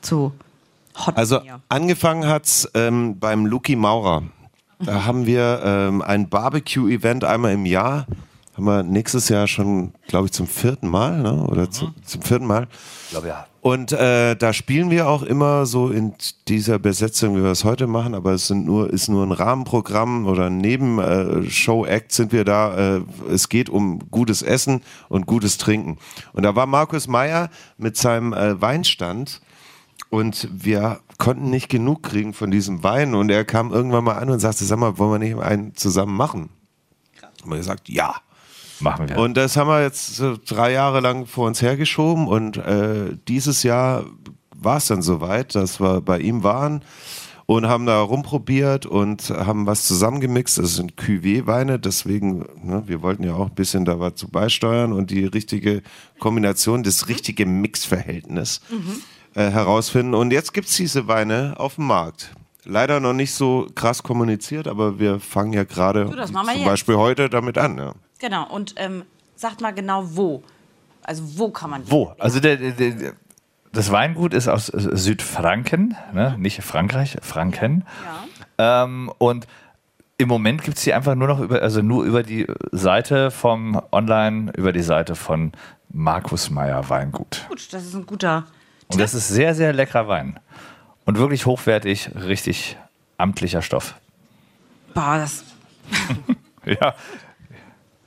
zu 0.01 0.33
hot 1.05 1.17
Also 1.17 1.41
hier. 1.41 1.61
angefangen 1.69 2.27
hat's 2.27 2.69
ähm, 2.73 3.19
beim 3.19 3.45
Luki 3.45 3.75
Maurer. 3.75 4.23
Da 4.79 5.05
haben 5.05 5.25
wir 5.25 5.61
ähm, 5.63 6.01
ein 6.01 6.29
Barbecue-Event 6.29 7.23
einmal 7.23 7.53
im 7.53 7.65
Jahr. 7.65 8.05
Haben 8.59 8.65
wir 8.65 8.83
nächstes 8.83 9.29
Jahr 9.29 9.47
schon, 9.47 9.93
glaube 10.09 10.25
ich, 10.25 10.33
zum 10.33 10.45
vierten 10.45 10.89
Mal, 10.89 11.21
ne? 11.21 11.45
Oder 11.47 11.71
zu, 11.71 11.93
zum 12.03 12.21
vierten 12.21 12.45
Mal. 12.45 12.67
Ich 13.05 13.11
glaube 13.11 13.29
ja. 13.29 13.47
Und 13.61 13.93
äh, 13.93 14.35
da 14.35 14.51
spielen 14.51 14.91
wir 14.91 15.07
auch 15.07 15.23
immer 15.23 15.65
so 15.65 15.87
in 15.87 16.13
dieser 16.49 16.77
Besetzung, 16.77 17.37
wie 17.37 17.41
wir 17.41 17.51
es 17.51 17.63
heute 17.63 17.87
machen, 17.87 18.13
aber 18.13 18.33
es 18.33 18.47
sind 18.47 18.65
nur, 18.65 18.89
ist 18.89 19.07
nur 19.07 19.25
ein 19.25 19.31
Rahmenprogramm 19.31 20.25
oder 20.25 20.47
ein 20.47 20.57
Nebenshow-Act 20.57 22.11
sind 22.11 22.33
wir 22.33 22.43
da. 22.43 22.97
Äh, 22.97 23.01
es 23.31 23.47
geht 23.47 23.69
um 23.69 24.11
gutes 24.11 24.41
Essen 24.41 24.81
und 25.07 25.25
gutes 25.25 25.57
Trinken. 25.57 25.97
Und 26.33 26.43
da 26.43 26.53
war 26.57 26.65
Markus 26.65 27.07
Meyer 27.07 27.49
mit 27.77 27.95
seinem 27.95 28.33
äh, 28.33 28.59
Weinstand 28.59 29.39
und 30.09 30.49
wir 30.51 30.99
konnten 31.17 31.49
nicht 31.49 31.69
genug 31.69 32.03
kriegen 32.03 32.33
von 32.33 32.51
diesem 32.51 32.83
Wein 32.83 33.15
und 33.15 33.31
er 33.31 33.45
kam 33.45 33.71
irgendwann 33.71 34.03
mal 34.03 34.17
an 34.17 34.29
und 34.29 34.41
sagte, 34.41 34.65
sag 34.65 34.79
mal, 34.79 34.97
wollen 34.97 35.21
wir 35.21 35.29
nicht 35.29 35.37
einen 35.37 35.75
zusammen 35.75 36.17
machen? 36.17 36.49
Haben 37.41 37.51
wir 37.51 37.57
gesagt, 37.57 37.87
ja. 37.87 38.15
Machen 38.81 39.09
wir. 39.09 39.17
Und 39.17 39.35
das 39.35 39.57
haben 39.57 39.67
wir 39.67 39.81
jetzt 39.81 40.15
so 40.15 40.37
drei 40.45 40.71
Jahre 40.71 40.99
lang 40.99 41.25
vor 41.25 41.47
uns 41.47 41.61
hergeschoben 41.61 42.27
und 42.27 42.57
äh, 42.57 43.17
dieses 43.27 43.63
Jahr 43.63 44.05
war 44.55 44.77
es 44.77 44.87
dann 44.87 45.01
soweit, 45.01 45.55
dass 45.55 45.79
wir 45.79 46.01
bei 46.01 46.19
ihm 46.19 46.43
waren 46.43 46.83
und 47.45 47.67
haben 47.67 47.87
da 47.87 47.99
rumprobiert 47.99 48.85
und 48.85 49.31
haben 49.31 49.65
was 49.65 49.85
zusammengemixt. 49.85 50.59
Das 50.59 50.75
sind 50.75 50.97
Cuvée-Weine, 50.97 51.79
deswegen, 51.79 52.45
ne, 52.61 52.83
wir 52.85 53.01
wollten 53.01 53.23
ja 53.23 53.33
auch 53.33 53.47
ein 53.47 53.55
bisschen 53.55 53.85
da 53.85 53.99
was 53.99 54.15
zu 54.15 54.27
beisteuern 54.29 54.93
und 54.93 55.09
die 55.09 55.25
richtige 55.25 55.81
Kombination, 56.19 56.83
das 56.83 57.07
richtige 57.07 57.47
Mixverhältnis 57.47 58.61
äh, 59.33 59.49
herausfinden. 59.49 60.13
Und 60.13 60.31
jetzt 60.31 60.53
gibt 60.53 60.67
es 60.67 60.75
diese 60.75 61.07
Weine 61.07 61.55
auf 61.57 61.75
dem 61.75 61.87
Markt. 61.87 62.33
Leider 62.65 62.99
noch 62.99 63.13
nicht 63.13 63.33
so 63.33 63.67
krass 63.73 64.03
kommuniziert, 64.03 64.67
aber 64.67 64.99
wir 64.99 65.19
fangen 65.19 65.53
ja 65.53 65.63
gerade 65.63 66.05
zum 66.05 66.35
jetzt. 66.53 66.65
Beispiel 66.65 66.97
heute 66.97 67.29
damit 67.29 67.57
an. 67.57 67.77
Ja. 67.79 67.93
Genau, 68.19 68.47
und 68.47 68.75
ähm, 68.77 69.03
sagt 69.35 69.61
mal 69.61 69.71
genau 69.71 70.03
wo. 70.15 70.43
Also 71.03 71.23
wo 71.37 71.49
kann 71.49 71.69
man 71.69 71.85
die 71.85 71.91
Wo? 71.91 72.13
Also 72.19 72.39
der, 72.39 72.57
der, 72.57 72.71
der, 72.71 73.13
das 73.71 73.91
Weingut 73.91 74.33
ist 74.33 74.47
aus 74.47 74.69
äh, 74.69 74.95
Südfranken, 74.95 75.95
ne? 76.13 76.35
nicht 76.37 76.61
Frankreich, 76.61 77.17
Franken. 77.21 77.85
Ähm, 78.57 79.11
und 79.17 79.47
im 80.17 80.27
Moment 80.27 80.63
gibt 80.63 80.77
es 80.77 80.83
die 80.83 80.93
einfach 80.93 81.15
nur 81.15 81.27
noch 81.29 81.39
über, 81.39 81.61
also 81.61 81.81
nur 81.81 82.03
über 82.03 82.23
die 82.23 82.45
Seite 82.71 83.31
vom 83.31 83.81
Online, 83.91 84.51
über 84.57 84.73
die 84.73 84.81
Seite 84.81 85.15
von 85.15 85.53
Markus 85.89 86.49
Meyer 86.49 86.89
Weingut. 86.89 87.45
Gut, 87.47 87.71
das 87.71 87.85
ist 87.85 87.95
ein 87.95 88.05
guter. 88.05 88.45
Und 88.91 88.99
das 88.99 89.13
ist 89.13 89.29
sehr, 89.29 89.55
sehr 89.55 89.71
leckerer 89.71 90.07
Wein. 90.07 90.39
Und 91.05 91.17
wirklich 91.17 91.45
hochwertig, 91.45 92.11
richtig 92.15 92.77
amtlicher 93.17 93.61
Stoff. 93.61 93.95
Boah, 94.93 95.17
das, 95.17 95.43
Ja. 96.65 96.93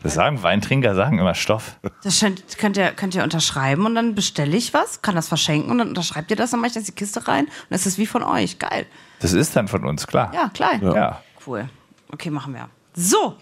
Das 0.02 0.14
sagen 0.14 0.42
Weintrinker, 0.42 0.94
sagen 0.94 1.18
immer 1.18 1.34
Stoff. 1.34 1.76
das 2.02 2.24
könnt, 2.58 2.76
ihr, 2.76 2.90
könnt 2.92 3.14
ihr 3.14 3.22
unterschreiben 3.22 3.86
und 3.86 3.94
dann 3.94 4.14
bestelle 4.14 4.56
ich 4.56 4.74
was, 4.74 5.02
kann 5.02 5.14
das 5.14 5.28
verschenken 5.28 5.70
und 5.70 5.78
dann 5.78 5.88
unterschreibt 5.88 6.30
ihr 6.30 6.36
das, 6.36 6.50
dann 6.50 6.60
mache 6.60 6.68
ich 6.68 6.74
das 6.74 6.82
in 6.82 6.86
die 6.86 6.92
Kiste 6.92 7.26
rein 7.28 7.44
und 7.44 7.70
das 7.70 7.86
ist 7.86 7.98
wie 7.98 8.06
von 8.06 8.22
euch. 8.22 8.58
Geil. 8.58 8.86
Das 9.20 9.32
ist 9.32 9.54
dann 9.54 9.68
von 9.68 9.84
uns, 9.84 10.06
klar. 10.06 10.32
Ja, 10.34 10.48
klar. 10.48 10.82
Ja. 10.82 11.22
Cool. 11.46 11.68
Okay, 12.12 12.30
machen 12.30 12.54
wir. 12.54 12.68
So, 12.94 13.36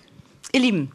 ihr 0.53 0.61
Lieben, 0.61 0.93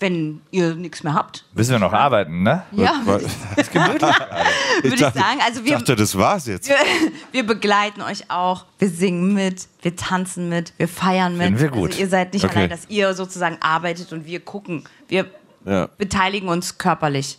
wenn 0.00 0.40
ihr 0.50 0.74
nichts 0.74 1.02
mehr 1.02 1.14
habt, 1.14 1.44
Müssen 1.54 1.72
wir 1.72 1.78
noch 1.78 1.92
arbeiten, 1.92 2.42
ne? 2.42 2.62
ja, 2.72 3.00
Weil- 3.04 3.20
würde 4.82 4.94
ich 4.94 5.00
sagen, 5.00 5.40
also 5.46 5.64
wir, 5.64 5.72
dachte, 5.78 5.96
das 5.96 6.16
war's 6.18 6.46
jetzt. 6.46 6.68
wir, 6.68 6.76
wir 7.32 7.46
begleiten 7.46 8.02
euch 8.02 8.30
auch, 8.30 8.64
wir 8.78 8.88
singen 8.88 9.34
mit, 9.34 9.68
wir 9.82 9.94
tanzen 9.96 10.48
mit, 10.48 10.72
wir 10.76 10.88
feiern 10.88 11.36
mit. 11.36 11.46
Finden 11.46 11.60
wir 11.60 11.68
gut. 11.70 11.90
Also 11.90 12.00
ihr 12.02 12.08
seid 12.08 12.32
nicht 12.34 12.44
Okay. 12.44 12.56
allein, 12.58 12.70
dass 12.70 12.86
ihr 12.88 13.14
sozusagen 13.14 13.58
arbeitet 13.60 14.12
und 14.12 14.26
wir 14.26 14.40
gucken. 14.40 14.84
Wir 15.08 15.26
Ja. 15.64 15.88
beteiligen 15.98 16.48
uns 16.48 16.78
körperlich. 16.78 17.38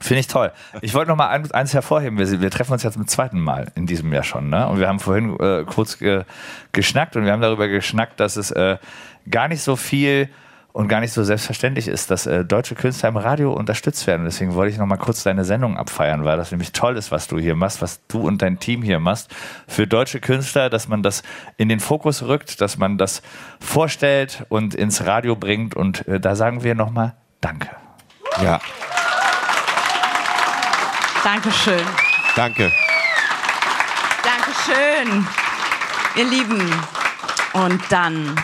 Finde 0.00 0.18
ich 0.20 0.26
toll. 0.26 0.50
Ich 0.80 0.94
wollte 0.94 1.10
noch 1.10 1.16
mal 1.16 1.28
ein, 1.28 1.48
eins 1.52 1.72
hervorheben. 1.74 2.18
Wir, 2.18 2.40
wir 2.40 2.50
treffen 2.50 2.72
uns 2.72 2.82
jetzt 2.82 2.94
zum 2.94 3.06
zweiten 3.06 3.38
Mal 3.38 3.70
in 3.76 3.86
diesem 3.86 4.12
Jahr 4.12 4.24
schon. 4.24 4.50
Ne? 4.50 4.66
Und 4.66 4.80
wir 4.80 4.88
haben 4.88 4.98
vorhin 4.98 5.38
äh, 5.38 5.64
kurz 5.64 5.96
ge, 5.98 6.24
geschnackt 6.72 7.14
und 7.14 7.24
wir 7.24 7.30
haben 7.30 7.40
darüber 7.40 7.68
geschnackt, 7.68 8.18
dass 8.18 8.34
es 8.36 8.50
äh, 8.50 8.78
gar 9.30 9.46
nicht 9.46 9.62
so 9.62 9.76
viel 9.76 10.28
und 10.72 10.88
gar 10.88 11.00
nicht 11.00 11.12
so 11.12 11.22
selbstverständlich 11.22 11.88
ist, 11.88 12.10
dass 12.10 12.26
äh, 12.26 12.44
deutsche 12.44 12.74
Künstler 12.74 13.10
im 13.10 13.16
Radio 13.16 13.52
unterstützt 13.52 14.06
werden. 14.06 14.24
Deswegen 14.24 14.54
wollte 14.54 14.72
ich 14.72 14.78
noch 14.78 14.86
mal 14.86 14.96
kurz 14.96 15.22
deine 15.22 15.44
Sendung 15.44 15.76
abfeiern, 15.76 16.24
weil 16.24 16.36
das 16.36 16.50
nämlich 16.50 16.72
toll 16.72 16.96
ist, 16.96 17.10
was 17.10 17.28
du 17.28 17.38
hier 17.38 17.54
machst, 17.54 17.82
was 17.82 18.00
du 18.08 18.26
und 18.26 18.40
dein 18.40 18.58
Team 18.58 18.82
hier 18.82 18.98
machst 18.98 19.30
für 19.68 19.86
deutsche 19.86 20.20
Künstler, 20.20 20.70
dass 20.70 20.88
man 20.88 21.02
das 21.02 21.22
in 21.56 21.68
den 21.68 21.80
Fokus 21.80 22.22
rückt, 22.22 22.60
dass 22.60 22.78
man 22.78 22.96
das 22.96 23.22
vorstellt 23.60 24.44
und 24.48 24.74
ins 24.74 25.04
Radio 25.04 25.36
bringt. 25.36 25.74
Und 25.74 26.06
äh, 26.08 26.20
da 26.20 26.36
sagen 26.36 26.62
wir 26.62 26.74
noch 26.74 26.90
mal 26.90 27.14
Danke. 27.40 27.68
Ja, 28.42 28.60
Dankeschön. 31.22 31.84
danke. 32.34 32.72
Dankeschön. 34.24 35.08
schön. 35.12 35.26
Ihr 36.14 36.24
Lieben. 36.30 36.72
Und 37.52 37.80
dann, 37.90 38.36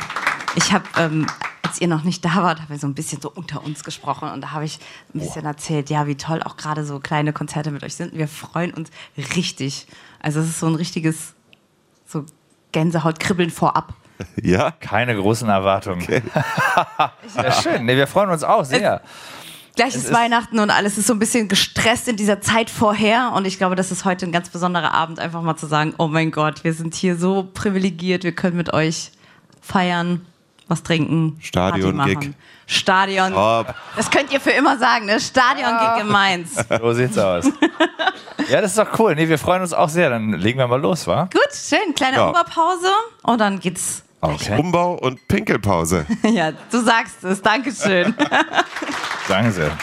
ich 0.54 0.72
habe, 0.72 0.84
ähm, 0.98 1.26
als 1.68 1.80
ihr 1.80 1.88
noch 1.88 2.02
nicht 2.02 2.24
da 2.24 2.36
wart, 2.36 2.60
haben 2.60 2.70
wir 2.70 2.78
so 2.78 2.86
ein 2.86 2.94
bisschen 2.94 3.20
so 3.20 3.30
unter 3.30 3.62
uns 3.62 3.84
gesprochen 3.84 4.30
und 4.30 4.40
da 4.40 4.52
habe 4.52 4.64
ich 4.64 4.78
ein 5.14 5.20
bisschen 5.20 5.44
erzählt, 5.44 5.90
ja, 5.90 6.06
wie 6.06 6.14
toll 6.14 6.42
auch 6.42 6.56
gerade 6.56 6.84
so 6.84 6.98
kleine 6.98 7.32
Konzerte 7.32 7.70
mit 7.70 7.84
euch 7.84 7.94
sind. 7.94 8.16
Wir 8.16 8.26
freuen 8.26 8.72
uns 8.72 8.90
richtig. 9.36 9.86
Also 10.20 10.40
es 10.40 10.48
ist 10.48 10.60
so 10.60 10.66
ein 10.66 10.74
richtiges, 10.74 11.34
so 12.06 12.24
Gänsehautkribbeln 12.72 13.50
vorab. 13.50 13.94
Ja? 14.42 14.72
Keine 14.72 15.14
großen 15.14 15.48
Erwartungen. 15.48 16.02
Okay. 16.02 16.22
ja, 17.36 17.52
schön. 17.52 17.84
Nee, 17.84 17.96
wir 17.96 18.08
freuen 18.08 18.30
uns 18.30 18.42
auch 18.42 18.64
sehr. 18.64 19.00
Gleich 19.76 19.94
ist, 19.94 20.06
ist 20.06 20.12
Weihnachten 20.12 20.58
und 20.58 20.70
alles 20.70 20.98
ist 20.98 21.06
so 21.06 21.12
ein 21.12 21.20
bisschen 21.20 21.46
gestresst 21.46 22.08
in 22.08 22.16
dieser 22.16 22.40
Zeit 22.40 22.68
vorher. 22.68 23.32
Und 23.36 23.46
ich 23.46 23.58
glaube, 23.58 23.76
das 23.76 23.92
ist 23.92 24.04
heute 24.04 24.26
ein 24.26 24.32
ganz 24.32 24.48
besonderer 24.48 24.92
Abend, 24.92 25.20
einfach 25.20 25.40
mal 25.42 25.54
zu 25.56 25.68
sagen, 25.68 25.94
oh 25.98 26.08
mein 26.08 26.32
Gott, 26.32 26.64
wir 26.64 26.72
sind 26.72 26.96
hier 26.96 27.14
so 27.14 27.48
privilegiert, 27.54 28.24
wir 28.24 28.32
können 28.32 28.56
mit 28.56 28.72
euch 28.72 29.12
feiern, 29.60 30.26
was 30.68 30.82
trinken, 30.82 31.38
Stadion-Gig. 31.40 32.34
Stadion. 32.66 33.32
Top. 33.32 33.74
Das 33.96 34.10
könnt 34.10 34.30
ihr 34.30 34.40
für 34.40 34.50
immer 34.50 34.78
sagen, 34.78 35.06
ne? 35.06 35.18
Stadion-Gig 35.18 36.02
in 36.02 36.08
Mainz. 36.08 36.64
So 36.80 36.92
sieht's 36.92 37.16
aus. 37.18 37.46
ja, 38.48 38.60
das 38.60 38.72
ist 38.72 38.78
doch 38.78 38.98
cool. 38.98 39.14
Nee, 39.14 39.28
wir 39.28 39.38
freuen 39.38 39.62
uns 39.62 39.72
auch 39.72 39.88
sehr. 39.88 40.10
Dann 40.10 40.32
legen 40.34 40.58
wir 40.58 40.68
mal 40.68 40.80
los, 40.80 41.06
wa? 41.06 41.24
Gut, 41.32 41.52
schön. 41.52 41.94
Kleine 41.94 42.18
ja. 42.18 42.28
Oberpause 42.28 42.90
und 43.22 43.40
dann 43.40 43.58
geht's 43.58 44.04
Okay. 44.20 44.58
Umbau 44.58 44.94
und 44.94 45.28
Pinkelpause. 45.28 46.04
ja, 46.24 46.50
du 46.50 46.80
sagst 46.82 47.22
es. 47.22 47.40
Dankeschön. 47.40 48.14
Danke 49.28 49.52
sehr. 49.52 49.78